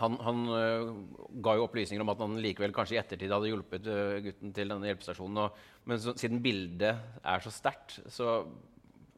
han, 0.00 0.14
han 0.24 0.44
uh, 0.48 0.92
ga 1.44 1.56
jo 1.58 1.66
opplysninger 1.66 2.04
om 2.04 2.12
at 2.12 2.22
han 2.24 2.38
likevel 2.40 2.72
kanskje 2.76 2.96
i 2.96 3.00
ettertid 3.02 3.32
hadde 3.34 3.50
hjulpet 3.50 3.88
gutten 4.28 4.54
til 4.56 4.72
denne 4.72 4.88
hjelpestasjonen. 4.88 5.42
Og, 5.44 5.66
men 5.90 6.00
så, 6.00 6.14
siden 6.18 6.40
bildet 6.44 7.20
er 7.20 7.44
så 7.44 7.52
sterkt, 7.52 7.98
så, 8.12 8.38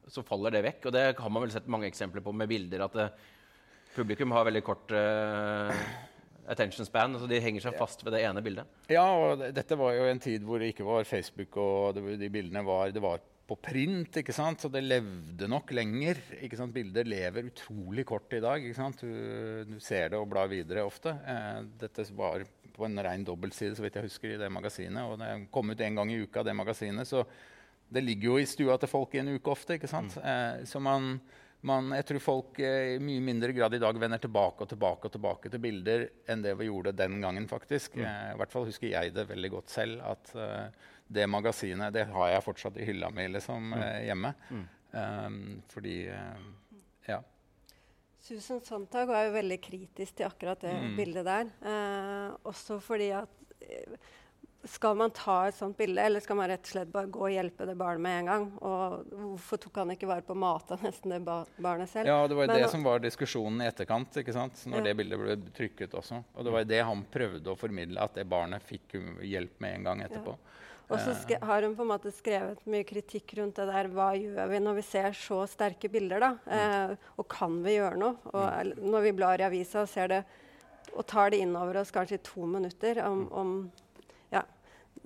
så, 0.09 0.25
faller 0.27 0.57
det 0.57 0.65
vekk. 0.67 0.89
Og 0.91 0.97
det 0.97 1.05
har 1.21 1.31
man 1.31 1.47
vel 1.47 1.55
sett 1.55 1.71
mange 1.71 1.87
eksempler 1.91 2.25
på 2.25 2.35
med 2.35 2.51
bilder. 2.51 2.89
at 2.89 2.99
det, 2.99 3.09
Publikum 3.95 4.35
har 4.35 4.49
veldig 4.49 4.65
kort 4.67 4.91
uh, 4.91 5.71
attention 6.51 6.87
span, 6.87 7.15
så 7.19 7.29
de 7.31 7.39
henger 7.41 7.63
seg 7.63 7.77
fast 7.79 8.03
ved 8.03 8.17
det 8.17 8.25
ene 8.27 8.43
bildet. 8.43 8.83
Ja, 8.91 9.05
og 9.07 9.45
dette 9.55 9.79
var 9.79 9.95
jo 9.95 10.09
en 10.11 10.23
tid 10.23 10.43
hvor 10.43 10.59
det 10.59 10.73
ikke 10.73 10.87
var 10.87 11.07
Facebook, 11.07 11.55
og 11.63 11.95
det, 11.95 12.19
de 12.19 12.31
bildene 12.33 12.65
var, 12.67 12.91
det 12.91 13.03
var 13.05 13.23
på 13.45 13.57
print, 13.61 14.17
ikke 14.21 14.33
sant? 14.33 14.63
så 14.63 14.71
det 14.73 14.85
levde 14.85 15.49
nok 15.51 15.73
lenger. 15.77 16.21
ikke 16.41 16.59
sant? 16.59 16.75
Bilder 16.75 17.09
lever 17.09 17.51
utrolig 17.51 18.07
kort 18.09 18.33
i 18.33 18.43
dag. 18.45 18.65
ikke 18.65 18.79
sant? 18.79 19.05
Du, 19.05 19.65
du 19.69 19.79
ser 19.85 20.13
det 20.13 20.21
og 20.21 20.31
blar 20.33 20.49
videre 20.51 20.87
ofte. 20.87 21.13
Eh, 21.29 21.61
dette 21.83 22.07
var 22.17 22.47
på 22.75 22.89
en 22.89 23.05
ren 23.07 23.27
dobbeltside 23.27 23.77
så 23.77 23.85
vidt 23.85 24.01
jeg 24.01 24.09
husker, 24.09 24.35
i 24.35 24.41
det 24.41 24.51
magasinet. 24.53 25.05
og 25.05 25.21
Det 25.21 25.31
kom 25.55 25.71
ut 25.71 25.85
en 25.85 26.01
gang 26.01 26.13
i 26.13 26.21
uka, 26.25 26.45
det 26.47 26.57
magasinet. 26.57 27.09
Så 27.09 27.25
det 27.93 28.03
ligger 28.03 28.33
jo 28.33 28.41
i 28.41 28.49
stua 28.49 28.79
til 28.81 28.91
folk 28.91 29.15
i 29.15 29.23
en 29.23 29.35
uke 29.37 29.53
ofte. 29.53 29.77
ikke 29.77 29.93
sant? 29.93 30.17
Mm. 30.17 30.29
Eh, 30.31 30.69
så 30.71 30.83
man 30.83 31.19
man, 31.65 31.95
jeg 31.97 32.05
tror 32.11 32.21
folk 32.21 32.59
eh, 32.61 32.95
i 32.95 33.03
mye 33.03 33.23
mindre 33.25 33.55
grad 33.57 33.75
i 33.77 33.81
dag 33.81 33.97
vender 34.01 34.21
tilbake 34.21 34.65
og 34.65 34.69
tilbake 34.69 35.09
og 35.09 35.15
tilbake 35.15 35.53
til 35.53 35.63
bilder 35.65 36.03
enn 36.29 36.43
det 36.45 36.53
vi 36.59 36.69
gjorde 36.69 36.93
den 36.97 37.17
gangen. 37.23 37.47
faktisk. 37.49 37.97
Mm. 37.97 38.05
Eh, 38.05 38.33
I 38.35 38.41
hvert 38.41 38.53
fall 38.53 38.67
husker 38.69 38.91
jeg 38.91 39.15
det 39.17 39.25
veldig 39.31 39.51
godt 39.55 39.73
selv. 39.73 40.03
At 40.05 40.35
uh, 40.37 40.91
det 41.07 41.27
magasinet 41.31 41.93
det 41.95 42.07
har 42.13 42.33
jeg 42.33 42.45
fortsatt 42.47 42.81
i 42.81 42.89
hylla 42.89 43.11
mi 43.15 43.29
liksom, 43.29 43.71
mm. 43.73 43.79
uh, 43.79 44.01
hjemme. 44.07 44.35
Mm. 44.51 44.67
Um, 44.95 45.63
fordi 45.69 46.01
uh, 46.11 46.51
Ja. 47.09 47.21
Susan 48.25 48.61
Sontag 48.65 49.11
var 49.11 49.27
jo 49.27 49.35
veldig 49.35 49.61
kritisk 49.61 50.17
til 50.17 50.25
akkurat 50.25 50.63
det 50.65 50.73
mm. 50.73 50.93
bildet 50.97 51.27
der. 51.27 51.51
også 52.49 52.79
fordi 52.81 53.11
at 53.13 53.43
skal 54.65 54.97
man 54.97 55.13
ta 55.13 55.35
et 55.49 55.57
sånt 55.57 55.77
bilde, 55.77 56.01
eller 56.01 56.23
skal 56.25 56.39
man 56.39 56.49
rett 56.49 56.65
og 56.65 56.71
slett 56.73 56.93
bare 56.93 57.11
gå 57.13 57.27
og 57.27 57.33
hjelpe 57.33 57.67
det 57.69 57.75
barnet 57.77 58.01
med 58.05 58.19
en 58.23 58.31
gang? 58.31 58.47
Og 58.65 59.13
hvorfor 59.13 59.61
tok 59.61 59.81
han 59.83 59.93
ikke 59.95 60.09
vare 60.09 60.25
på 60.25 60.33
å 60.33 60.41
mate 60.41 60.79
nesten 60.81 61.13
det 61.13 61.21
ba 61.27 61.43
barnet 61.61 61.91
selv? 61.93 62.09
Ja, 62.09 62.23
det 62.29 62.39
var 62.39 62.49
jo 62.49 62.57
det 62.57 62.71
som 62.73 62.87
var 62.87 63.03
diskusjonen 63.05 63.61
i 63.61 63.69
etterkant, 63.69 64.17
ikke 64.21 64.37
sant? 64.37 64.65
når 64.65 64.81
ja. 64.81 64.87
det 64.89 64.97
bildet 65.01 65.21
ble 65.21 65.37
trykket 65.57 65.97
også. 66.01 66.23
Og 66.35 66.47
det 66.47 66.55
var 66.57 66.65
jo 66.65 66.71
det 66.73 66.83
han 66.89 67.05
prøvde 67.13 67.53
å 67.53 67.59
formidle, 67.61 68.01
at 68.01 68.17
det 68.17 68.27
barnet 68.31 68.65
fikk 68.65 68.97
hjelp 69.21 69.61
med 69.65 69.81
en 69.81 69.91
gang 69.91 70.05
etterpå. 70.07 70.37
Ja. 70.39 70.64
Og 70.91 71.01
så 71.01 71.39
har 71.41 71.65
hun 71.65 71.75
på 71.77 71.85
en 71.85 71.91
måte 71.91 72.13
skrevet 72.13 72.61
mye 72.69 72.85
kritikk 72.85 73.37
rundt 73.39 73.57
det 73.57 73.69
der. 73.71 73.89
Hva 73.95 74.11
gjør 74.19 74.51
vi 74.51 74.61
når 74.61 74.79
vi 74.79 74.87
ser 74.87 75.17
så 75.17 75.41
sterke 75.49 75.89
bilder? 75.93 76.27
da? 76.27 76.33
Mm. 76.45 76.57
Eh, 76.59 77.13
og 77.19 77.29
kan 77.33 77.61
vi 77.65 77.79
gjøre 77.79 78.01
noe? 78.01 78.19
Og 78.33 78.43
mm. 78.45 78.83
Når 78.93 79.07
vi 79.07 79.15
blar 79.17 79.41
i 79.41 79.47
avisa 79.49 79.85
og 79.85 79.93
ser 79.93 80.13
det, 80.13 80.21
og 80.95 81.07
tar 81.11 81.33
det 81.33 81.41
inn 81.43 81.57
over 81.57 81.81
oss 81.81 81.95
kanskje 81.95 82.21
i 82.21 82.27
to 82.27 82.45
minutter 82.47 83.01
om, 83.07 83.25
om 83.33 83.57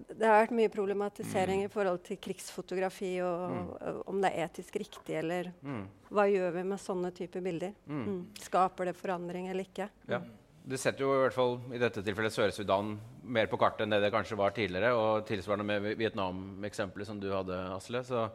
det 0.06 0.26
har 0.26 0.42
vært 0.44 0.54
mye 0.54 0.70
problematisering 0.70 1.62
mm. 1.62 1.66
i 1.66 1.70
forhold 1.72 2.02
til 2.06 2.18
krigsfotografi 2.22 3.10
og, 3.24 3.54
mm. 3.54 4.02
om 4.10 4.20
det 4.22 4.30
er 4.30 4.46
etisk 4.46 4.78
riktig, 4.80 5.16
eller 5.20 5.50
mm. 5.64 5.80
hva 6.14 6.26
gjør 6.30 6.54
vi 6.54 6.64
med 6.70 6.82
sånne 6.82 7.10
typer 7.16 7.42
bilder? 7.44 7.74
Mm. 7.88 8.04
Mm. 8.04 8.20
Skaper 8.46 8.90
det 8.90 8.96
forandring 8.98 9.48
eller 9.50 9.66
ikke? 9.66 9.88
Ja. 10.10 10.20
Det 10.68 10.76
setter 10.80 11.04
jo 11.04 11.14
i 11.14 11.22
hvert 11.22 11.36
fall 11.36 11.54
i 11.72 11.80
dette 11.80 12.02
tilfellet 12.04 12.34
Sør-Sudan 12.34 12.92
mer 13.32 13.48
på 13.48 13.56
kartet 13.60 13.86
enn 13.86 13.94
det 13.94 14.02
det 14.04 14.12
kanskje 14.12 14.36
var 14.36 14.52
tidligere. 14.56 14.92
Og 14.96 15.24
tilsvarende 15.28 15.64
med 15.64 15.96
Vietnam-eksempelet 16.00 17.08
som 17.08 17.20
du 17.22 17.30
hadde, 17.32 17.56
Asle. 17.72 18.02
Så 18.04 18.26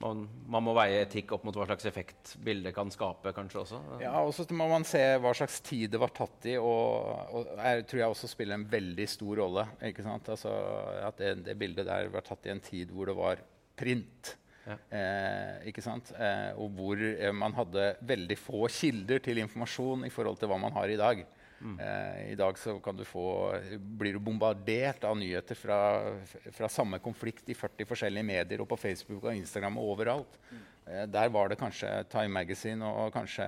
man, 0.00 0.24
man, 0.48 0.64
må 0.64 0.74
veie 0.76 1.02
etikk 1.04 1.34
opp 1.36 1.44
mot 1.46 1.56
hva 1.56 1.66
slags 1.68 1.86
effekt 1.88 2.34
bildet 2.44 2.74
kan 2.76 2.90
skape. 2.92 3.34
kanskje 3.36 3.60
også. 3.62 3.80
Ja, 4.02 4.14
og 4.22 4.32
så 4.36 4.46
må 4.56 4.68
man 4.70 4.86
se 4.88 5.02
hva 5.20 5.34
slags 5.36 5.60
tid 5.64 5.92
det 5.92 6.00
var 6.00 6.14
tatt 6.16 6.48
i. 6.50 6.56
Og, 6.56 7.36
og 7.36 7.52
jeg 7.58 7.84
tror 7.90 8.02
jeg 8.02 8.16
også 8.16 8.32
spiller 8.32 8.58
en 8.58 8.68
veldig 8.70 9.08
stor 9.10 9.42
rolle. 9.44 9.66
ikke 9.90 10.06
sant? 10.06 10.32
Altså, 10.32 10.54
at 11.04 11.20
det, 11.20 11.34
det, 11.50 11.58
bildet 11.60 11.88
der 11.90 12.10
var 12.14 12.24
tatt 12.26 12.48
i 12.48 12.54
en 12.54 12.64
tid 12.64 12.96
hvor 12.96 13.12
det 13.12 13.18
var 13.18 13.44
print. 13.76 14.34
Ja. 14.64 14.80
Eh, 14.96 15.68
ikke 15.68 15.84
sant? 15.84 16.14
Eh, 16.16 16.56
og 16.56 16.72
hvor 16.78 17.00
eh, 17.00 17.32
man 17.36 17.52
hadde 17.56 17.94
veldig 18.08 18.40
få 18.40 18.64
kilder 18.72 19.20
til 19.24 19.42
informasjon 19.44 20.06
i 20.08 20.12
forhold 20.12 20.40
til 20.40 20.48
hva 20.48 20.60
man 20.64 20.72
har 20.80 20.88
i 20.88 21.00
dag. 21.00 21.26
Mm. 21.64 21.78
Eh, 21.80 22.32
I 22.32 22.36
dag 22.36 22.58
du 22.96 23.04
få, 23.08 23.26
blir 23.78 24.12
du 24.12 24.20
bombardert 24.20 25.04
av 25.08 25.16
nyheter 25.16 25.56
fra, 25.56 25.78
fra, 26.52 26.68
samme 26.68 26.98
konflikt 27.00 27.48
i 27.48 27.56
40 27.56 27.88
forskjellige 27.88 28.26
medier 28.28 28.60
og 28.60 28.68
på 28.68 28.76
Facebook 28.76 29.24
og 29.24 29.32
Instagram 29.34 29.78
og 29.80 29.94
overalt. 29.94 30.36
Mm. 30.50 30.62
Eh, 30.86 31.06
der 31.08 31.32
var 31.32 31.48
det 31.48 31.58
kanskje 31.60 31.88
Time 32.12 32.34
Magazine 32.36 32.84
og 32.84 33.14
kanskje 33.14 33.46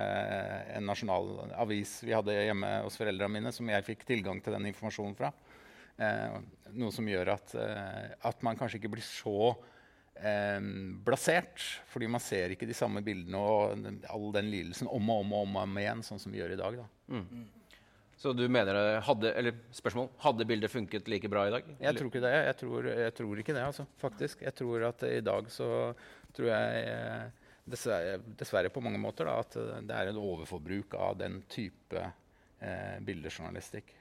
en 0.79 0.89
nasjonal 0.89 1.53
avis 1.61 1.99
vi 2.07 2.17
hadde 2.17 2.39
hjemme 2.39 2.73
hos 2.87 2.97
foreldrene 2.97 3.37
mine, 3.37 3.53
som 3.53 3.69
jeg 3.69 3.89
fikk 3.91 4.07
tilgang 4.09 4.41
til 4.41 4.57
den 4.57 4.71
informasjonen 4.73 5.19
fra. 5.19 5.33
Eh, 5.97 6.41
noe 6.77 6.93
som 6.93 7.09
gjør 7.09 7.35
at, 7.37 7.55
eh, 7.61 8.17
at, 8.29 8.41
man 8.45 8.57
kanskje 8.57 8.81
ikke 8.81 8.95
blir 8.97 9.05
så 9.05 9.53
eh, 10.17 10.61
blasert. 11.05 11.61
Fordi 11.93 12.09
man 12.09 12.25
ser 12.25 12.57
ikke 12.57 12.69
de 12.69 12.77
samme 12.77 13.05
bildene 13.05 13.45
og 13.45 13.93
all 14.09 14.33
den 14.37 14.51
lidelsen 14.53 14.89
om 14.89 15.13
og 15.13 15.25
om 15.27 15.37
og 15.37 15.47
om, 15.51 15.61
om 15.67 15.79
igjen, 15.85 16.05
sånn 16.07 16.23
som 16.23 16.33
vi 16.33 16.41
gjør 16.41 16.57
i 16.57 16.61
dag. 16.65 16.81
Da. 16.81 16.89
Mm. 17.13 17.47
Så 18.17 18.33
du 18.33 18.47
mener 18.49 19.01
hadde, 19.05 19.31
eller 19.37 19.57
spørsmål, 19.77 20.09
hadde 20.23 20.47
bildet 20.49 20.73
funket 20.73 21.09
like 21.13 21.29
bra 21.29 21.43
i 21.49 21.53
dag? 21.53 21.67
Jeg 21.85 21.99
tror 21.99 22.09
ikke 22.09 22.23
det. 22.25 22.33
Jeg 22.33 22.57
tror, 22.63 22.89
jeg 22.89 23.15
tror, 23.19 23.43
ikke 23.43 23.57
det, 23.57 23.65
altså, 23.67 23.85
faktisk. 24.01 24.45
Jeg 24.47 24.57
tror 24.57 24.87
at 24.89 25.05
i 25.11 25.21
dag 25.25 25.51
så 25.53 25.69
tror 26.37 26.49
jeg 26.49 26.87
eh, 26.95 27.51
dessverre, 27.69 28.17
dessverre 28.41 28.73
på 28.73 28.81
mange 28.85 29.01
måter 29.03 29.29
da, 29.29 29.37
at 29.45 29.59
det 29.85 29.99
er 30.01 30.13
en 30.13 30.23
overforbruk 30.23 30.97
av 30.97 31.19
den 31.21 31.43
type 31.53 32.01
eh, 32.01 32.97
bildejournalistikk. 33.05 33.93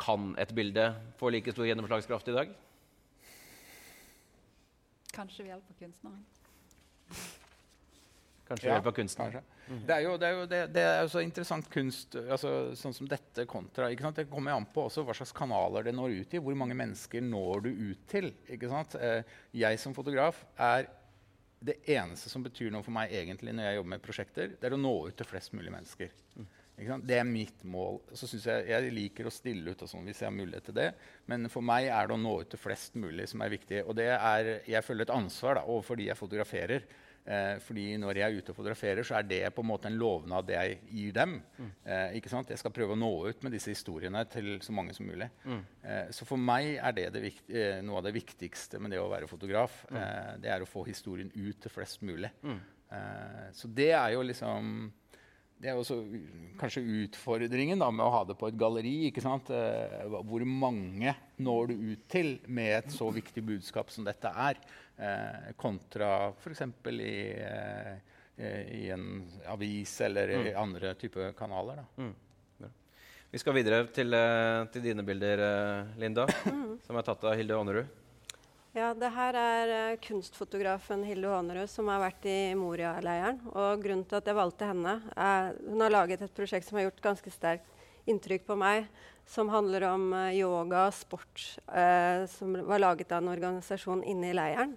Kan 0.00 0.32
et 0.40 0.52
bilde 0.56 0.88
få 1.20 1.32
like 1.32 1.52
stor 1.52 1.68
gjennomslagskraft 1.68 2.32
i 2.32 2.36
dag? 2.36 2.56
Kanskje 5.16 5.44
ved 5.44 5.52
hjelp 5.52 5.72
av 5.72 5.82
kunstneren. 5.84 7.44
Kanskje 8.46 8.68
hjelp 8.70 8.86
av 8.86 8.94
kunsten. 8.94 9.24
kanskje. 9.24 9.80
Det 9.88 9.94
er 9.96 10.04
jo, 10.04 10.12
det 10.22 10.26
er 10.26 10.36
jo 10.36 10.44
det, 10.50 10.60
det 10.74 10.82
er 10.86 11.00
jo 11.02 11.08
så 11.10 11.22
interessant 11.24 11.66
kunst, 11.72 12.14
altså, 12.14 12.52
sånn 12.78 12.94
som 12.94 13.08
dette 13.10 13.46
kontra 13.50 13.88
ikke 13.90 14.06
sant? 14.06 14.20
Det 14.20 14.28
kommer 14.30 14.54
an 14.54 14.68
på 14.70 14.84
også 14.86 15.02
hva 15.06 15.16
slags 15.18 15.34
kanaler 15.34 15.88
det 15.88 15.96
når 15.96 16.20
ut 16.20 16.36
i. 16.36 16.42
Hvor 16.42 16.58
mange 16.58 16.76
mennesker 16.78 17.24
når 17.26 17.66
du 17.66 17.72
ut 17.72 18.04
til? 18.10 18.30
ikke 18.46 18.70
sant? 18.70 18.94
Eh, 19.00 19.26
jeg 19.58 19.82
som 19.82 19.96
fotograf 19.96 20.44
er 20.54 20.86
det 21.66 21.80
eneste 21.90 22.30
som 22.30 22.44
betyr 22.44 22.70
noe 22.70 22.84
for 22.86 22.94
meg 22.94 23.14
egentlig 23.16 23.54
når 23.56 23.66
jeg 23.66 23.78
jobber 23.80 23.92
med 23.96 24.04
prosjekter, 24.04 24.54
det 24.54 24.68
er 24.68 24.76
å 24.76 24.80
nå 24.80 24.94
ut 25.08 25.16
til 25.18 25.26
flest 25.26 25.56
mulig 25.56 25.72
mennesker. 25.74 26.12
Sant? 26.84 27.06
Det 27.08 27.16
er 27.16 27.24
mitt 27.24 27.62
mål. 27.64 28.02
Så 28.12 28.28
synes 28.28 28.46
jeg, 28.50 28.66
jeg 28.68 28.92
liker 28.92 29.28
å 29.28 29.32
stille 29.32 29.72
ut 29.72 29.82
og 29.82 29.88
sånn 29.88 30.04
hvis 30.06 30.20
jeg 30.20 30.28
har 30.28 30.36
mulighet 30.36 30.68
til 30.68 30.76
det. 30.76 30.90
Men 31.30 31.48
for 31.52 31.64
meg 31.64 31.88
er 31.88 32.06
det 32.06 32.14
å 32.14 32.20
nå 32.20 32.34
ut 32.42 32.50
til 32.52 32.60
flest 32.60 32.98
mulig 33.00 33.30
som 33.32 33.42
er 33.42 33.54
viktig. 33.54 33.80
Og 33.88 33.96
det 33.96 34.10
er, 34.12 34.50
jeg 34.68 34.84
føler 34.84 35.06
et 35.06 35.14
ansvar 35.16 35.56
da, 35.56 35.64
overfor 35.64 35.96
de 35.98 36.10
jeg 36.10 36.20
fotograferer. 36.20 36.84
Eh, 37.26 37.56
fordi 37.58 37.96
når 37.98 38.20
jeg 38.20 38.26
er 38.26 38.36
ute 38.38 38.52
og 38.52 38.58
fotograferer, 38.60 39.02
så 39.06 39.16
er 39.18 39.26
det 39.26 39.40
på 39.54 39.64
en 39.64 39.68
måte 39.72 39.88
en 39.90 39.98
lovnad 39.98 40.50
jeg 40.54 40.78
gir 40.94 41.12
dem. 41.16 41.40
Eh, 41.84 42.16
ikke 42.20 42.30
sant? 42.30 42.50
Jeg 42.52 42.60
skal 42.62 42.74
prøve 42.74 42.94
å 42.94 43.00
nå 43.00 43.10
ut 43.26 43.42
med 43.42 43.56
disse 43.56 43.72
historiene 43.74 44.22
til 44.30 44.60
så 44.62 44.74
mange 44.76 44.94
som 44.94 45.08
mulig. 45.10 45.28
Eh, 45.82 46.06
så 46.14 46.28
for 46.28 46.38
meg 46.38 46.76
er 46.76 46.94
det, 46.96 47.08
det 47.16 47.32
eh, 47.50 47.80
noe 47.82 47.98
av 47.98 48.06
det 48.06 48.14
viktigste 48.14 48.78
med 48.78 48.94
det 48.94 49.02
å 49.02 49.10
være 49.10 49.26
fotograf. 49.30 49.82
Eh, 49.90 50.36
det 50.44 50.52
er 50.54 50.62
å 50.62 50.70
få 50.70 50.86
historien 50.86 51.32
ut 51.34 51.58
til 51.64 51.74
flest 51.74 52.06
mulig. 52.06 52.30
Eh, 52.46 53.48
så 53.58 53.68
det 53.74 53.90
er 53.98 54.14
jo 54.14 54.22
liksom 54.22 54.92
det 55.62 55.70
er 55.70 55.78
også 55.78 55.98
kanskje 56.60 56.82
utfordringen 57.04 57.80
da, 57.80 57.88
med 57.90 58.04
å 58.04 58.12
ha 58.12 58.24
det 58.28 58.36
på 58.36 58.50
et 58.50 58.58
galleri. 58.60 58.94
ikke 59.08 59.24
sant? 59.24 59.48
Eh, 59.50 60.04
hvor 60.28 60.44
mange 60.44 61.14
når 61.40 61.72
du 61.72 61.74
ut 61.94 62.04
til 62.12 62.34
med 62.46 62.74
et 62.82 62.92
så 62.92 63.08
viktig 63.14 63.44
budskap 63.46 63.90
som 63.92 64.04
dette 64.04 64.28
er, 64.28 64.60
eh, 65.00 65.48
kontra 65.56 66.30
f.eks. 66.36 66.66
I, 66.92 67.16
eh, 67.40 68.62
i 68.76 68.84
en 68.92 69.24
avis 69.48 69.96
eller 70.04 70.34
i 70.36 70.54
andre 70.54 70.92
typer 71.00 71.32
kanaler. 71.38 71.80
Da. 71.80 72.10
Vi 73.30 73.40
skal 73.42 73.56
videre 73.56 73.86
til, 73.92 74.14
eh, 74.14 74.64
til 74.72 74.82
dine 74.82 75.02
bilder, 75.04 75.40
eh, 75.44 76.00
Linda, 76.00 76.26
som 76.86 76.96
er 76.96 77.02
tatt 77.02 77.24
av 77.24 77.34
Hilde 77.36 77.56
Aanerud. 77.58 78.05
Ja, 78.76 78.90
det 78.92 79.08
her 79.08 79.36
er 79.40 79.70
eh, 79.72 79.98
kunstfotografen 80.04 81.00
Hilde 81.08 81.30
Hånerud 81.32 81.70
som 81.72 81.86
har 81.88 82.02
vært 82.02 82.26
i 82.28 82.52
Moria-leiren. 82.60 83.38
Og 83.48 83.80
grunnen 83.80 84.04
til 84.04 84.18
at 84.18 84.26
jeg 84.28 84.36
valgte 84.36 84.68
henne, 84.68 84.98
er 85.16 85.54
hun 85.64 85.80
har 85.80 85.94
laget 85.94 86.20
et 86.26 86.34
prosjekt 86.36 86.68
som 86.68 86.76
har 86.76 86.84
gjort 86.84 87.00
ganske 87.06 87.32
sterkt 87.32 87.70
inntrykk 88.04 88.44
på 88.44 88.58
meg. 88.60 88.90
Som 89.24 89.48
handler 89.48 89.86
om 89.94 90.04
eh, 90.18 90.36
yoga 90.42 90.82
og 90.90 90.92
sport, 90.98 91.46
eh, 91.72 92.26
som 92.28 92.52
var 92.68 92.84
laget 92.84 93.16
av 93.16 93.24
en 93.24 93.32
organisasjon 93.32 94.04
inne 94.04 94.28
i 94.28 94.36
leiren. 94.36 94.76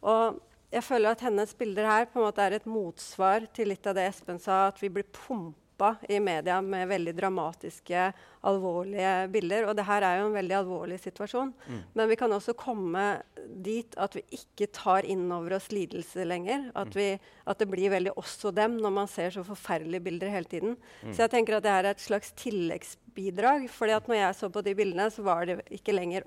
Og 0.00 0.40
jeg 0.72 0.88
føler 0.88 1.12
at 1.12 1.28
hennes 1.28 1.52
bilder 1.60 1.92
her 1.92 2.08
på 2.08 2.22
en 2.22 2.30
måte 2.30 2.40
er 2.40 2.56
et 2.56 2.72
motsvar 2.72 3.50
til 3.52 3.68
litt 3.74 3.84
av 3.84 4.00
det 4.00 4.08
Espen 4.14 4.40
sa, 4.40 4.70
at 4.70 4.80
vi 4.80 4.94
blir 4.96 5.04
pumpa 5.12 5.65
i 6.08 6.20
media 6.20 6.60
med 6.62 6.88
veldig 6.88 7.12
dramatiske, 7.16 8.12
alvorlige 8.46 9.28
bilder. 9.32 9.66
Og 9.68 9.76
det 9.76 9.84
her 9.88 10.04
er 10.06 10.20
jo 10.20 10.28
en 10.28 10.36
veldig 10.36 10.56
alvorlig 10.60 10.98
situasjon. 11.02 11.52
Men 11.94 12.08
vi 12.08 12.16
kan 12.16 12.32
også 12.32 12.54
komme 12.58 13.04
dit 13.64 13.96
at 14.00 14.16
vi 14.16 14.24
ikke 14.38 14.70
tar 14.72 15.04
inn 15.04 15.26
over 15.32 15.58
oss 15.58 15.68
lidelse 15.74 16.24
lenger. 16.24 16.70
At, 16.74 16.96
vi, 16.96 17.10
at 17.44 17.60
det 17.60 17.68
blir 17.70 17.92
veldig 17.92 18.16
oss 18.16 18.38
og 18.48 18.56
dem 18.56 18.78
når 18.80 18.96
man 19.02 19.10
ser 19.10 19.34
så 19.34 19.44
forferdelige 19.46 20.06
bilder 20.08 20.32
hele 20.32 20.50
tiden. 20.50 20.76
Så 21.10 21.26
jeg 21.26 21.34
tenker 21.36 21.58
at 21.58 21.66
det 21.66 21.74
her 21.74 21.84
er 21.84 21.96
et 21.96 22.06
slags 22.06 22.32
tilleggsbidrag. 22.40 23.68
fordi 23.70 23.92
at 23.92 24.08
når 24.08 24.20
jeg 24.22 24.40
så 24.40 24.50
på 24.50 24.64
de 24.64 24.74
bildene, 24.74 25.10
så 25.10 25.22
var 25.22 25.46
det 25.46 25.60
ikke 25.70 25.96
lenger 25.96 26.26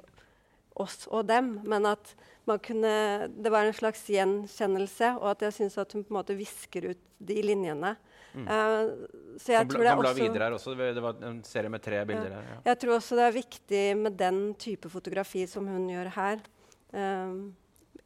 oss 0.80 1.08
og 1.12 1.28
dem, 1.28 1.60
men 1.68 1.88
at 1.89 2.14
man 2.47 2.60
kunne, 2.64 3.28
det 3.30 3.52
var 3.52 3.68
en 3.68 3.76
slags 3.76 4.06
gjenkjennelse, 4.10 5.14
og 5.20 5.34
at 5.34 5.45
jeg 5.47 5.58
syns 5.58 5.78
at 5.82 5.93
hun 5.93 6.06
på 6.06 6.14
en 6.14 6.20
måte 6.22 6.38
visker 6.38 6.91
ut 6.93 7.02
de 7.20 7.41
linjene. 7.43 7.93
Eh, 8.36 8.92
så 9.40 9.54
jeg 9.56 9.66
Kan 9.66 9.72
tror 9.74 9.84
det 9.84 9.92
er 9.92 10.02
også 10.04 10.20
videre 10.20 10.44
her 10.44 10.58
også. 10.58 10.76
Det 10.78 11.04
var 11.04 11.24
en 11.30 11.40
serie 11.44 11.70
med 11.70 11.82
tre 11.82 12.04
bilder 12.06 12.36
her. 12.36 12.52
Ja. 12.52 12.60
jeg 12.72 12.80
tror 12.84 12.96
også 12.98 13.18
det 13.20 13.26
er 13.26 13.38
viktig 13.40 13.84
med 13.98 14.18
den 14.20 14.40
type 14.56 14.90
fotografi 14.90 15.46
som 15.48 15.68
hun 15.68 15.90
gjør 15.90 16.12
her. 16.16 16.46
Uh, 16.90 17.52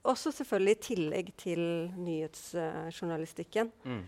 også 0.04 0.34
selvfølgelig 0.36 0.76
i 0.76 0.82
tillegg 0.84 1.30
til 1.40 1.62
nyhetsjournalistikken. 1.96 3.72
Mm. 3.84 4.02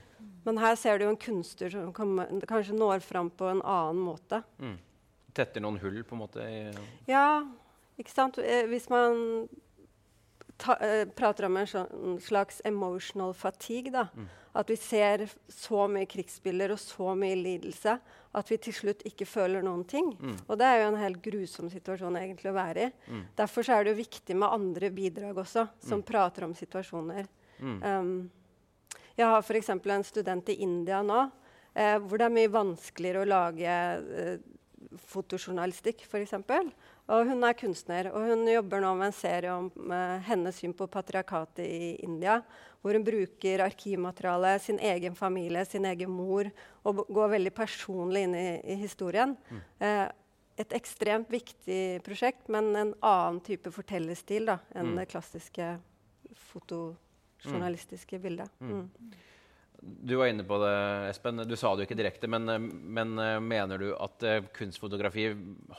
Men 0.46 0.58
her 0.60 0.76
ser 0.80 0.98
du 0.98 1.06
jo 1.06 1.14
en 1.14 1.20
kunstner 1.20 1.72
som 1.72 1.94
kommer, 1.96 2.28
kanskje 2.48 2.76
når 2.76 3.04
fram 3.06 3.30
på 3.32 3.48
en 3.54 3.62
annen 3.64 4.02
måte. 4.04 4.42
Mm. 4.60 4.76
Tetter 5.36 5.64
noen 5.64 5.80
hull, 5.80 6.02
på 6.04 6.16
en 6.16 6.22
måte. 6.22 6.44
I, 6.44 6.72
Ja, 7.08 7.44
ikke 8.00 8.12
sant? 8.12 8.38
Eh, 8.40 8.68
hvis 8.72 8.90
man 8.92 9.48
ta, 10.58 10.78
eh, 10.82 11.06
prater 11.06 11.46
om 11.46 11.58
en 11.58 11.68
sånn 11.68 12.20
slags 12.22 12.62
emotional 12.66 13.34
fatigue, 13.34 13.92
da. 13.92 14.08
At 14.56 14.70
vi 14.70 14.78
ser 14.80 15.28
så 15.52 15.88
mye 15.92 16.08
krigsbilder 16.08 16.72
og 16.72 16.80
så 16.80 17.16
mye 17.16 17.36
lidelse 17.36 18.00
at 18.36 18.52
vi 18.52 18.58
til 18.58 18.74
slutt 18.74 19.04
ikke 19.08 19.28
føler 19.28 19.64
noen 19.64 19.84
ting. 19.88 20.14
Og 20.48 20.58
det 20.58 20.66
er 20.68 20.82
jo 20.82 20.88
en 20.92 21.02
helt 21.02 21.22
grusom 21.24 21.70
situasjon 21.72 22.16
egentlig 22.16 22.52
å 22.52 22.56
være 22.56 22.88
i. 22.88 22.92
Derfor 23.36 23.64
så 23.64 23.76
er 23.76 23.84
det 23.84 23.92
jo 23.96 24.04
viktig 24.04 24.36
med 24.36 24.52
andre 24.52 24.90
bidrag 24.92 25.38
også, 25.44 25.68
som 25.80 26.04
prater 26.04 26.48
om 26.48 26.56
situasjoner. 26.56 27.28
Um, 27.62 28.32
jeg 29.16 29.28
har 29.32 29.42
f.eks. 29.42 29.70
en 29.70 30.04
student 30.04 30.50
i 30.50 30.60
India 30.64 31.02
nå, 31.02 31.30
eh, 31.74 31.98
hvor 32.00 32.20
det 32.20 32.26
er 32.28 32.36
mye 32.36 32.52
vanskeligere 32.52 33.24
å 33.24 33.30
lage 33.30 33.76
eh, 34.20 34.40
fotojournalistikk, 35.08 36.04
f.eks. 36.04 36.36
Og 37.14 37.28
hun 37.30 37.46
er 37.46 37.54
kunstner, 37.58 38.08
og 38.10 38.24
hun 38.32 38.48
jobber 38.50 38.82
nå 38.82 38.92
med 38.98 39.12
en 39.12 39.16
serie 39.16 39.54
om 39.54 39.68
eh, 39.94 40.24
hennes 40.26 40.58
syn 40.58 40.74
på 40.74 40.88
patriarkatet 40.90 41.62
i 41.66 41.92
India. 42.06 42.40
Hvor 42.82 42.98
hun 42.98 43.06
bruker 43.06 43.62
arkivmateriale, 43.66 44.56
sin 44.62 44.80
egen 44.82 45.18
familie, 45.18 45.66
sin 45.70 45.86
egen 45.86 46.10
mor, 46.10 46.50
og 46.86 47.04
går 47.14 47.36
veldig 47.36 47.54
personlig 47.54 48.26
inn 48.26 48.36
i, 48.38 48.48
i 48.74 48.78
historien. 48.82 49.36
Eh, 49.78 50.08
et 50.58 50.74
ekstremt 50.78 51.30
viktig 51.30 52.02
prosjekt, 52.06 52.48
men 52.50 52.72
en 52.74 52.94
annen 53.04 53.42
type 53.44 53.70
fortellerstil 53.76 54.48
da, 54.50 54.60
enn 54.74 54.96
det 54.96 55.10
klassiske 55.12 55.76
fotojournalistiske 56.54 58.22
bildet. 58.24 58.54
Du 59.82 60.16
var 60.16 60.30
inne 60.30 60.44
på 60.48 60.58
det, 60.62 60.74
Espen. 61.10 61.42
Du 61.48 61.56
sa 61.58 61.72
det 61.74 61.84
jo 61.84 61.88
ikke 61.90 61.98
direkte, 61.98 62.30
men, 62.32 62.48
eh, 62.50 62.62
men 62.98 63.14
eh, 63.22 63.40
mener 63.44 63.82
du 63.82 63.88
at 63.94 64.24
eh, 64.26 64.48
kunstfotografi 64.56 65.28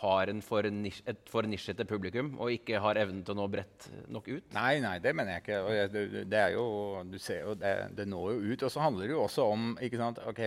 har 0.03 0.32
en 0.32 0.42
for 0.44 0.66
nisj, 0.70 1.03
et 1.11 1.30
for 1.30 1.49
nisjete 1.49 1.86
publikum 1.88 2.34
og 2.36 2.53
ikke 2.55 2.80
har 2.82 3.01
evnen 3.01 3.24
til 3.26 3.36
å 3.36 3.40
nå 3.40 3.47
bredt 3.53 3.88
nok 4.12 4.28
ut? 4.30 4.47
Nei, 4.57 4.78
nei, 4.84 4.97
det 5.03 5.14
mener 5.16 5.36
jeg 5.36 5.44
ikke. 5.44 5.61
Det, 5.94 6.24
det 6.32 6.44
jo, 6.55 6.66
du 7.09 7.18
ser 7.22 7.42
jo, 7.44 7.57
det, 7.59 7.74
det 7.99 8.09
når 8.11 8.36
jo 8.36 8.53
ut. 8.53 8.66
Og 8.68 8.74
så 8.74 8.84
handler 8.84 9.09
det 9.09 9.16
jo 9.16 9.24
også 9.24 9.49
om 9.55 9.72
ikke 9.82 10.03
sant, 10.03 10.22
ok, 10.26 10.42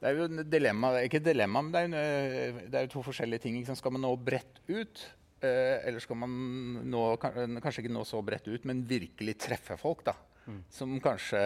Det 0.00 0.08
er 0.08 0.16
jo 0.16 0.26
et 0.30 0.48
dilemma, 0.48 0.94
ikke 1.04 1.20
dilemma, 1.20 1.60
men 1.66 1.72
det 1.74 1.80
er, 1.84 2.36
jo, 2.48 2.66
det 2.72 2.78
er 2.78 2.86
jo 2.86 2.94
to 2.94 3.06
forskjellige 3.10 3.44
ting. 3.44 3.60
Skal 3.68 3.92
man 3.92 4.06
nå 4.06 4.14
bredt 4.16 4.62
ut? 4.70 5.06
Eller 5.40 6.00
skal 6.04 6.18
man 6.20 6.32
nå, 6.88 7.04
kanskje 7.20 7.84
ikke 7.84 7.92
nå 7.92 8.04
så 8.08 8.20
bredt 8.24 8.48
ut, 8.48 8.64
men 8.68 8.82
virkelig 8.88 9.38
treffe 9.40 9.76
folk? 9.80 10.04
da? 10.08 10.16
Som 10.72 10.96
kanskje 11.02 11.40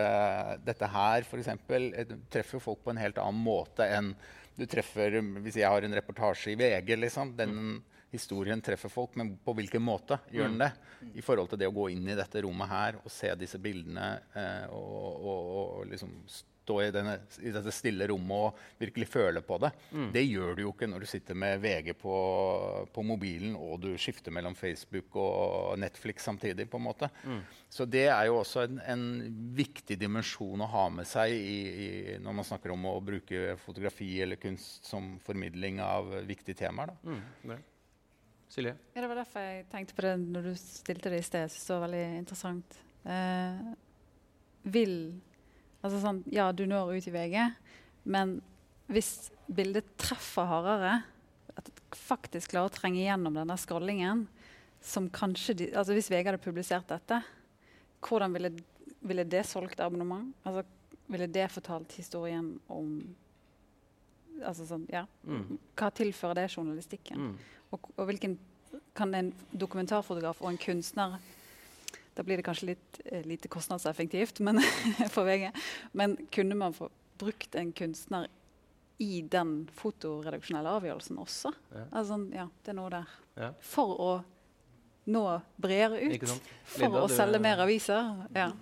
dette 0.65 0.89
her 0.91 1.27
f.eks. 1.27 1.51
treffer 2.33 2.63
folk 2.63 2.85
på 2.85 2.95
en 2.95 3.03
helt 3.03 3.21
annen 3.23 3.43
måte 3.45 3.87
enn 3.89 4.15
du 4.55 4.69
treffer 4.71 5.17
Hvis 5.43 5.59
jeg 5.59 5.67
har 5.67 5.83
en 5.83 5.97
reportasje 5.97 6.53
i 6.53 6.59
VG, 6.59 6.95
liksom. 7.03 7.33
Den 7.37 7.83
historien 8.15 8.61
treffer 8.63 8.93
folk, 8.93 9.17
men 9.19 9.33
på 9.43 9.55
hvilken 9.59 9.83
måte 9.83 10.21
gjør 10.31 10.53
den 10.53 10.61
det? 10.63 10.71
I 11.19 11.25
forhold 11.25 11.51
til 11.51 11.59
det 11.59 11.67
å 11.67 11.75
gå 11.75 11.89
inn 11.91 12.07
i 12.07 12.15
dette 12.15 12.45
rommet 12.45 12.71
her 12.71 12.99
og 13.03 13.11
se 13.11 13.33
disse 13.39 13.59
bildene 13.59 14.13
eh, 14.39 14.67
og, 14.71 15.25
og, 15.27 15.49
og 15.59 15.89
liksom 15.91 16.15
stå 16.65 16.79
i, 16.83 16.91
denne, 16.95 17.19
i 17.45 17.53
dette 17.53 17.73
stille 17.75 18.09
rommet 18.09 18.49
og 18.49 18.81
virkelig 18.81 19.09
føle 19.11 19.43
på 19.45 19.59
det. 19.63 19.71
Det 20.15 20.25
gjør 20.25 20.57
du 20.57 20.63
jo 20.65 20.73
ikke 20.73 20.89
når 20.91 21.05
du 21.05 21.09
sitter 21.11 21.39
med 21.39 21.61
VG 21.63 21.93
på, 22.01 22.15
på 22.95 23.05
mobilen 23.05 23.55
og 23.59 23.83
du 23.85 23.91
skifter 24.01 24.35
mellom 24.35 24.57
Facebook 24.57 25.19
og 25.21 25.77
Netflix 25.81 26.25
samtidig. 26.25 26.69
på 26.71 26.81
en 26.81 26.87
måte. 26.89 27.11
Så 27.69 27.85
det 27.91 28.07
er 28.09 28.29
jo 28.31 28.39
også 28.41 28.65
en, 28.65 28.81
en 28.81 29.05
viktig 29.57 29.99
dimensjon 30.01 30.65
å 30.65 30.71
ha 30.73 30.89
med 30.95 31.09
seg 31.09 31.35
i, 31.35 31.61
i, 31.85 31.89
når 32.23 32.41
man 32.41 32.49
snakker 32.49 32.73
om 32.75 32.89
å 32.89 32.97
bruke 33.05 33.57
fotografi 33.61 34.11
eller 34.25 34.41
kunst 34.41 34.89
som 34.89 35.15
formidling 35.25 35.81
av 35.85 36.11
viktige 36.29 36.65
temaer. 36.65 36.95
Da. 36.95 37.17
Mm. 37.51 37.55
Silje? 38.55 38.77
Ja, 38.95 39.03
det 39.03 39.11
var 39.11 39.19
derfor 39.19 39.43
jeg 39.43 39.67
tenkte 39.73 39.97
på 39.97 40.05
det 40.07 40.15
når 40.23 40.51
du 40.51 40.53
stilte 40.61 41.11
det 41.11 41.21
i 41.21 41.27
sted. 41.27 41.47
Jeg 41.47 41.55
synes 41.55 41.67
det 41.67 41.75
var 41.75 41.87
veldig 41.89 42.05
interessant. 42.21 42.77
Eh, 43.15 43.65
vil 44.75 44.95
Altså 45.85 46.01
sånn, 46.01 46.23
ja, 46.33 46.49
du 46.57 46.65
når 46.69 46.95
ut 46.97 47.09
i 47.11 47.13
VG, 47.13 47.39
men 48.09 48.39
hvis 48.89 49.29
bildet 49.53 49.91
treffer 50.01 50.49
hardere, 50.49 51.03
at 51.55 51.69
det 51.69 51.99
faktisk 51.99 52.55
klarer 52.55 52.73
å 52.73 52.75
trenge 52.75 53.03
gjennom 53.05 53.37
denne 53.37 53.57
scrollingen 53.61 54.25
som 54.85 55.07
kanskje 55.13 55.55
de, 55.57 55.67
altså 55.73 55.95
Hvis 55.97 56.11
VG 56.13 56.27
hadde 56.29 56.43
publisert 56.43 56.89
dette, 56.91 57.21
hvordan 58.05 58.35
ville, 58.37 58.51
ville 59.05 59.25
det 59.29 59.45
solgt 59.49 59.81
abonnement? 59.81 60.33
Altså, 60.45 60.65
ville 61.13 61.29
det 61.29 61.47
fortalt 61.53 61.93
historien 61.97 62.55
om 62.73 62.97
altså 64.45 64.67
sånn, 64.67 64.85
ja. 64.91 65.05
Mm. 65.29 65.61
Hva 65.79 65.91
tilfører 65.95 66.41
det 66.41 66.49
journalistikken? 66.51 67.29
Mm. 67.31 67.71
Og, 67.77 67.89
og 67.95 68.09
hvilken 68.09 68.37
kan 68.97 69.15
en 69.15 69.31
dokumentarfotograf 69.53 70.41
og 70.43 70.51
en 70.51 70.61
kunstner 70.61 71.17
Da 72.15 72.23
blir 72.23 72.39
det 72.39 72.45
kanskje 72.47 72.67
litt 72.73 73.01
eh, 73.05 73.25
lite 73.27 73.49
kostnadseffektivt 73.51 74.41
men, 74.47 74.61
for 75.15 75.25
VG. 75.27 75.49
Men 75.93 76.17
kunne 76.35 76.55
man 76.55 76.73
få 76.77 76.89
brukt 77.19 77.55
en 77.59 77.73
kunstner 77.73 78.29
i 79.03 79.23
den 79.27 79.65
fotoredaksjonelle 79.75 80.71
avgjørelsen 80.79 81.19
også? 81.19 81.51
Ja. 81.75 81.87
Altså, 81.99 82.21
ja, 82.35 82.45
det 82.63 82.71
er 82.75 82.79
noe 82.79 82.93
der. 82.95 83.17
Ja. 83.41 83.49
For 83.67 83.97
å 83.99 84.13
nå 85.11 85.25
bredere 85.61 85.99
Ikke 86.07 86.29
ut. 86.31 86.31
Linda, 86.31 86.55
For 86.77 87.01
å 87.03 87.09
du- 87.09 87.15
selge 87.17 87.41
mer 87.43 87.59
aviser. 87.67 88.13
Ja. 88.35 88.53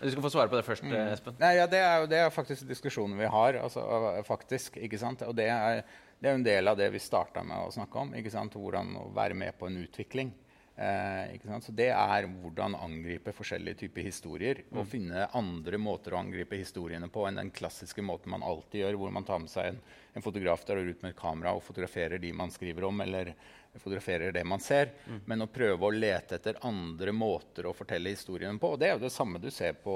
Du 0.00 0.08
skal 0.10 0.22
få 0.24 0.30
svare 0.32 0.48
på 0.48 0.56
det 0.56 0.64
først, 0.64 0.82
Mm. 0.88 0.94
Espen. 1.12 1.36
Nei, 1.38 1.52
ja, 1.58 1.66
det 1.66 1.78
er 1.82 2.00
jo 2.00 2.06
det 2.10 2.18
er 2.18 2.30
faktisk 2.30 2.66
diskusjonen 2.66 3.18
vi 3.18 3.26
har. 3.26 3.54
Altså, 3.60 3.82
faktisk, 4.24 4.76
ikke 4.78 4.98
sant? 4.98 5.22
Og 5.22 5.34
det 5.36 5.48
er, 5.52 5.82
det 6.22 6.30
er 6.30 6.34
en 6.38 6.42
del 6.46 6.68
av 6.68 6.76
det 6.78 6.88
vi 6.94 6.98
starta 7.02 7.42
med 7.44 7.58
å 7.66 7.70
snakke 7.74 8.00
om. 8.00 8.14
ikke 8.14 8.30
sant? 8.32 8.54
Hvordan 8.54 8.94
å 8.96 9.12
være 9.14 9.34
med 9.34 9.58
på 9.58 9.66
en 9.68 9.76
utvikling. 9.84 10.32
Eh? 10.76 11.60
Så 11.60 11.72
det 11.76 11.90
er 11.92 12.26
hvordan 12.26 12.74
angripe 12.80 13.34
forskjellige 13.36 13.82
typer 13.84 14.06
historier. 14.06 14.62
Og 14.72 14.88
finne 14.88 15.26
andre 15.36 15.80
måter 15.80 16.14
å 16.14 16.22
angripe 16.22 16.58
historiene 16.58 17.10
på 17.12 17.26
enn 17.28 17.40
den 17.40 17.52
klassiske 17.54 18.04
måten 18.04 18.32
man 18.32 18.46
alltid 18.46 18.84
gjør, 18.84 19.00
hvor 19.00 19.14
man 19.14 19.26
tar 19.28 19.42
med 19.42 19.52
seg 19.52 19.72
en, 19.72 19.82
en 20.16 20.24
fotograf 20.24 20.64
der 20.68 20.80
og 20.80 20.92
ut 20.92 21.02
med 21.04 21.12
et 21.12 21.20
kamera 21.20 21.54
og 21.56 21.64
fotograferer 21.66 22.22
de 22.22 22.32
man 22.36 22.52
skriver 22.54 22.88
om, 22.88 23.04
eller 23.04 23.34
fotograferer 23.80 24.32
det 24.32 24.44
man 24.44 24.60
ser. 24.60 24.90
Men 25.26 25.42
å 25.44 25.48
prøve 25.50 25.86
å 25.88 25.92
lete 25.94 26.36
etter 26.36 26.58
andre 26.68 27.12
måter 27.16 27.66
å 27.66 27.74
fortelle 27.76 28.12
historien 28.12 28.58
på. 28.60 28.74
Og 28.74 28.78
det 28.82 28.88
er 28.90 28.96
jo 28.98 29.04
det 29.06 29.12
samme 29.14 29.40
du 29.40 29.50
ser 29.50 29.72
på 29.80 29.94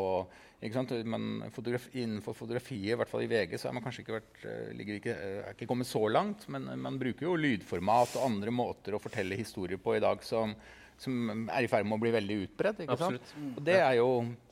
ikke 0.64 0.72
sant? 0.78 0.92
Men 1.04 1.42
fotograf, 1.52 1.90
innenfor 1.92 2.32
fotografiet, 2.34 2.94
i 2.94 2.96
hvert 2.96 3.10
fall 3.10 3.26
i 3.26 3.28
VG, 3.28 3.58
så 3.60 3.68
er 3.68 3.74
man 3.76 3.84
kanskje 3.84 4.00
ikke, 4.06 4.16
vært, 4.16 4.38
eh, 4.48 4.80
ikke, 4.96 5.12
eh, 5.12 5.42
er 5.50 5.52
ikke 5.52 5.68
kommet 5.68 5.86
så 5.90 6.00
langt. 6.08 6.48
Men 6.48 6.64
man 6.80 6.96
bruker 6.98 7.26
jo 7.28 7.36
lydformat 7.36 8.16
og 8.16 8.24
andre 8.30 8.50
måter 8.50 8.96
å 8.96 9.00
fortelle 9.02 9.36
historier 9.36 9.76
på 9.76 9.96
i 9.98 10.00
dag 10.00 10.24
som, 10.24 10.54
som 10.96 11.46
er 11.52 11.66
i 11.66 11.68
ferd 11.68 11.84
med 11.84 11.98
å 11.98 12.02
bli 12.06 12.14
veldig 12.16 12.38
utbredt. 12.46 12.80
ikke 12.86 12.96
sant? 12.96 13.34
Og 13.52 13.62
det 13.68 13.76
er, 13.82 13.98
jo, 14.00 14.08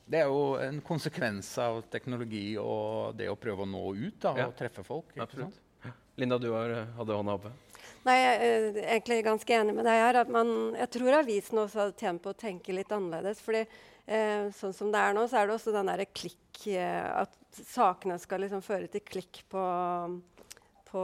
det 0.07 0.21
er 0.21 0.29
jo 0.29 0.43
en 0.61 0.79
konsekvens 0.85 1.49
av 1.65 1.81
teknologi 1.89 2.51
og 2.61 3.17
det 3.17 3.27
å 3.33 3.35
prøve 3.41 3.65
å 3.65 3.69
nå 3.73 3.81
ut 4.05 4.19
da, 4.21 4.35
Ja. 4.37 4.45
og 4.51 4.55
treffe 4.61 4.85
folk. 4.85 5.09
ikke 5.17 5.41
sant? 5.41 5.57
Linda, 6.17 6.37
du 6.39 6.51
har, 6.53 6.69
eh, 6.69 6.85
hadde 6.95 7.17
hånda 7.17 7.33
oppe. 7.33 7.49
Nei, 8.05 8.15
jeg 8.21 8.35
er 8.37 8.79
egentlig 8.83 9.23
ganske 9.25 9.55
enig 9.57 9.73
med 9.73 9.87
deg 9.87 9.97
her. 9.97 10.21
at 10.21 10.29
man, 10.29 10.75
Jeg 10.77 10.91
tror 10.93 11.19
avisen 11.21 11.57
også 11.57 11.81
hadde 11.81 11.97
tjent 11.97 12.21
på 12.21 12.29
å 12.29 12.37
tenke 12.37 12.75
litt 12.75 12.91
annerledes. 12.93 13.41
fordi 13.41 13.65
eh, 14.05 14.51
sånn 14.53 14.75
som 14.77 14.91
det 14.93 15.01
er 15.01 15.17
nå, 15.17 15.25
så 15.27 15.41
er 15.41 15.47
det 15.47 15.55
også 15.55 15.73
den 15.73 15.89
derre 15.89 16.05
klikk 16.05 16.67
eh, 16.67 17.23
At 17.23 17.33
sakene 17.65 18.19
skal 18.21 18.45
liksom 18.45 18.61
føre 18.61 18.87
til 18.91 19.01
klikk 19.01 19.41
på, 19.49 19.63
på 20.91 21.03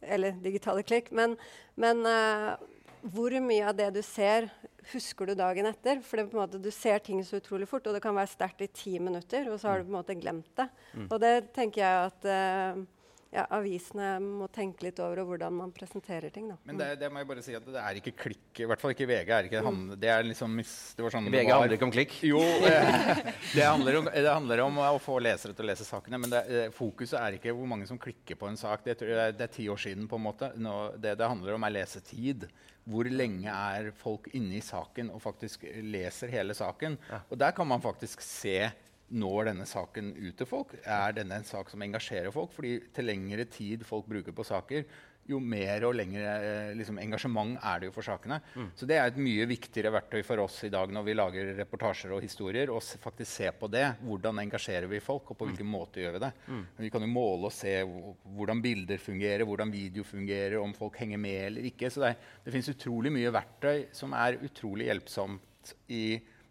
Eller 0.00 0.38
digitale 0.38 0.86
klikk. 0.86 1.10
Men, 1.10 1.34
men 1.74 2.06
eh, 2.06 2.54
hvor 3.02 3.34
mye 3.42 3.66
av 3.66 3.74
det 3.74 3.90
du 3.96 4.02
ser, 4.06 4.46
husker 4.92 5.26
du 5.26 5.34
dagen 5.34 5.66
etter? 5.66 5.98
For 6.06 6.22
det, 6.22 6.30
måte, 6.38 6.62
du 6.62 6.70
ser 6.70 7.02
ting 7.02 7.18
så 7.26 7.40
utrolig 7.42 7.66
fort, 7.66 7.86
og 7.90 7.96
det 7.96 8.02
kan 8.04 8.14
være 8.14 8.30
sterkt 8.30 8.62
i 8.62 8.70
ti 8.70 8.98
minutter, 9.02 9.50
og 9.50 9.58
så 9.58 9.72
har 9.72 9.80
du 9.82 9.88
på 9.88 9.90
en 9.90 9.98
måte 9.98 10.14
glemt 10.22 10.54
det. 10.54 10.68
Og 11.08 11.18
det 11.18 11.50
tenker 11.56 11.82
jeg 11.82 12.12
at 12.12 12.28
eh, 12.30 12.84
ja, 13.32 13.46
avisene 13.56 14.18
må 14.20 14.46
tenke 14.52 14.84
litt 14.84 14.98
over, 15.00 15.22
og 15.22 15.30
hvordan 15.30 15.54
man 15.56 15.70
presenterer 15.72 16.32
ting. 16.34 16.50
Da. 16.50 16.58
Men 16.68 16.76
det, 16.76 16.88
det 17.00 17.08
må 17.08 17.22
jeg 17.22 17.28
bare 17.30 17.44
si 17.44 17.54
at 17.56 17.64
det 17.64 17.80
er 17.80 18.00
ikke 18.00 18.12
klikk. 18.26 18.60
I 18.60 18.66
hvert 18.68 18.82
fall 18.82 18.92
ikke 18.92 19.06
VG. 19.08 19.30
er 19.32 19.48
ikke, 19.48 19.62
mm. 19.64 19.94
det 20.02 20.10
er 20.12 20.26
liksom 20.28 20.58
det 20.60 21.06
var 21.06 21.14
sånn 21.14 21.30
VG 21.32 21.38
var. 21.38 21.52
handler 21.54 21.76
ikke 21.78 21.88
om 21.88 21.94
klikk. 21.94 22.16
Jo, 22.28 22.42
eh, 22.68 23.22
det, 23.54 23.64
handler 23.64 24.02
om, 24.02 24.10
det 24.12 24.26
handler 24.28 24.64
om 24.66 24.82
å 24.84 24.90
få 25.00 25.16
lesere 25.24 25.56
til 25.56 25.64
å 25.64 25.70
lese 25.70 25.88
sakene. 25.88 26.20
Men 26.20 26.34
det, 26.34 26.42
eh, 26.44 26.68
fokuset 26.76 27.16
er 27.22 27.38
ikke 27.38 27.56
hvor 27.56 27.72
mange 27.72 27.88
som 27.88 28.00
klikker 28.02 28.36
på 28.36 28.52
en 28.52 28.60
sak. 28.60 28.84
Det, 28.84 28.98
det 29.00 29.48
er 29.48 29.56
ti 29.56 29.64
år 29.72 29.80
siden. 29.80 30.04
på 30.10 30.20
en 30.20 30.26
måte. 30.28 30.52
Nå, 30.60 30.76
det 31.00 31.16
det 31.16 31.32
handler 31.32 31.56
om, 31.56 31.64
er 31.64 31.76
lesetid. 31.80 32.44
Hvor 32.84 33.08
lenge 33.08 33.48
er 33.48 33.92
folk 33.96 34.28
inne 34.36 34.58
i 34.58 34.64
saken 34.64 35.08
og 35.14 35.22
faktisk 35.24 35.64
leser 35.88 36.32
hele 36.34 36.52
saken? 36.58 37.00
Og 37.30 37.38
der 37.40 37.56
kan 37.56 37.68
man 37.70 37.80
faktisk 37.80 38.20
se 38.26 38.58
når 39.12 39.50
denne 39.52 39.66
saken 39.68 40.12
ut 40.16 40.36
til 40.40 40.48
folk. 40.48 40.74
Er 40.88 41.12
denne 41.16 41.36
en 41.40 41.44
sak 41.48 41.68
som 41.72 41.82
engasjerer 41.84 42.32
folk? 42.34 42.52
Fordi 42.56 42.78
til 42.96 43.04
lengre 43.10 43.44
tid 43.52 43.84
folk 43.84 44.06
bruker 44.08 44.32
på 44.32 44.44
saker, 44.48 44.84
jo 45.30 45.38
mer 45.38 45.84
og 45.86 45.92
lengre 45.94 46.30
eh, 46.42 46.70
liksom, 46.74 46.96
engasjement 46.98 47.52
er 47.62 47.78
det 47.78 47.86
jo 47.86 47.92
for 47.94 48.02
sakene. 48.02 48.40
Så 48.74 48.88
det 48.90 48.96
er 48.98 49.06
et 49.12 49.20
mye 49.22 49.44
viktigere 49.46 49.92
verktøy 49.94 50.24
for 50.26 50.42
oss 50.42 50.56
i 50.66 50.70
dag 50.74 50.90
når 50.90 51.04
vi 51.06 51.14
lager 51.14 51.52
reportasjer 51.60 52.10
og 52.16 52.24
historier, 52.24 52.72
å 52.74 52.80
faktisk 52.82 53.30
se 53.30 53.52
på 53.54 53.68
det. 53.70 53.84
Hvordan 54.02 54.40
engasjerer 54.42 54.88
vi 54.90 54.98
folk, 55.04 55.30
og 55.30 55.38
på 55.38 55.46
hvilken 55.46 55.68
måte 55.70 56.02
gjør 56.02 56.16
vi 56.16 56.24
det? 56.24 56.32
Mm. 56.48 56.64
vi 56.82 56.90
kan 56.96 57.06
jo 57.06 57.12
måle 57.12 57.46
og 57.52 57.54
se 57.54 57.76
hvordan 57.86 58.64
bilder 58.64 58.98
fungerer, 58.98 59.46
hvordan 59.46 59.70
video 59.70 60.02
fungerer, 60.08 60.58
om 60.58 60.74
folk 60.74 60.98
henger 61.04 61.22
med 61.22 61.38
eller 61.52 61.70
ikke. 61.70 61.92
Så 61.94 62.02
det, 62.02 62.10
er- 62.16 62.34
det 62.48 62.56
finnes 62.56 62.72
utrolig 62.74 63.14
mye 63.14 63.30
verktøy 63.38 63.86
som 63.94 64.18
er 64.18 64.40
utrolig 64.42 64.90
hjelpsomt 64.90 65.76
i 65.94 66.04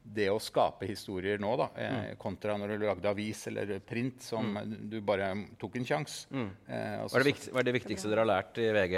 det 0.04 0.28
å 0.32 0.39
skape 0.41 0.88
historier 0.89 1.39
nå, 1.39 1.54
da, 1.60 1.70
eh, 1.78 2.16
kontra 2.20 2.58
når 2.58 2.76
du 2.76 2.86
lagde 2.88 3.10
avis 3.12 3.45
eller 3.52 3.80
print, 3.80 4.22
som 4.26 4.58
du 4.89 4.99
bare 5.06 5.32
tok 5.62 5.78
en 5.78 5.86
sjanse. 5.88 6.28
Eh, 6.34 6.99
Hva 7.06 7.20
er, 7.20 7.24
det 7.24 7.32
viktig, 7.32 7.54
hva 7.54 7.62
er 7.62 7.70
det 7.70 7.78
viktigste 7.78 8.12
dere 8.12 8.26
har 8.26 8.32
lært 8.34 8.62
i 8.62 8.70
VG 8.76 8.95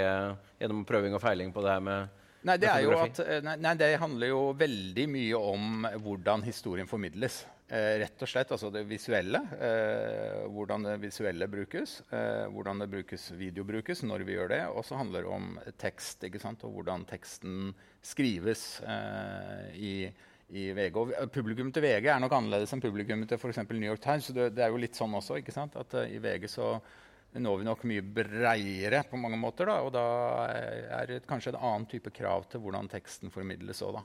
gjennom 0.60 0.84
prøving 0.88 1.14
og 1.14 1.22
feiling 1.22 1.52
på 1.54 1.64
det 1.64 1.76
her 1.76 1.84
med 1.84 2.20
Nei, 2.44 2.58
det, 2.60 2.68
med 2.68 2.98
at, 3.00 3.18
eh, 3.24 3.40
nei, 3.40 3.54
nei, 3.56 3.72
det 3.80 3.94
handler 3.96 4.28
jo 4.28 4.40
veldig 4.60 5.04
mye 5.08 5.38
om 5.38 5.86
hvordan 6.04 6.42
historien 6.44 6.88
formidles. 6.88 7.46
Eh, 7.72 7.94
rett 8.02 8.20
og 8.20 8.28
slett 8.28 8.50
altså 8.52 8.68
det 8.68 8.82
visuelle. 8.84 9.40
Eh, 9.56 10.42
hvordan 10.52 10.84
det 10.84 10.98
visuelle 11.00 11.48
brukes. 11.48 12.02
Eh, 12.12 12.44
hvordan 12.52 12.82
det 12.82 12.90
brukes, 12.92 13.30
video 13.32 13.64
brukes, 13.64 14.02
når 14.04 14.26
vi 14.28 14.36
gjør 14.36 14.52
det. 14.52 14.60
Og 14.76 14.84
så 14.84 14.98
handler 15.00 15.24
det 15.24 15.32
om 15.32 15.58
tekst 15.80 16.28
og 16.28 16.68
hvordan 16.68 17.06
teksten 17.08 17.72
skrives 18.04 18.82
eh, 18.84 19.72
i, 19.80 19.94
i 20.54 20.68
VG. 20.76 20.98
Og 20.98 21.32
publikum 21.34 21.72
til 21.74 21.84
VG 21.84 22.10
er 22.12 22.20
nok 22.22 22.36
annerledes 22.36 22.74
enn 22.74 22.82
publikum 22.84 23.24
til 23.28 23.40
f.eks. 23.40 23.62
New 23.70 23.88
York 23.88 24.02
Times. 24.04 24.28
Så 24.28 24.36
det, 24.36 24.52
det 24.56 24.66
er 24.66 24.74
jo 24.74 24.80
litt 24.82 24.98
sånn 24.98 25.16
også. 25.18 25.38
ikke 25.40 25.54
sant? 25.54 25.76
At 25.80 25.96
uh, 25.98 26.06
i 26.06 26.20
VG 26.22 26.48
så 26.52 26.76
når 27.34 27.60
vi 27.60 27.66
nok 27.66 27.80
mye 27.90 28.02
breiere 28.14 29.00
på 29.10 29.18
mange 29.18 29.38
måter. 29.40 29.66
Da, 29.66 29.80
og 29.82 29.90
da 29.94 30.04
er 31.00 31.10
det 31.10 31.24
kanskje 31.26 31.54
en 31.54 31.60
annen 31.60 31.88
type 31.90 32.12
krav 32.14 32.46
til 32.50 32.62
hvordan 32.62 32.90
teksten 32.92 33.32
formidles 33.34 33.82
òg, 33.82 33.98
da. 33.98 34.04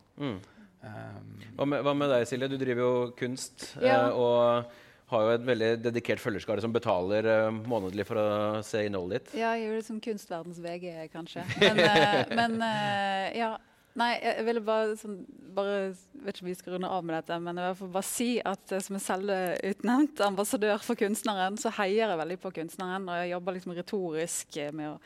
Um, 0.80 1.26
Hva 1.58 1.66
med, 1.68 1.82
hva 1.84 1.94
med 1.98 2.08
deg, 2.08 2.26
Silje? 2.26 2.48
Du 2.48 2.56
driver 2.56 2.86
jo 2.86 2.94
kunst 3.20 3.74
Ja. 3.84 4.08
Uh, 4.08 4.22
og 4.24 4.78
har 5.10 5.24
jo 5.26 5.32
et 5.34 5.46
veldig 5.46 5.70
dedikert 5.82 6.22
følgerskare 6.22 6.62
som 6.62 6.74
betaler 6.74 7.26
uh, 7.26 7.48
månedlig 7.50 8.06
for 8.06 8.22
å 8.22 8.28
se 8.66 8.84
innholdet 8.86 9.26
ditt. 9.26 9.40
Ja, 9.42 9.56
jeg 9.58 9.66
gjør 9.66 9.80
det 9.80 9.86
som 9.88 10.02
kunstverdens 10.06 10.60
VG, 10.62 10.92
kanskje. 11.14 11.46
Men, 11.60 11.82
uh, 11.82 12.36
men 12.40 12.60
uh, 12.62 13.26
ja. 13.36 13.50
Nei, 13.98 14.12
jeg 14.22 14.46
ville 14.46 14.62
bare, 14.64 14.94
sånn, 15.00 15.18
bare 15.56 15.90
vet 16.22 16.38
ikke 16.38 16.46
om 16.46 16.52
vi 16.52 16.58
skal 16.60 16.76
runde 16.76 16.92
av 16.94 17.06
med 17.06 17.16
dette, 17.18 17.40
men 17.42 17.58
jeg 17.58 17.78
vil 17.80 17.90
bare 17.96 18.08
si 18.08 18.30
at 18.46 18.76
eh, 18.76 18.84
som 18.86 18.96
en 19.00 19.04
selvutnevnt 19.04 20.22
ambassadør 20.28 20.78
for 20.86 21.00
kunstneren, 21.00 21.58
så 21.60 21.74
heier 21.80 22.06
jeg 22.06 22.22
veldig 22.22 22.38
på 22.44 22.54
kunstneren. 22.60 23.10
Og 23.10 23.20
jeg 23.24 23.34
jobber 23.34 23.58
liksom 23.58 23.76
retorisk 23.78 24.60
eh, 24.62 24.72
med 24.76 24.94
å 24.94 25.00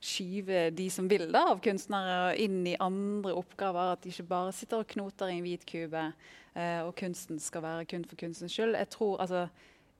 skyve 0.00 0.68
de 0.72 0.86
som 0.92 1.08
vil 1.10 1.26
da, 1.28 1.44
av 1.52 1.60
kunstnere 1.64 2.36
inn 2.40 2.62
i 2.70 2.78
andre 2.80 3.34
oppgaver. 3.36 3.94
At 3.94 4.04
de 4.04 4.14
ikke 4.14 4.30
bare 4.30 4.54
sitter 4.56 4.84
og 4.84 4.94
knoter 4.94 5.32
i 5.32 5.36
en 5.36 5.44
hvit 5.44 5.66
kube, 5.68 6.06
eh, 6.54 6.80
og 6.86 6.94
kunsten 6.98 7.42
skal 7.42 7.66
være 7.66 7.90
kun 7.90 8.06
for 8.08 8.20
kunstens 8.20 8.54
skyld. 8.56 8.78
Jeg 8.78 8.92
tror, 8.94 9.18
altså, 9.26 9.48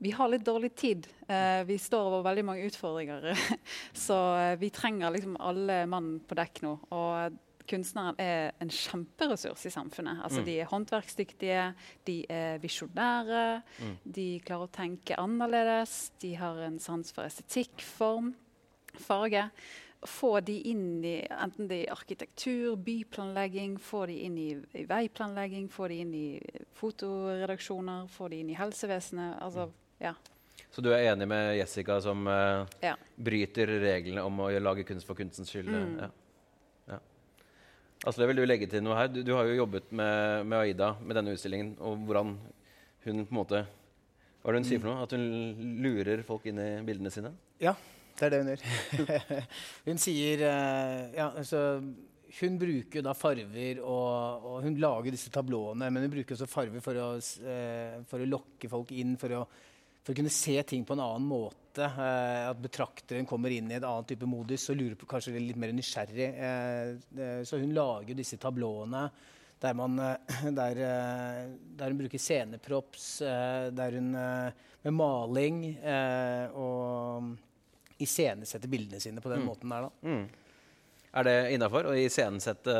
vi 0.00 0.14
har 0.16 0.30
litt 0.32 0.46
dårlig 0.46 0.72
tid. 0.78 1.10
Eh, 1.28 1.60
vi 1.68 1.76
står 1.78 2.08
over 2.08 2.24
veldig 2.30 2.46
mange 2.48 2.64
utfordringer. 2.70 3.34
Så 4.06 4.16
eh, 4.38 4.56
vi 4.62 4.72
trenger 4.72 5.12
liksom 5.12 5.36
alle 5.36 5.82
mann 5.90 6.14
på 6.24 6.38
dekk 6.38 6.62
nå. 6.64 6.76
Og 6.96 7.40
kunstneren 7.70 8.18
er 8.20 8.50
en 8.60 8.70
kjemperessurs 8.74 9.64
i 9.68 9.72
samfunnet. 9.74 10.20
Altså, 10.26 10.42
De 10.46 10.56
er 10.60 10.68
håndverksdyktige, 10.70 11.66
de 12.08 12.16
er 12.28 12.58
visjonære, 12.62 13.44
de 14.04 14.26
klarer 14.46 14.66
å 14.66 14.72
tenke 14.74 15.18
annerledes. 15.20 16.10
De 16.22 16.34
har 16.40 16.58
en 16.66 16.80
sans 16.82 17.12
for 17.14 17.24
estetikk, 17.28 17.78
form, 17.80 18.34
farge. 18.98 19.46
Få 20.08 20.38
de 20.40 20.54
inn 20.70 21.02
i 21.04 21.18
enten 21.28 21.66
det 21.68 21.82
er 21.84 21.92
arkitektur, 21.92 22.78
byplanlegging, 22.80 23.74
få 23.84 24.06
de 24.08 24.14
inn 24.24 24.38
i, 24.40 24.48
i 24.80 24.86
veiplanlegging, 24.88 25.66
få 25.68 25.90
de 25.92 25.98
inn 26.06 26.14
i 26.16 26.28
fotoredaksjoner, 26.80 28.06
få 28.08 28.28
de 28.32 28.40
inn 28.40 28.50
i 28.54 28.56
helsevesenet. 28.58 29.36
Altså, 29.44 29.68
ja. 30.00 30.14
Så 30.70 30.80
du 30.84 30.88
er 30.94 31.10
enig 31.10 31.26
med 31.28 31.56
Jessica 31.58 31.98
som 32.00 32.26
uh, 32.30 32.64
Ja. 32.82 32.94
bryter 33.16 33.66
reglene 33.82 34.22
om 34.24 34.40
å 34.40 34.48
lage 34.62 34.84
kunst 34.88 35.06
for 35.08 35.18
kunstens 35.18 35.50
skyld? 35.52 35.68
Mm. 35.68 35.96
Ja. 36.00 36.10
Asle, 38.08 38.24
vil 38.30 38.38
du 38.40 38.46
legge 38.46 38.64
til 38.70 38.80
noe 38.80 38.96
her? 38.96 39.10
Du, 39.12 39.20
du 39.26 39.34
har 39.36 39.44
jo 39.44 39.58
jobbet 39.58 39.90
med, 39.92 40.46
med 40.48 40.62
Aida 40.62 40.94
med 41.04 41.18
denne 41.18 41.34
utstillingen, 41.36 41.74
og 41.84 41.98
hvordan 42.08 42.30
hun 43.04 43.18
på 43.26 43.34
en 43.34 43.36
måte 43.36 43.60
Hva 44.40 44.48
er 44.48 44.56
det 44.56 44.62
hun 44.62 44.68
sier 44.70 44.80
for 44.80 44.88
noe? 44.88 45.04
At 45.04 45.12
hun 45.12 45.74
lurer 45.84 46.22
folk 46.24 46.46
inn 46.48 46.62
i 46.64 46.68
bildene 46.86 47.12
sine? 47.12 47.34
Ja, 47.60 47.74
det 48.16 48.24
er 48.24 48.32
det 48.32 48.40
hun 48.40 48.48
gjør. 48.54 48.64
hun 49.90 50.00
sier 50.00 50.46
eh, 50.48 51.02
Ja, 51.18 51.28
altså 51.28 51.60
Hun 52.38 52.56
bruker 52.62 53.04
da 53.04 53.12
farver, 53.12 53.82
og, 53.84 54.48
og 54.48 54.64
hun 54.64 54.80
lager 54.80 55.12
disse 55.12 55.32
tablåene, 55.34 55.92
men 55.92 56.06
hun 56.06 56.14
bruker 56.14 56.38
også 56.38 56.48
farver 56.48 56.80
for 56.84 57.04
å, 57.04 57.08
eh, 57.20 58.00
for 58.08 58.24
å 58.24 58.30
lokke 58.32 58.70
folk 58.72 58.94
inn, 58.96 59.16
for 59.20 59.42
å, 59.42 59.44
for 60.04 60.12
å 60.12 60.16
kunne 60.16 60.32
se 60.32 60.62
ting 60.64 60.84
på 60.84 60.92
en 60.96 61.00
annen 61.04 61.26
måte. 61.28 61.56
eh, 61.80 62.48
at 62.50 62.58
betrakteren 62.58 63.24
kommer 63.26 63.48
inn 63.54 63.70
i 63.70 63.76
en 63.76 63.84
annen 63.84 64.04
type 64.04 64.26
modus 64.26 64.64
og 64.72 64.76
lurer 64.80 64.96
på 64.98 65.06
kanskje 65.06 65.36
litt 65.38 65.56
mer 65.56 65.70
nysgjerrig. 65.72 66.26
Eh, 66.34 66.88
eh, 67.22 67.42
så 67.46 67.60
hun 67.60 67.72
lager 67.76 68.14
disse 68.18 68.36
tablåene 68.42 69.04
der, 69.60 69.74
man, 69.78 69.94
der, 70.56 70.80
der 71.76 71.92
hun 71.92 71.98
bruker 72.00 72.18
sceneprops, 72.18 73.18
der 73.76 73.92
hun 73.92 74.10
med 74.82 74.92
maling 74.96 75.60
og 76.56 77.36
iscenesetter 78.00 78.70
bildene 78.72 79.00
sine 79.02 79.20
på 79.20 79.28
den 79.30 79.42
Mm. 79.44 79.46
måten 79.46 79.68
der. 79.68 79.82
da. 79.82 79.90
Mm. 80.08 80.28
Er 81.14 81.24
det 81.24 81.36
innafor 81.54 81.84
å 81.90 81.94
iscenesette 81.98 82.74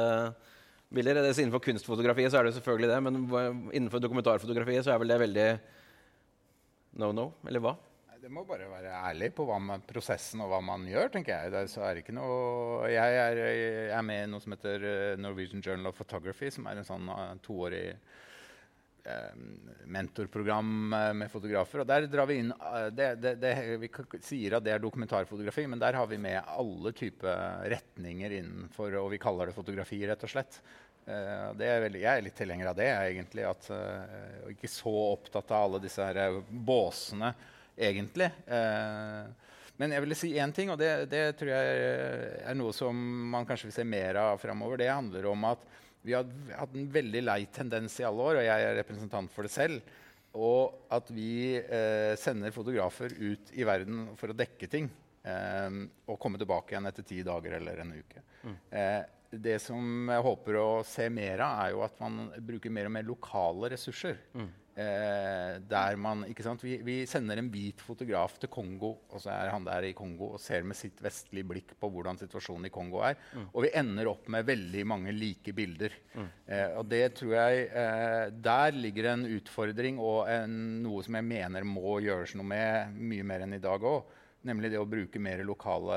bilder? 0.92 1.14
Det- 1.14 1.38
Innenfor 1.38 1.60
kunstfotografiet 1.60 2.30
så 2.32 2.38
er 2.40 2.44
det 2.44 2.54
selvfølgelig 2.54 2.88
det, 2.88 3.02
men 3.02 3.70
innenfor 3.72 4.00
dokumentarfotografiet 4.00 4.84
så 4.84 4.94
er 4.94 4.98
vel 4.98 5.08
det 5.08 5.20
veldig 5.20 5.60
no-no, 6.98 7.30
eller 7.46 7.62
hva? 7.64 7.76
Det 8.20 8.28
må 8.28 8.42
bare 8.44 8.66
være 8.68 8.92
ærlig 9.08 9.30
på 9.32 9.46
man, 9.48 9.80
prosessen 9.88 10.42
og 10.44 10.50
hva 10.52 10.58
man 10.64 10.82
gjør, 10.88 11.08
tenker 11.14 11.32
jeg. 11.32 11.52
Det 11.54 11.60
er, 11.62 11.68
så 11.72 11.84
er 11.86 12.00
ikke 12.02 12.12
noe 12.12 12.88
Jeg 12.92 13.20
er, 13.20 13.38
jeg 13.40 13.92
er 13.96 14.02
med 14.04 14.26
i 14.26 14.28
noe 14.28 14.44
som 14.44 14.52
heter 14.52 14.84
eh, 14.84 15.20
Norwegian 15.20 15.64
Journal 15.64 15.88
of 15.88 15.96
Photography, 15.96 16.50
som 16.52 16.68
er 16.68 16.80
en 16.80 16.88
sånn 16.88 17.08
eh, 17.14 17.30
toårig 17.46 17.86
eh, 17.94 19.40
mentorprogram 19.96 20.74
med 21.16 21.32
fotografer. 21.32 21.80
Og 21.80 21.88
der 21.88 22.10
drar 22.12 22.28
vi 22.28 22.42
inn 22.42 22.52
det, 22.92 23.14
det, 23.22 23.34
det, 23.40 23.54
Vi 23.80 23.90
sier 24.26 24.58
at 24.58 24.68
det 24.68 24.76
er 24.76 24.84
dokumentarfotografi, 24.84 25.64
men 25.72 25.80
der 25.80 25.96
har 25.96 26.10
vi 26.10 26.20
med 26.20 26.42
alle 26.44 26.92
typer 26.92 27.64
retninger 27.72 28.36
innenfor 28.42 29.00
Og 29.00 29.14
vi 29.14 29.22
kaller 29.22 29.48
det 29.48 29.56
fotografi, 29.56 30.02
rett 30.04 30.28
og 30.28 30.34
slett. 30.36 30.60
Det 31.58 31.66
er 31.68 31.84
veldig, 31.84 32.00
jeg 32.02 32.18
er 32.18 32.24
litt 32.24 32.36
tilhenger 32.38 32.70
av 32.70 32.78
det, 32.78 32.88
egentlig. 32.92 33.44
At, 33.48 33.68
uh, 33.72 34.50
ikke 34.52 34.70
så 34.70 34.92
opptatt 35.10 35.52
av 35.54 35.66
alle 35.66 35.80
disse 35.82 36.04
her, 36.04 36.18
eh, 36.22 36.40
båsene, 36.50 37.32
egentlig. 37.76 38.30
Uh, 38.46 39.30
men 39.80 39.94
jeg 39.94 40.04
ville 40.04 40.18
si 40.18 40.32
én 40.36 40.52
ting, 40.54 40.72
og 40.72 40.78
det, 40.80 40.90
det 41.12 41.24
tror 41.40 41.52
jeg 41.54 41.84
er 42.44 42.58
noe 42.58 42.74
som 42.76 42.96
man 43.32 43.48
kanskje 43.48 43.70
vil 43.70 43.78
se 43.78 43.86
mer 43.88 44.20
av 44.20 44.42
framover. 44.42 44.82
Det 44.82 44.90
handler 44.92 45.30
om 45.30 45.46
at 45.48 45.64
vi 46.04 46.16
har 46.16 46.28
hatt 46.56 46.76
en 46.76 46.90
veldig 46.92 47.22
lei 47.24 47.40
tendens 47.52 47.96
i 48.00 48.06
alle 48.08 48.26
år, 48.28 48.40
og 48.40 48.46
jeg 48.46 48.66
er 48.66 48.78
representant 48.80 49.32
for 49.32 49.48
det 49.48 49.52
selv. 49.54 49.96
Og 50.36 50.92
at 50.94 51.08
vi 51.10 51.58
eh, 51.58 52.12
sender 52.20 52.54
fotografer 52.54 53.12
ut 53.18 53.50
i 53.56 53.64
verden 53.66 54.04
for 54.20 54.30
å 54.30 54.36
dekke 54.36 54.68
ting. 54.70 54.86
Og 55.20 56.20
komme 56.22 56.38
tilbake 56.40 56.72
igjen 56.72 56.88
etter 56.88 57.04
ti 57.04 57.18
dager 57.26 57.58
eller 57.58 57.82
en 57.82 57.90
uke. 57.98 58.22
Eh, 58.70 59.02
det 59.30 59.60
som 59.62 60.08
jeg 60.10 60.26
håper 60.26 60.56
å 60.58 60.68
se 60.86 61.06
mer 61.12 61.44
av, 61.44 61.60
er 61.64 61.74
jo 61.76 61.84
at 61.86 62.00
man 62.02 62.24
bruker 62.42 62.72
mer 62.74 62.88
og 62.90 62.96
mer 62.96 63.06
lokale 63.06 63.70
ressurser. 63.76 64.18
Eh, 64.80 65.56
der 65.66 65.96
man, 66.00 66.22
ikke 66.30 66.44
sant? 66.46 66.62
Vi, 66.64 66.76
vi 66.86 67.00
sender 67.10 67.40
en 67.40 67.48
hvit 67.52 67.82
fotograf 67.84 68.36
til 68.40 68.48
Kongo, 68.52 68.92
og 69.10 69.20
så 69.20 69.32
er 69.34 69.50
han 69.52 69.66
der 69.66 69.88
i 69.88 69.92
Kongo 69.98 70.30
og 70.36 70.40
ser 70.40 70.62
med 70.64 70.78
sitt 70.78 71.02
vestlige 71.04 71.48
blikk 71.50 71.74
på 71.78 71.90
hvordan 71.90 72.20
situasjonen 72.20 72.68
i 72.70 72.72
Kongo 72.72 73.02
er. 73.04 73.18
Og 73.50 73.66
vi 73.66 73.72
ender 73.76 74.08
opp 74.12 74.30
med 74.32 74.46
veldig 74.48 74.84
mange 74.88 75.12
like 75.12 75.52
bilder. 75.56 75.96
Eh, 76.46 76.78
og 76.78 76.86
det 76.88 77.02
tror 77.18 77.34
jeg 77.36 77.66
eh, 77.68 78.30
Der 78.30 78.78
ligger 78.78 79.10
en 79.12 79.26
utfordring 79.28 79.98
og 80.00 80.30
en, 80.30 80.56
noe 80.86 81.02
som 81.04 81.18
jeg 81.18 81.28
mener 81.28 81.66
må 81.66 81.98
gjøres 82.06 82.34
noe 82.38 82.48
med 82.54 82.96
mye 82.96 83.26
mer 83.26 83.44
enn 83.44 83.58
i 83.58 83.62
dag 83.62 83.84
òg. 83.84 84.16
Nemlig 84.48 84.70
det 84.72 84.78
å 84.80 84.88
bruke 84.88 85.20
mer 85.20 85.42
lokale 85.44 85.96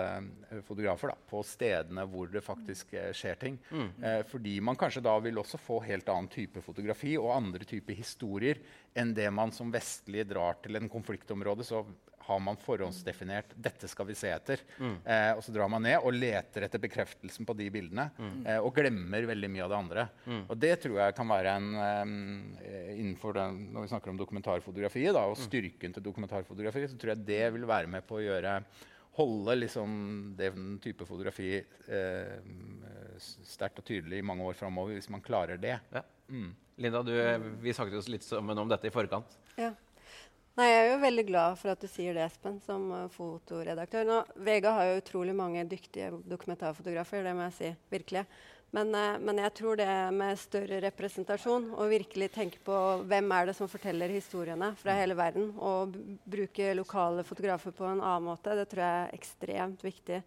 eh, 0.51 0.61
fotografer 0.67 1.13
da, 1.13 1.17
på 1.29 1.39
stedene 1.47 2.03
hvor 2.11 2.27
det 2.31 2.41
faktisk 2.43 2.91
eh, 2.99 3.11
skjer 3.15 3.37
ting. 3.39 3.59
Eh, 4.03 4.19
fordi 4.27 4.57
man 4.59 4.75
kanskje 4.79 5.05
da 5.05 5.13
vil 5.23 5.39
også 5.39 5.59
få 5.61 5.79
helt 5.85 6.09
annen 6.11 6.27
type 6.31 6.63
fotografi 6.65 7.15
og 7.19 7.31
andre 7.37 7.63
typer 7.69 7.95
historier 7.95 8.59
enn 8.99 9.13
det 9.15 9.29
man 9.31 9.53
som 9.55 9.71
vestlige 9.71 10.27
drar 10.33 10.59
til 10.63 10.75
en 10.75 10.91
konfliktområde. 10.91 11.63
Så 11.63 11.85
har 12.27 12.39
man 12.39 12.57
forhåndsdefinert 12.59 13.55
'dette 13.55 13.87
skal 13.91 14.07
vi 14.07 14.15
se 14.15 14.31
etter'. 14.31 14.63
Eh, 14.79 15.31
og 15.35 15.43
så 15.43 15.53
drar 15.55 15.69
man 15.71 15.83
ned 15.83 15.99
og 15.99 16.15
leter 16.15 16.67
etter 16.67 16.79
bekreftelsen 16.79 17.45
på 17.45 17.55
de 17.57 17.69
bildene. 17.73 18.09
Eh, 18.45 18.59
og 18.59 18.73
glemmer 18.75 19.27
veldig 19.27 19.49
mye 19.51 19.65
av 19.65 19.73
det 19.73 19.79
andre. 19.79 20.07
Og 20.47 20.55
det 20.57 20.73
tror 20.83 20.99
jeg 21.01 21.17
kan 21.17 21.29
være 21.29 21.57
en 21.57 21.69
um, 21.75 22.57
innenfor 22.93 23.33
den, 23.33 23.59
Når 23.73 23.85
vi 23.85 23.91
snakker 23.91 24.11
om 24.11 24.17
dokumentarfotografiet 24.17 25.13
da, 25.13 25.27
og 25.27 25.37
styrken 25.37 25.93
til 25.93 26.03
dokumentarfotografi, 26.03 26.87
så 26.87 26.97
tror 26.97 27.13
jeg 27.13 27.25
det 27.27 27.53
vil 27.53 27.67
være 27.67 27.87
med 27.87 28.07
på 28.07 28.19
å 28.19 28.25
gjøre 28.25 28.57
Holde 29.13 29.53
liksom 29.59 30.33
den 30.37 30.79
type 30.81 31.05
fotografi 31.05 31.59
eh, 31.61 32.37
sterkt 33.21 33.77
og 33.77 33.85
tydelig 33.85 34.23
i 34.23 34.25
mange 34.25 34.41
år 34.47 34.57
framover, 34.57 34.95
hvis 34.97 35.09
man 35.13 35.21
klarer 35.21 35.59
det. 35.61 35.75
Ja. 35.93 36.01
Mm. 36.33 36.55
Linda, 36.81 37.03
du, 37.05 37.13
vi 37.61 37.75
snakket 37.77 37.99
jo 37.99 38.01
litt 38.09 38.25
sammen 38.25 38.57
om 38.57 38.71
dette 38.71 38.89
i 38.89 38.93
forkant. 38.93 39.35
Ja. 39.53 39.69
Nei, 40.53 40.67
jeg 40.69 40.81
er 40.83 40.91
jo 40.91 40.97
veldig 41.01 41.23
glad 41.25 41.55
for 41.57 41.73
at 41.73 41.81
du 41.81 41.87
sier 41.89 42.13
det, 42.13 42.27
Espen, 42.29 42.59
som 42.61 42.83
uh, 42.93 43.07
fotoredaktør. 43.09 44.03
Nå, 44.05 44.19
Vega 44.45 44.75
har 44.77 44.91
jo 44.91 44.99
utrolig 44.99 45.33
mange 45.33 45.63
dyktige 45.65 46.11
dokumentarfotografer, 46.29 47.23
det 47.25 47.31
må 47.33 47.47
jeg 47.47 47.55
si. 47.57 47.71
Virkelig. 47.89 48.21
Men, 48.73 48.89
eh, 48.97 49.19
men 49.21 49.37
jeg 49.37 49.53
tror 49.53 49.77
det 49.77 49.87
med 50.17 50.39
større 50.41 50.79
representasjon, 50.81 51.67
og 51.77 51.91
virkelig 51.91 52.31
tenke 52.33 52.61
på 52.65 52.77
hvem 53.05 53.33
er 53.35 53.49
det 53.49 53.53
som 53.57 53.69
forteller 53.69 54.09
historiene 54.09 54.71
fra 54.79 54.95
hele 54.97 55.13
verden, 55.17 55.51
og 55.61 55.93
bruke 56.25 56.71
lokale 56.73 57.25
fotografer 57.27 57.73
på 57.73 57.85
en 57.85 58.01
annen 58.01 58.25
måte, 58.31 58.55
det 58.57 58.65
tror 58.71 58.81
jeg 58.81 59.03
er 59.03 59.13
ekstremt 59.19 59.85
viktig 59.85 60.23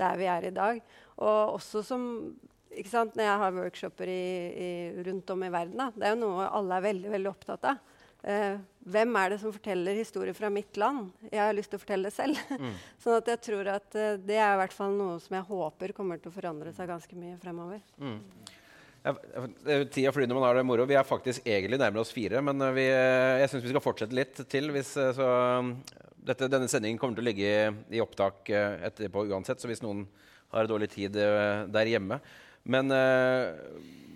der 0.00 0.16
vi 0.16 0.30
er 0.32 0.48
i 0.48 0.54
dag. 0.56 0.80
Og 1.20 1.58
også 1.58 1.84
som 1.84 2.08
ikke 2.70 2.92
sant, 2.92 3.16
Når 3.18 3.24
jeg 3.26 3.38
har 3.42 3.54
workshoper 3.56 4.08
i, 4.08 4.24
i, 4.64 4.70
rundt 5.04 5.30
om 5.34 5.40
i 5.42 5.50
verden, 5.50 5.76
da, 5.76 5.88
det 5.90 6.06
er 6.06 6.14
jo 6.14 6.20
noe 6.20 6.44
alle 6.46 6.76
er 6.76 6.84
veldig, 6.84 7.10
veldig 7.16 7.30
opptatt 7.32 7.64
av. 7.66 7.80
Eh, 8.22 8.60
hvem 8.80 9.16
er 9.20 9.34
det 9.34 9.40
som 9.42 9.52
forteller 9.52 9.98
historier 9.98 10.36
fra 10.36 10.48
mitt 10.52 10.78
land? 10.80 11.10
Jeg 11.28 11.42
har 11.42 11.52
lyst 11.56 11.68
til 11.72 11.76
å 11.76 11.82
fortelle 11.82 12.08
det 12.08 12.16
selv. 12.16 12.38
sånn 13.02 13.18
at 13.18 13.28
jeg 13.28 13.42
tror 13.44 13.68
at 13.74 13.98
uh, 13.98 14.14
det 14.16 14.38
er 14.40 14.54
i 14.54 14.60
hvert 14.62 14.76
fall 14.76 14.96
noe 14.96 15.18
som 15.20 15.36
jeg 15.36 15.48
håper 15.50 15.92
kommer 15.96 16.20
til 16.20 16.32
å 16.32 16.36
forandre 16.36 16.72
seg 16.76 16.88
ganske 16.88 17.18
mye 17.18 17.36
fremover. 17.42 17.82
Ja, 19.00 19.14
er 19.64 19.82
jo 19.82 19.88
Tida 19.92 20.12
flyr 20.12 20.28
når 20.28 20.38
man 20.38 20.46
har 20.48 20.58
det 20.58 20.64
moro. 20.68 20.88
Vi 20.88 20.96
er 20.96 21.06
faktisk 21.08 21.44
egentlig 21.48 21.80
nærmere 21.80 22.04
oss 22.04 22.12
fire. 22.12 22.40
Men 22.44 22.60
eh, 22.64 22.74
vi, 22.76 22.86
eh, 22.88 23.36
jeg 23.42 23.52
syns 23.52 23.68
vi 23.68 23.74
skal 23.74 23.84
fortsette 23.84 24.16
litt 24.16 24.42
til. 24.52 24.72
Hvis, 24.72 24.94
så, 24.96 25.28
um, 25.60 25.74
dette, 26.24 26.48
denne 26.52 26.68
sendingen 26.72 27.00
kommer 27.00 27.20
til 27.20 27.24
å 27.24 27.30
ligge 27.30 27.52
i, 27.52 27.96
i 27.96 28.02
opptak 28.04 28.48
etterpå 28.52 29.28
uansett, 29.28 29.60
så 29.60 29.68
hvis 29.68 29.84
noen 29.84 30.06
har 30.50 30.68
dårlig 30.68 30.90
tid 30.90 31.14
der 31.14 31.86
hjemme 31.86 32.16
Men, 32.66 32.90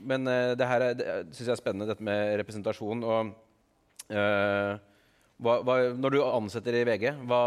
men 0.03 0.31
det 0.59 0.67
her 0.67 0.83
syns 1.31 1.47
jeg 1.47 1.53
er 1.55 1.61
spennende, 1.61 1.87
dette 1.89 2.05
med 2.05 2.35
representasjon. 2.43 3.05
og 3.07 3.31
hva, 4.09 5.55
hva, 5.65 5.77
Når 5.97 6.15
du 6.15 6.21
ansetter 6.25 6.77
i 6.77 6.85
VG, 6.87 7.11
hva, 7.29 7.43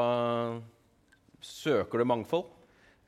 søker 1.44 2.02
du 2.02 2.08
mangfold? 2.10 2.54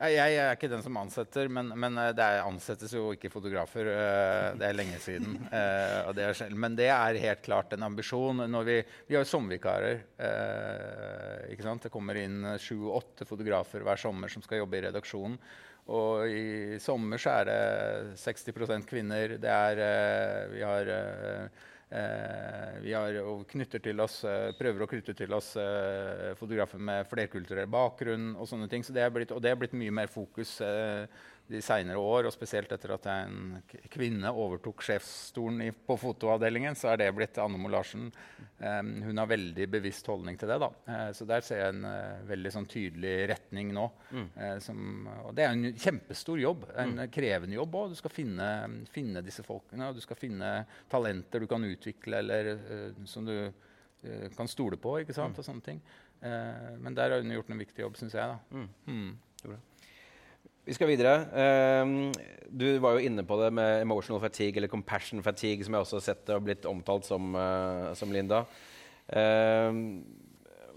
Jeg 0.00 0.36
er 0.40 0.54
ikke 0.54 0.70
den 0.72 0.80
som 0.80 0.96
ansetter, 0.96 1.50
men, 1.52 1.74
men 1.76 1.98
eh, 2.00 2.14
det 2.16 2.24
ansettes 2.40 2.94
jo 2.96 3.10
ikke 3.12 3.28
fotografer. 3.28 3.90
eh, 3.92 4.46
det 4.56 4.70
er 4.70 4.78
lenge 4.78 4.96
siden. 5.04 5.34
eh, 5.58 6.08
det 6.16 6.24
er, 6.24 6.54
men 6.56 6.78
det 6.78 6.86
er 6.88 7.18
helt 7.20 7.42
klart 7.44 7.74
en 7.76 7.84
ambisjon. 7.84 8.40
Vi, 8.64 8.78
vi 9.10 9.18
har 9.18 9.26
jo 9.26 9.28
sommervikarer. 9.28 10.00
eh? 10.16 11.58
Det 11.84 11.92
kommer 11.92 12.16
inn 12.16 12.54
sju-åtte 12.56 13.28
fotografer 13.28 13.84
hver 13.84 14.00
sommer 14.00 14.32
som 14.32 14.40
skal 14.40 14.62
jobbe 14.62 14.80
i 14.80 14.86
redaksjonen. 14.86 15.36
Og 15.92 16.32
i 16.32 16.78
sommer 16.80 17.20
så 17.20 17.34
er 17.42 17.50
det 17.50 17.60
60% 18.24 18.88
kvinner. 18.88 19.36
Det 19.42 19.52
er 19.52 19.84
eh, 19.84 20.48
Vi 20.54 20.64
har 20.64 20.94
eh, 20.96 21.44
Eh, 21.44 21.79
vi 22.84 22.92
har, 22.94 23.16
og 23.26 23.48
til 23.82 23.98
oss, 24.02 24.20
eh, 24.22 24.52
prøver 24.54 24.84
å 24.84 24.88
knytte 24.90 25.14
til 25.18 25.32
oss 25.34 25.56
eh, 25.58 26.30
fotografer 26.38 26.78
med 26.78 27.08
flerkulturell 27.10 27.70
bakgrunn. 27.70 28.36
Og 28.38 28.46
sånne 28.46 28.68
ting. 28.70 28.84
Så 28.86 28.94
det 28.94 29.02
blitt, 29.14 29.34
og 29.34 29.42
det 29.42 29.50
er 29.50 29.58
blitt 29.58 29.74
mye 29.74 29.94
mer 30.02 30.12
fokus 30.12 30.60
eh, 30.62 31.10
de 31.50 31.60
seinere 31.64 32.00
år. 32.00 32.28
Og 32.28 32.34
spesielt 32.34 32.70
etter 32.72 32.94
at 32.94 33.06
en 33.12 33.60
kvinne 33.90 34.30
overtok 34.30 34.84
sjefsstolen 34.86 35.64
i, 35.66 35.70
på 35.72 35.96
fotoavdelingen, 36.00 36.76
så 36.78 36.92
er 36.92 37.02
det 37.02 37.10
blitt 37.16 37.38
Anne 37.42 37.58
Mo 37.60 37.70
Larsen. 37.72 38.08
Eh, 38.60 38.82
hun 39.06 39.20
har 39.20 39.30
veldig 39.30 39.66
bevisst 39.72 40.08
holdning 40.10 40.38
til 40.40 40.50
det. 40.52 40.58
da. 40.62 40.70
Uh, 40.88 41.08
så 41.16 41.26
der 41.28 41.46
ser 41.46 41.62
jeg 41.64 41.74
en 41.74 41.86
uh, 41.86 42.20
veldig 42.28 42.54
sånn 42.54 42.68
tydelig 42.70 43.14
retning 43.32 43.72
nå. 43.76 43.86
Eh, 44.12 44.58
som, 44.64 45.08
og 45.24 45.32
det 45.36 45.46
er 45.46 45.54
en 45.54 45.80
kjempestor 45.86 46.42
jobb. 46.42 46.68
En 46.80 47.06
krevende 47.12 47.58
jobb 47.58 47.80
òg. 47.82 47.94
Du 47.94 48.00
skal 48.00 48.14
finne, 48.14 48.50
finne 48.92 49.24
disse 49.26 49.44
folkene, 49.46 49.90
og 49.90 49.98
du 49.98 50.04
skal 50.04 50.20
finne 50.20 50.52
talenter 50.92 51.42
du 51.42 51.48
kan 51.50 51.64
utvikle, 51.66 52.22
eller 52.22 52.54
som 53.08 53.26
du 53.26 53.34
kan 54.36 54.48
stole 54.48 54.78
på. 54.80 55.00
ikke 55.02 55.16
sant, 55.16 55.36
og 55.36 55.44
sånne 55.44 55.64
ting. 55.64 55.80
Men 56.20 56.96
der 56.96 57.12
har 57.12 57.20
hun 57.20 57.34
gjort 57.34 57.50
en 57.52 57.60
viktig 57.60 57.84
jobb, 57.84 57.98
syns 58.00 58.16
jeg. 58.16 58.32
da. 58.32 58.64
Mm. 58.88 59.60
Vi 60.70 60.76
skal 60.76 60.86
videre. 60.86 61.24
Ehm, 61.34 62.12
du 62.46 62.78
var 62.78 62.94
jo 62.94 63.08
inne 63.08 63.24
på 63.26 63.34
det 63.40 63.48
med 63.58 63.80
emotional 63.82 64.20
fatigue, 64.22 64.60
eller 64.60 64.70
compassion 64.70 65.22
fatigue, 65.22 65.64
som 65.66 65.74
jeg 65.74 65.82
også 65.82 65.96
har 65.98 66.04
sett 66.04 66.20
det 66.28 66.36
har 66.36 66.44
blitt 66.46 66.68
omtalt 66.70 67.08
som, 67.08 67.34
eh, 67.34 67.88
som 67.98 68.12
Linda. 68.14 68.44
Ehm, 69.10 70.04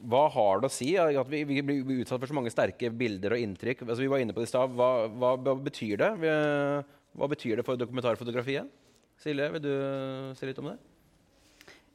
hva 0.01 0.23
har 0.33 0.59
det 0.59 0.71
å 0.71 0.73
si 0.73 0.97
at 0.97 1.29
vi, 1.29 1.43
vi 1.45 1.61
blir 1.61 2.01
utsatt 2.01 2.19
for 2.19 2.27
så 2.27 2.33
mange 2.33 2.51
sterke 2.51 2.89
bilder 2.89 3.37
og 3.37 3.43
inntrykk? 3.45 3.85
Altså, 3.85 4.01
vi 4.01 4.09
var 4.09 4.23
inne 4.23 4.33
på 4.33 4.41
det 4.41 4.49
i 4.49 4.53
stad. 4.55 4.73
Hva, 4.73 5.05
hva, 5.13 5.35
hva 5.37 5.53
betyr 5.61 6.01
det? 6.01 6.09
Hva 7.13 7.29
betyr 7.29 7.61
det 7.61 7.67
for 7.67 7.77
dokumentarfotografiet? 7.77 8.73
Silje, 9.21 9.51
vil 9.53 9.61
du 9.61 9.73
si 10.35 10.49
litt 10.49 10.59
om 10.59 10.71
det? 10.73 10.79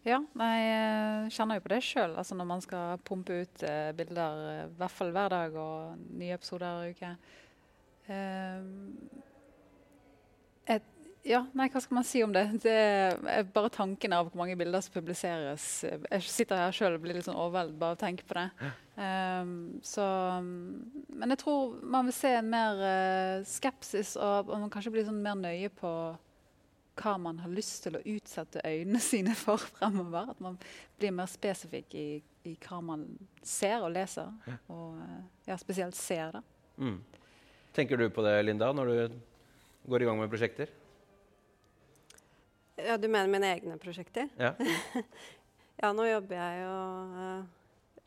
Ja, 0.06 0.22
jeg 0.22 1.32
kjenner 1.34 1.58
jo 1.58 1.64
på 1.66 1.72
det 1.74 1.82
sjøl. 1.84 2.14
Altså 2.16 2.38
når 2.38 2.48
man 2.48 2.62
skal 2.64 3.02
pumpe 3.04 3.42
ut 3.42 3.66
eh, 3.66 3.90
bilder 3.98 4.40
eh, 4.52 4.62
i 4.70 4.78
hvert 4.78 4.94
fall 4.94 5.10
hver 5.12 5.34
dag 5.34 5.58
og 5.58 6.08
nye 6.16 6.38
episoder 6.38 6.78
hver 6.78 6.94
uke. 6.94 7.12
Eh, 8.08 8.62
et, 10.76 10.94
Ja, 11.28 11.42
nei, 11.52 11.66
hva 11.68 11.80
skal 11.82 11.98
man 11.98 12.06
si 12.06 12.22
om 12.24 12.32
det? 12.32 12.44
Det 12.62 12.72
er 12.72 13.48
bare 13.52 13.68
tanken 13.74 14.14
av 14.16 14.28
hvor 14.28 14.38
mange 14.38 14.54
bilder 14.56 14.80
som 14.80 14.94
publiseres. 14.94 15.64
Jeg 15.84 16.22
sitter 16.24 16.62
her 16.62 16.72
sjøl 16.72 16.94
og 16.96 17.02
blir 17.04 17.18
litt 17.18 17.26
sånn 17.26 17.36
overveldet 17.36 17.76
bare 17.80 17.96
av 17.96 17.98
å 17.98 18.00
tenke 18.00 18.24
på 18.24 18.38
det. 18.38 18.70
Um, 18.96 19.50
så, 19.84 20.06
men 20.40 21.34
jeg 21.34 21.42
tror 21.42 21.74
man 21.82 22.08
vil 22.08 22.16
se 22.16 22.32
en 22.38 22.48
mer 22.48 22.80
uh, 22.80 23.44
skepsis, 23.44 24.14
og, 24.16 24.48
og 24.48 24.62
man 24.62 24.72
kanskje 24.72 24.94
blir 24.94 25.08
sånn 25.10 25.20
mer 25.26 25.36
nøye 25.42 25.68
på 25.74 25.92
hva 26.98 27.14
man 27.20 27.38
har 27.42 27.52
lyst 27.52 27.84
til 27.84 27.98
å 27.98 28.04
utsette 28.14 28.62
øynene 28.64 29.00
sine 29.02 29.34
for 29.38 29.60
fremover. 29.74 30.32
At 30.32 30.40
man 30.42 30.58
blir 30.98 31.14
mer 31.14 31.28
spesifikk 31.30 31.94
i, 31.98 32.08
i 32.48 32.56
hva 32.64 32.80
man 32.94 33.04
ser 33.42 33.82
og 33.82 33.92
leser. 33.94 34.32
Og 34.70 34.98
uh, 35.02 35.20
ja, 35.50 35.58
spesielt 35.60 35.98
ser. 35.98 36.38
da. 36.38 36.42
Mm. 36.78 37.00
Tenker 37.78 37.96
du 37.96 38.08
på 38.10 38.22
det, 38.26 38.42
Linda, 38.42 38.72
når 38.74 38.88
du 38.90 39.18
går 39.86 40.02
i 40.02 40.06
gang 40.08 40.16
med 40.18 40.30
prosjekter? 40.30 40.70
Ja, 42.74 42.96
Du 42.98 43.06
mener 43.06 43.30
mine 43.30 43.52
egne 43.54 43.76
prosjekter? 43.78 44.26
Ja. 44.34 44.56
ja, 45.82 45.92
nå 45.94 46.08
jobber 46.08 46.40
jeg 46.40 46.64
jo 46.64 46.72
uh, 47.12 47.44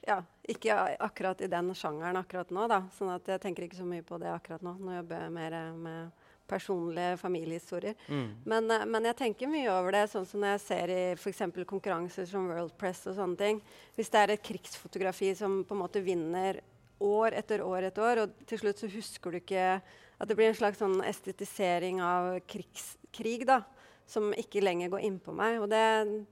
ja, 0.03 0.17
ikke 0.51 0.75
akkurat 1.07 1.39
i 1.39 1.47
den 1.47 1.71
sjangeren 1.71 2.19
akkurat 2.19 2.51
nå, 2.51 2.65
da. 2.67 2.81
Sånn 2.97 3.13
at 3.13 3.31
jeg 3.31 3.39
tenker 3.45 3.63
ikke 3.69 3.79
så 3.79 3.87
mye 3.87 4.03
på 4.03 4.19
det 4.19 4.33
akkurat 4.33 4.65
nå. 4.67 4.73
Nå 4.75 4.97
jobber 4.97 5.23
jeg 5.23 5.35
mer 5.37 5.55
med 5.77 6.27
personlige 6.51 7.15
familiehistorier. 7.21 7.95
Mm. 8.11 8.27
Men, 8.43 8.67
uh, 8.75 8.83
men, 8.83 9.07
jeg 9.07 9.19
tenker 9.21 9.53
mye 9.53 9.71
over 9.71 9.95
det, 9.95 10.03
sånn 10.11 10.27
som 10.27 10.43
når 10.43 10.57
jeg 10.57 10.65
ser 10.65 10.95
i 10.97 10.99
f.eks. 11.15 11.45
konkurranser 11.63 12.27
som 12.27 12.51
World 12.51 12.75
Press 12.75 13.05
og 13.07 13.15
sånne 13.21 13.39
ting. 13.39 13.63
Hvis 13.95 14.11
det 14.11 14.19
er 14.19 14.35
et 14.35 14.43
krigsfotografi 14.51 15.31
som 15.39 15.61
på 15.63 15.79
en 15.79 15.83
måte 15.85 16.03
vinner 16.03 16.59
år 17.01 17.35
etter 17.39 17.63
år 17.65 17.89
etter 17.89 18.05
år, 18.05 18.23
og 18.23 18.47
til 18.49 18.61
slutt 18.61 18.81
så 18.81 18.89
husker 18.91 19.31
du 19.31 19.41
ikke 19.41 19.81
At 20.21 20.29
det 20.29 20.35
blir 20.37 20.51
en 20.51 20.57
slags 20.57 20.77
sånn 20.77 20.99
estetisering 21.01 21.97
av 22.05 22.35
krigs, 22.45 22.91
krig, 23.09 23.41
da 23.49 23.63
som 24.11 24.31
ikke 24.35 24.63
lenger 24.63 24.91
går 24.91 25.05
innpå 25.07 25.33
meg. 25.35 25.57
Og 25.63 25.69
det, 25.71 25.81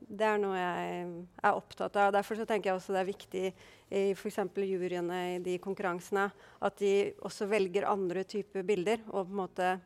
det, 0.08 0.26
er 0.26 0.40
noe 0.42 0.58
jeg 0.58 1.04
er 1.42 1.56
opptatt 1.56 1.96
av. 2.00 2.14
Derfor 2.16 2.40
så 2.40 2.48
tenker 2.48 2.72
jeg 2.72 2.80
også 2.80 2.96
det 2.96 3.02
er 3.02 3.10
viktig 3.10 3.44
i 3.50 4.02
f.eks. 4.14 4.40
juryene 4.68 5.20
i 5.36 5.38
de 5.44 5.56
konkurransene 5.64 6.28
at 6.66 6.82
de 6.82 7.14
også 7.26 7.48
velger 7.50 7.88
andre 7.90 8.26
typer 8.28 8.66
bilder. 8.68 9.04
og 9.10 9.30
på 9.30 9.32
en 9.32 9.44
måte 9.46 9.78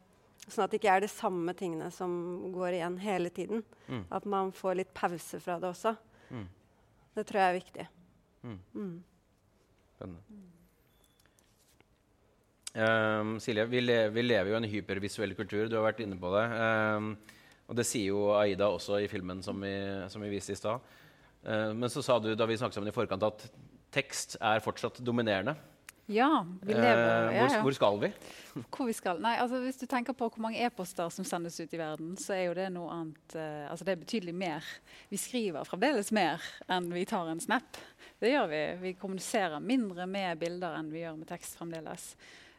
Sånn 0.43 0.65
at 0.65 0.73
det 0.73 0.81
ikke 0.81 0.91
er 0.91 1.03
de 1.05 1.07
samme 1.07 1.53
tingene 1.55 1.85
som 1.95 2.11
går 2.51 2.73
igjen 2.75 2.97
hele 2.99 3.29
tiden. 3.31 3.61
Mm. 3.87 4.01
At 4.11 4.25
man 4.27 4.49
får 4.51 4.75
litt 4.75 4.89
pause 4.91 5.39
fra 5.39 5.55
det 5.55 5.69
også. 5.69 5.93
Mm. 6.35 6.49
Det 7.15 7.23
tror 7.29 7.39
jeg 7.39 7.53
er 7.53 7.55
viktig. 7.61 7.85
Mm. 8.43 8.57
mm. 8.73 8.97
Spennende. 9.95 10.51
Um, 12.73 13.35
Silje, 13.37 13.67
vi, 13.69 13.83
le 13.83 13.97
vi, 14.09 14.23
lever 14.25 14.49
jo 14.49 14.57
i 14.57 14.59
en 14.61 14.69
hypervisuell 14.69 15.35
kultur. 15.37 15.67
Du 15.69 15.77
har 15.77 15.85
vært 15.85 16.01
inne 16.05 16.17
på 16.19 16.31
det. 16.33 16.45
Um, 16.57 17.11
og 17.69 17.77
det 17.77 17.85
sier 17.87 18.09
jo 18.09 18.31
Aida 18.35 18.71
også 18.73 18.97
i 19.03 19.09
filmen 19.11 19.43
som 19.45 19.61
vi, 19.61 19.73
som 20.09 20.23
vi 20.25 20.31
viste 20.33 20.55
i 20.55 20.59
stad. 20.59 20.81
Uh, 21.45 21.69
men 21.77 21.91
så 21.93 22.01
sa 22.05 22.17
du 22.19 22.31
da 22.33 22.49
vi 22.49 22.57
snakket 22.57 22.79
sammen 22.79 22.89
i 22.89 22.95
forkant, 22.95 23.27
at 23.29 23.45
tekst 23.93 24.39
er 24.41 24.63
fortsatt 24.63 25.03
dominerende. 25.05 25.55
Ja, 26.11 26.45
vi 26.61 26.73
lever, 26.73 26.97
uh, 26.99 27.29
hvor, 27.29 27.35
ja, 27.37 27.45
ja. 27.53 27.59
hvor, 27.63 27.75
skal 27.77 27.99
vi? 28.01 28.09
Hvor 28.75 28.87
vi 28.89 28.93
skal? 28.97 29.21
Nei, 29.23 29.37
altså 29.39 29.61
Hvis 29.63 29.79
du 29.79 29.85
tenker 29.87 30.13
på 30.17 30.27
hvor 30.27 30.43
mange 30.43 30.59
e-poster 30.59 31.07
som 31.13 31.23
sendes 31.25 31.55
ut 31.61 31.71
i 31.71 31.79
verden, 31.79 32.17
så 32.19 32.35
er 32.35 32.41
jo 32.49 32.57
det 32.57 32.67
noe 32.75 32.91
annet 32.91 33.35
uh, 33.39 33.69
Altså 33.71 33.87
det 33.87 33.93
er 33.93 34.01
betydelig 34.01 34.33
mer. 34.35 34.67
Vi 35.13 35.21
skriver 35.21 35.63
fremdeles 35.69 36.11
mer 36.11 36.43
enn 36.67 36.91
vi 36.91 37.05
tar 37.07 37.31
en 37.31 37.39
snap. 37.39 37.79
Det 38.19 38.33
gjør 38.33 38.51
vi. 38.51 38.61
Vi 38.81 38.93
kommuniserer 38.99 39.63
mindre 39.63 40.09
med 40.09 40.41
bilder 40.43 40.75
enn 40.75 40.91
vi 40.91 41.05
gjør 41.05 41.21
med 41.21 41.31
tekst 41.31 41.55
fremdeles. 41.61 42.11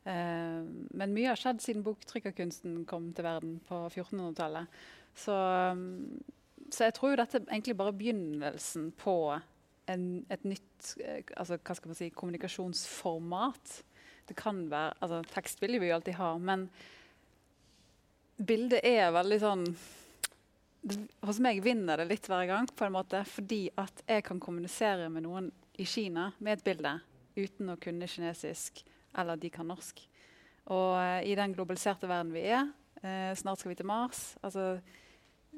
Uh, 0.04 0.64
men 0.92 1.14
mye 1.16 1.30
har 1.30 1.40
skjedd 1.40 1.62
siden 1.64 1.84
boktrykkerkunsten 1.86 2.82
kom 2.88 3.08
til 3.16 3.24
verden 3.24 3.56
på 3.64 3.86
1400-tallet. 3.88 4.78
Så, 5.16 5.32
um, 5.72 6.20
så, 6.68 6.88
jeg 6.88 6.96
tror 6.98 7.16
dette 7.16 7.40
er 7.40 7.48
egentlig 7.48 7.76
bare 7.78 7.94
begynnelsen 7.96 8.90
på 9.00 9.16
en, 9.90 10.04
et 10.32 10.44
nytt 10.48 10.94
eh, 11.00 11.22
altså, 11.36 11.58
hva 11.60 11.76
skal 11.76 11.92
man 11.92 11.98
si, 11.98 12.10
kommunikasjonsformat. 12.12 13.74
Det 14.28 14.36
kan 14.36 14.64
være, 14.70 14.94
altså 15.04 15.20
Tekst 15.34 15.60
vil 15.62 15.78
vi 15.80 15.90
jo 15.90 15.98
alltid 15.98 16.16
ha, 16.20 16.30
men 16.40 16.68
bildet 18.40 18.84
er 18.88 19.12
veldig 19.14 19.40
sånn 19.42 19.66
Hos 21.24 21.38
meg 21.40 21.62
vinner 21.64 22.00
det 22.00 22.10
litt 22.10 22.26
hver 22.28 22.44
gang, 22.48 22.66
på 22.68 22.84
en 22.84 22.92
måte, 22.92 23.22
fordi 23.24 23.70
at 23.80 24.02
jeg 24.04 24.24
kan 24.26 24.40
kommunisere 24.42 25.06
med 25.12 25.24
noen 25.24 25.46
i 25.80 25.86
Kina 25.88 26.26
med 26.44 26.58
et 26.58 26.64
bilde 26.66 26.98
uten 27.38 27.72
å 27.72 27.78
kunne 27.80 28.08
kinesisk, 28.10 28.82
eller 29.18 29.40
de 29.40 29.50
kan 29.52 29.68
norsk. 29.68 30.02
Og 30.72 30.90
uh, 30.96 31.20
i 31.24 31.36
den 31.38 31.54
globaliserte 31.56 32.08
verden 32.10 32.32
vi 32.34 32.46
er, 32.48 32.68
uh, 33.02 33.32
snart 33.38 33.60
skal 33.60 33.74
vi 33.74 33.80
til 33.80 33.88
Mars 33.88 34.34
altså 34.42 34.78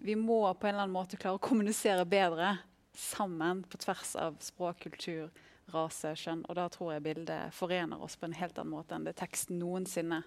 vi 0.03 0.17
må 0.19 0.43
på 0.55 0.67
en 0.67 0.75
eller 0.75 0.87
annen 0.87 0.97
måte 0.97 1.19
klare 1.21 1.39
å 1.39 1.43
kommunisere 1.43 2.05
bedre 2.09 2.57
sammen 2.97 3.63
på 3.69 3.79
tvers 3.81 4.15
av 4.21 4.39
språk, 4.45 4.83
kultur, 4.87 5.31
rase, 5.73 6.13
kjønn. 6.17 6.45
Og 6.49 6.57
da 6.59 6.67
tror 6.73 6.95
jeg 6.95 7.05
bildet 7.07 7.55
forener 7.57 8.03
oss 8.03 8.17
på 8.19 8.29
en 8.29 8.37
helt 8.37 8.59
annen 8.59 8.75
måte 8.75 8.97
enn 8.97 9.07
det 9.07 9.17
teksten 9.19 9.59
noensinne 9.61 10.23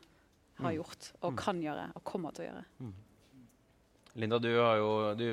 har 0.59 0.73
mm. 0.73 0.75
gjort 0.77 1.11
og 1.21 1.33
mm. 1.33 1.39
kan 1.39 1.61
gjøre 1.63 1.85
og 1.95 2.05
kommer 2.07 2.35
til 2.35 2.45
å 2.45 2.49
gjøre. 2.49 2.65
Mm. 2.83 2.95
Linda, 4.19 4.39
du, 4.41 4.49
jo, 4.51 4.91
du, 5.15 5.27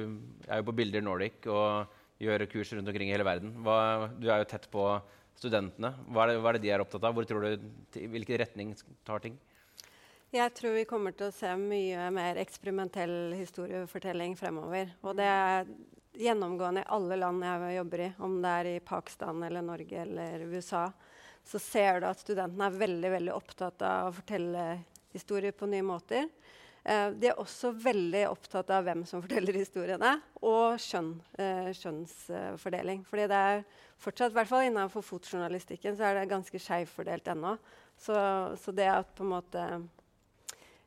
er 0.47 0.61
jo 0.61 0.67
på 0.69 0.77
Bilder 0.79 1.05
Nordic 1.05 1.49
og 1.51 1.97
gjør 2.23 2.47
kurs 2.53 2.73
rundt 2.77 2.89
omkring 2.89 3.11
i 3.11 3.17
hele 3.17 3.27
verden. 3.27 3.55
Hva, 3.65 4.09
du 4.15 4.29
er 4.29 4.41
jo 4.41 4.49
tett 4.49 4.69
på 4.73 4.85
studentene. 5.37 5.93
Hva 6.09 6.25
er, 6.25 6.33
det, 6.33 6.41
hva 6.43 6.51
er, 6.51 6.59
det, 6.59 6.65
de 6.67 6.73
er 6.75 6.85
opptatt 6.85 7.05
av? 7.05 7.17
Hvor 7.17 7.29
tror 7.29 7.45
du, 7.45 7.69
hvilken 7.97 8.41
retning 8.43 8.73
tar 9.07 9.25
ting? 9.25 9.37
Jeg 10.35 10.53
tror 10.59 10.75
vi 10.75 10.87
kommer 10.89 11.15
til 11.17 11.29
å 11.29 11.35
se 11.35 11.53
mye 11.57 12.09
mer 12.13 12.41
eksperimentell 12.43 13.37
historiefortelling 13.39 14.35
fremover. 14.37 14.91
Og 15.07 15.15
det 15.17 15.29
er 15.31 15.69
gjennomgående 16.17 16.83
i 16.83 16.91
alle 16.97 17.19
land 17.21 17.45
jeg 17.45 17.77
jobber 17.77 18.03
i, 18.03 18.11
om 18.27 18.37
det 18.43 18.57
er 18.59 18.71
i 18.73 18.83
Pakistan 18.85 19.45
eller 19.47 19.65
Norge 19.65 20.03
eller 20.03 20.45
USA. 20.51 20.89
Så 21.47 21.61
ser 21.63 22.03
du 22.03 22.09
at 22.09 22.21
studentene 22.21 22.67
er 22.67 22.79
veldig, 22.81 23.11
veldig 23.13 23.35
opptatt 23.37 23.85
av 23.87 24.11
å 24.11 24.15
fortelle 24.17 24.67
historier 25.15 25.55
på 25.55 25.69
nye 25.71 25.85
måter. 25.87 26.27
Eh, 26.83 27.11
de 27.19 27.31
er 27.31 27.41
også 27.41 27.73
veldig 27.83 28.25
opptatt 28.29 28.71
av 28.75 28.85
hvem 28.87 29.05
som 29.09 29.23
forteller 29.23 29.57
historiene, 29.59 30.17
og 30.43 30.77
kjønn, 30.83 31.15
eh, 31.39 31.71
kjønnsfordeling. 31.75 33.05
Fordi 33.07 33.29
det 33.31 33.41
er 33.53 33.65
fortsatt, 34.03 34.33
i 34.33 34.39
hvert 34.39 34.51
fall 34.51 34.67
innenfor 34.69 35.05
fotjournalistikken, 35.05 35.97
så 35.97 36.09
er 36.09 36.21
det 36.21 36.31
ganske 36.31 36.61
skjevfordelt 36.61 37.29
ennå. 37.33 37.57
Så, 37.97 38.17
så 38.61 38.75
det 38.77 38.89
at 38.93 39.15
på 39.17 39.25
en 39.25 39.33
måte 39.33 39.63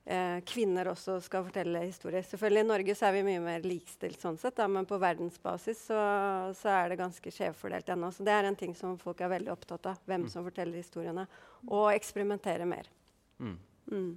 eh, 0.05 0.37
kvinner 0.45 0.91
også 0.91 1.17
skal 1.25 1.45
fortelle 1.47 1.81
historier. 1.87 2.25
Selvfølgelig 2.27 2.63
I 2.63 2.69
Norge 2.69 2.95
så 2.97 3.07
er 3.09 3.17
vi 3.17 3.25
mye 3.25 3.41
mer 3.43 3.65
likestilt, 3.65 4.19
sånn 4.21 4.37
sett, 4.41 4.57
da, 4.59 4.67
men 4.71 4.87
på 4.89 4.99
verdensbasis 5.01 5.85
så, 5.89 5.99
så 6.57 6.73
er 6.75 6.91
det 6.91 6.99
ganske 7.01 7.33
skjevfordelt 7.33 7.89
ennå. 7.95 8.11
Så 8.13 8.25
det 8.27 8.35
er 8.35 8.49
en 8.49 8.57
ting 8.59 8.75
som 8.77 8.97
folk 9.01 9.21
er 9.25 9.33
veldig 9.33 9.53
opptatt 9.53 9.91
av. 9.91 10.01
Hvem 10.09 10.27
mm. 10.27 10.31
som 10.33 10.45
forteller 10.45 10.81
historiene. 10.81 11.25
Og 11.67 11.89
eksperimentere 11.93 12.67
mer. 12.69 12.89
Mm. 13.39 13.57
Mm. 13.89 14.11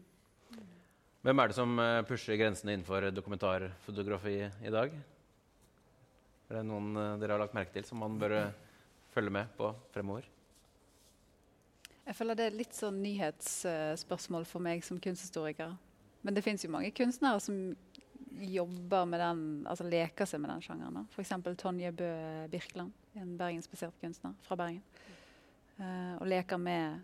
Hvem 1.22 1.38
er 1.38 1.51
det 1.51 1.55
som 1.55 1.78
uh, 1.78 2.03
pusher 2.03 2.34
grensene 2.34 2.74
innenfor 2.74 3.07
dokumentarfotografi 3.14 4.36
i 4.43 4.72
dag? 4.74 4.95
Er 6.51 6.59
det 6.59 6.66
noen 6.66 6.93
uh, 6.99 7.14
dere 7.20 7.36
har 7.36 7.45
lagt 7.45 7.55
merke 7.55 7.72
til 7.76 7.86
som 7.86 8.03
man 8.03 8.16
bør 8.18 8.34
uh, 8.40 8.71
følge 9.12 9.32
med 9.34 9.50
på 9.56 9.70
fremover? 9.94 10.28
Jeg 12.02 12.18
føler 12.18 12.38
det 12.38 12.46
er 12.48 12.58
litt 12.58 12.74
sånn 12.74 12.98
nyhetsspørsmål 13.04 14.46
for 14.48 14.64
meg 14.64 14.82
som 14.84 14.98
kunsthistoriker. 15.02 15.76
Men 16.22 16.34
det 16.34 16.42
fins 16.44 16.64
jo 16.64 16.70
mange 16.72 16.90
kunstnere 16.94 17.38
som 17.42 17.58
jobber 18.42 19.06
med 19.06 19.20
den, 19.20 19.42
altså 19.68 19.86
leker 19.86 20.26
seg 20.26 20.42
med 20.42 20.50
den 20.50 20.64
sjangeren. 20.64 21.06
F.eks. 21.12 21.32
Tonje 21.60 21.92
Bø 21.94 22.10
Birkeland, 22.50 22.94
en 23.18 23.36
bergensbasert 23.38 23.98
kunstner 24.00 24.34
fra 24.46 24.58
Bergen. 24.58 24.82
Uh, 25.78 26.18
og 26.18 26.26
leker 26.30 26.60
med 26.60 27.02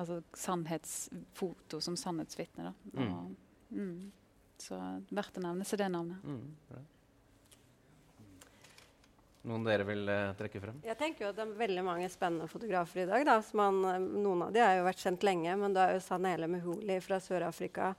altså, 0.00 0.20
sannhetsfoto 0.36 1.80
som 1.84 1.96
sannhetsvitne. 1.98 2.72
Mm. 2.94 3.36
Mm, 3.70 4.10
så 4.60 4.78
verdt 5.10 5.38
å 5.40 5.44
nevne 5.44 5.66
seg 5.68 5.82
det 5.82 5.90
navnet. 5.92 6.24
Mm, 6.24 6.88
noen 9.48 9.64
dere 9.64 9.86
vil 9.88 10.02
uh, 10.04 10.32
trekke 10.36 10.60
frem? 10.60 10.80
Jeg 10.84 10.98
tenker 11.00 11.24
jo 11.24 11.30
at 11.30 11.38
Det 11.38 11.44
er 11.46 11.60
veldig 11.62 11.84
mange 11.86 12.08
spennende 12.12 12.48
fotografer 12.50 13.04
i 13.04 13.08
dag. 13.08 13.24
Da, 13.24 13.38
man, 13.56 13.78
uh, 13.86 13.96
noen 13.96 14.44
av 14.46 14.52
de 14.52 14.60
har 14.60 14.74
jo 14.76 14.84
vært 14.84 15.04
kjent 15.04 15.24
lenge, 15.24 15.54
men 15.62 15.76
du 15.76 15.80
er 15.80 15.94
jo 15.96 16.02
Sanele 16.04 16.48
Mehuli 16.50 16.98
fra 17.04 17.20
Sør-Afrika. 17.22 17.94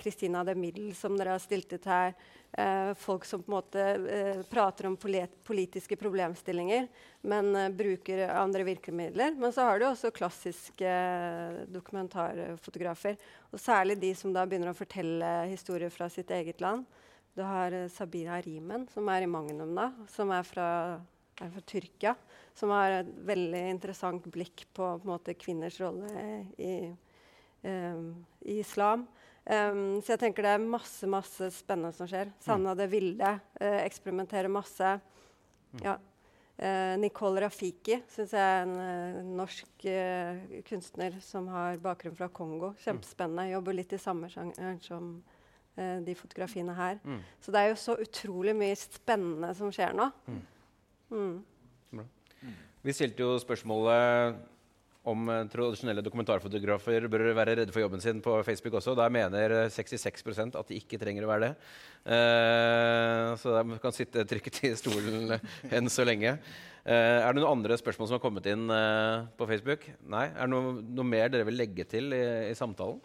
Kristina 0.00 0.42
uh, 0.42 0.48
de 0.48 0.56
Middel, 0.58 0.90
som 0.98 1.14
dere 1.18 1.36
har 1.36 1.42
stilt 1.42 1.70
ut 1.76 1.86
her. 1.90 2.16
Uh, 2.56 2.92
folk 2.98 3.26
som 3.28 3.42
på 3.44 3.50
en 3.50 3.56
måte 3.56 3.86
prater 4.50 4.90
om 4.90 4.98
politiske 4.98 5.98
problemstillinger, 6.00 6.90
men 7.26 7.50
bruker 7.76 8.26
andre 8.34 8.66
virkemidler. 8.66 9.38
Men 9.38 9.54
så 9.54 9.68
har 9.70 9.78
du 9.78 9.86
også 9.86 10.14
klassiske 10.14 10.98
dokumentarfotografer. 11.74 13.18
Og 13.52 13.62
særlig 13.62 14.00
de 14.02 14.14
som 14.18 14.34
da 14.34 14.46
begynner 14.46 14.74
å 14.74 14.78
fortelle 14.78 15.34
historier 15.50 15.94
fra 15.94 16.10
sitt 16.10 16.32
eget 16.34 16.62
land. 16.64 16.86
Du 17.36 17.42
har 17.44 17.72
uh, 17.72 17.88
Sabira 17.92 18.40
Rimen, 18.40 18.86
som 18.88 19.08
er 19.12 19.26
i 19.26 19.28
Magnum, 19.28 19.74
da, 19.76 19.90
som 20.08 20.30
er 20.32 20.46
fra, 20.48 20.68
er 21.36 21.50
fra, 21.52 21.64
Tyrkia. 21.68 22.14
Som 22.56 22.72
har 22.72 23.02
et 23.02 23.10
veldig 23.28 23.60
interessant 23.74 24.24
blikk 24.32 24.64
på, 24.72 24.94
på 25.02 25.10
måte, 25.10 25.34
kvinners 25.36 25.76
rolle 25.82 26.08
i, 26.56 26.88
um, 27.68 28.08
i 28.48 28.56
islam. 28.62 29.04
Um, 29.44 30.00
så 30.00 30.14
jeg 30.14 30.22
tenker 30.24 30.42
det 30.46 30.54
er 30.56 30.64
masse 30.64 31.06
masse 31.06 31.50
spennende 31.54 31.92
som 31.94 32.08
skjer. 32.08 32.32
Sanna 32.42 32.72
det 32.78 32.88
ville 32.90 33.36
uh, 33.36 33.80
eksperimenterer 33.84 34.48
masse. 34.50 34.96
Ja. 35.84 35.98
Uh, 36.56 36.96
Nicole 36.96 37.44
Rafiki 37.44 38.00
syns 38.08 38.32
jeg 38.32 38.40
er 38.40 38.64
en 38.64 38.76
uh, 38.80 39.20
norsk 39.42 39.90
kunstner 40.72 41.20
som 41.20 41.52
har 41.52 41.76
bakgrunn 41.84 42.16
fra 42.16 42.32
Kongo. 42.32 42.72
Kjempespennende. 42.80 43.50
Jobber 43.52 43.76
litt 43.76 43.92
i 43.92 44.00
samme 44.00 44.32
sjanger 44.32 44.80
som 44.88 45.18
de 45.76 46.14
fotografiene 46.16 46.72
her. 46.76 46.96
Mm. 47.04 47.18
Så 47.44 47.52
det 47.52 47.60
er 47.60 47.68
jo 47.68 47.78
så 47.80 47.96
utrolig 48.00 48.54
mye 48.56 48.76
spennende 48.80 49.50
som 49.58 49.68
skjer 49.74 49.92
nå. 49.96 50.08
Mm. 50.26 50.40
Mm. 51.12 51.36
Vi 52.86 52.94
stilte 52.94 53.24
jo 53.24 53.34
spørsmålet 53.42 54.36
om 55.10 55.28
eh, 55.30 55.44
tradisjonelle 55.50 56.02
dokumentarfotografer 56.06 57.06
bør 57.10 57.28
være 57.34 57.56
redde 57.60 57.74
for 57.74 57.82
jobben 57.82 58.02
sin 58.02 58.20
på 58.22 58.36
Facebook 58.46 58.78
også. 58.78 58.94
Der 58.98 59.12
mener 59.12 59.54
66% 59.72 60.58
at 60.58 60.70
de 60.70 60.78
ikke 60.78 60.98
trenger 61.02 61.26
å 61.26 61.30
være 61.30 61.48
det. 61.48 61.52
Uh, 62.06 63.34
så 63.42 63.56
de 63.56 63.78
kan 63.82 63.94
sitte 63.94 64.22
trykket 64.30 64.60
i 64.68 64.72
stolen 64.78 65.34
enn 65.74 65.90
så 65.90 66.06
lenge. 66.06 66.36
Uh, 66.86 67.18
er 67.22 67.26
det 67.26 67.40
noen 67.40 67.56
andre 67.56 67.78
spørsmål 67.78 68.10
som 68.10 68.18
har 68.18 68.22
kommet 68.22 68.46
inn 68.50 68.70
uh, 68.70 69.26
på 69.38 69.50
Facebook? 69.50 69.88
Nei? 70.06 70.28
Er 70.30 70.46
det 70.46 70.52
noe, 70.54 70.76
noe, 70.86 71.10
mer 71.10 71.30
dere 71.34 71.46
vil 71.48 71.58
legge 71.58 71.86
til 71.90 72.14
i, 72.14 72.22
i 72.52 72.54
samtalen? 72.58 73.02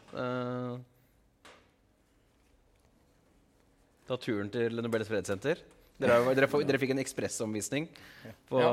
Ta 4.07 4.17
turen 4.21 4.49
til 4.53 4.81
Nobels 4.81 5.09
fredssenter. 5.09 5.61
Dere, 6.01 6.19
dere, 6.33 6.47
dere, 6.65 6.81
fikk 6.81 6.95
en 6.95 7.01
ekspressomvisning 7.03 7.85
ja. 8.25 8.69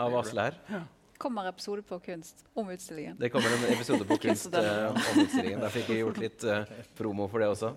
av 0.00 0.14
Asle 0.22 0.46
her. 0.48 0.60
Ja 0.72 0.84
kommer 1.24 1.48
episode 1.48 1.82
på 1.82 1.98
kunst 2.04 2.44
om 2.54 2.68
utstillingen. 2.70 3.16
Det 3.18 3.30
kommer 3.32 3.52
en 3.54 3.72
episode 3.72 4.04
på 4.04 4.18
kunst 4.26 4.54
uh, 4.54 4.90
om 4.92 5.20
utstillingen. 5.22 5.62
Der 5.62 5.72
fikk 5.72 5.88
vi 5.88 6.00
gjort 6.02 6.20
litt 6.20 6.44
uh, 6.44 6.64
promo 6.98 7.28
for 7.32 7.42
det 7.42 7.50
også. 7.52 7.72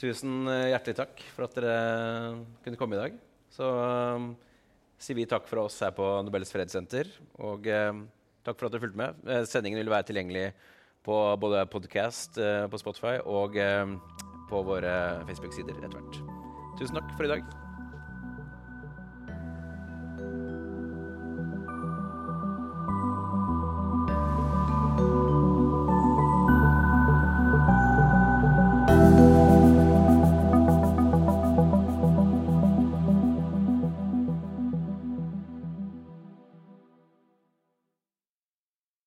Tusen 0.00 0.48
uh, 0.48 0.68
hjertelig 0.72 0.98
takk 1.00 1.24
for 1.34 1.46
at 1.46 1.58
dere 1.58 1.76
kunne 2.64 2.80
komme 2.80 2.98
i 2.98 3.02
dag. 3.04 3.18
Så 3.50 3.66
sier 5.00 5.16
vi 5.18 5.26
takk 5.28 5.48
for 5.50 5.64
oss 5.64 5.80
her 5.82 5.94
på 5.96 6.06
Nobels 6.26 6.52
fredssenter. 6.54 7.08
Og 7.42 7.64
takk 7.66 8.54
for 8.54 8.68
at 8.68 8.74
dere 8.76 8.84
fulgte 8.84 9.00
med. 9.00 9.30
sendingen 9.50 9.80
vil 9.80 9.90
være 9.90 10.06
tilgjengelig 10.10 10.44
på 11.02 11.16
både 11.40 11.64
podkast 11.72 12.38
på 12.38 12.82
Spotify 12.84 13.16
og 13.24 13.58
på 14.50 14.62
våre 14.66 14.92
Facebook-sider 15.28 15.78
etter 15.78 15.96
hvert. 15.96 16.22
Tusen 16.80 16.98
takk 16.98 17.12
for 17.16 17.28
i 17.28 17.32
dag. 17.34 17.44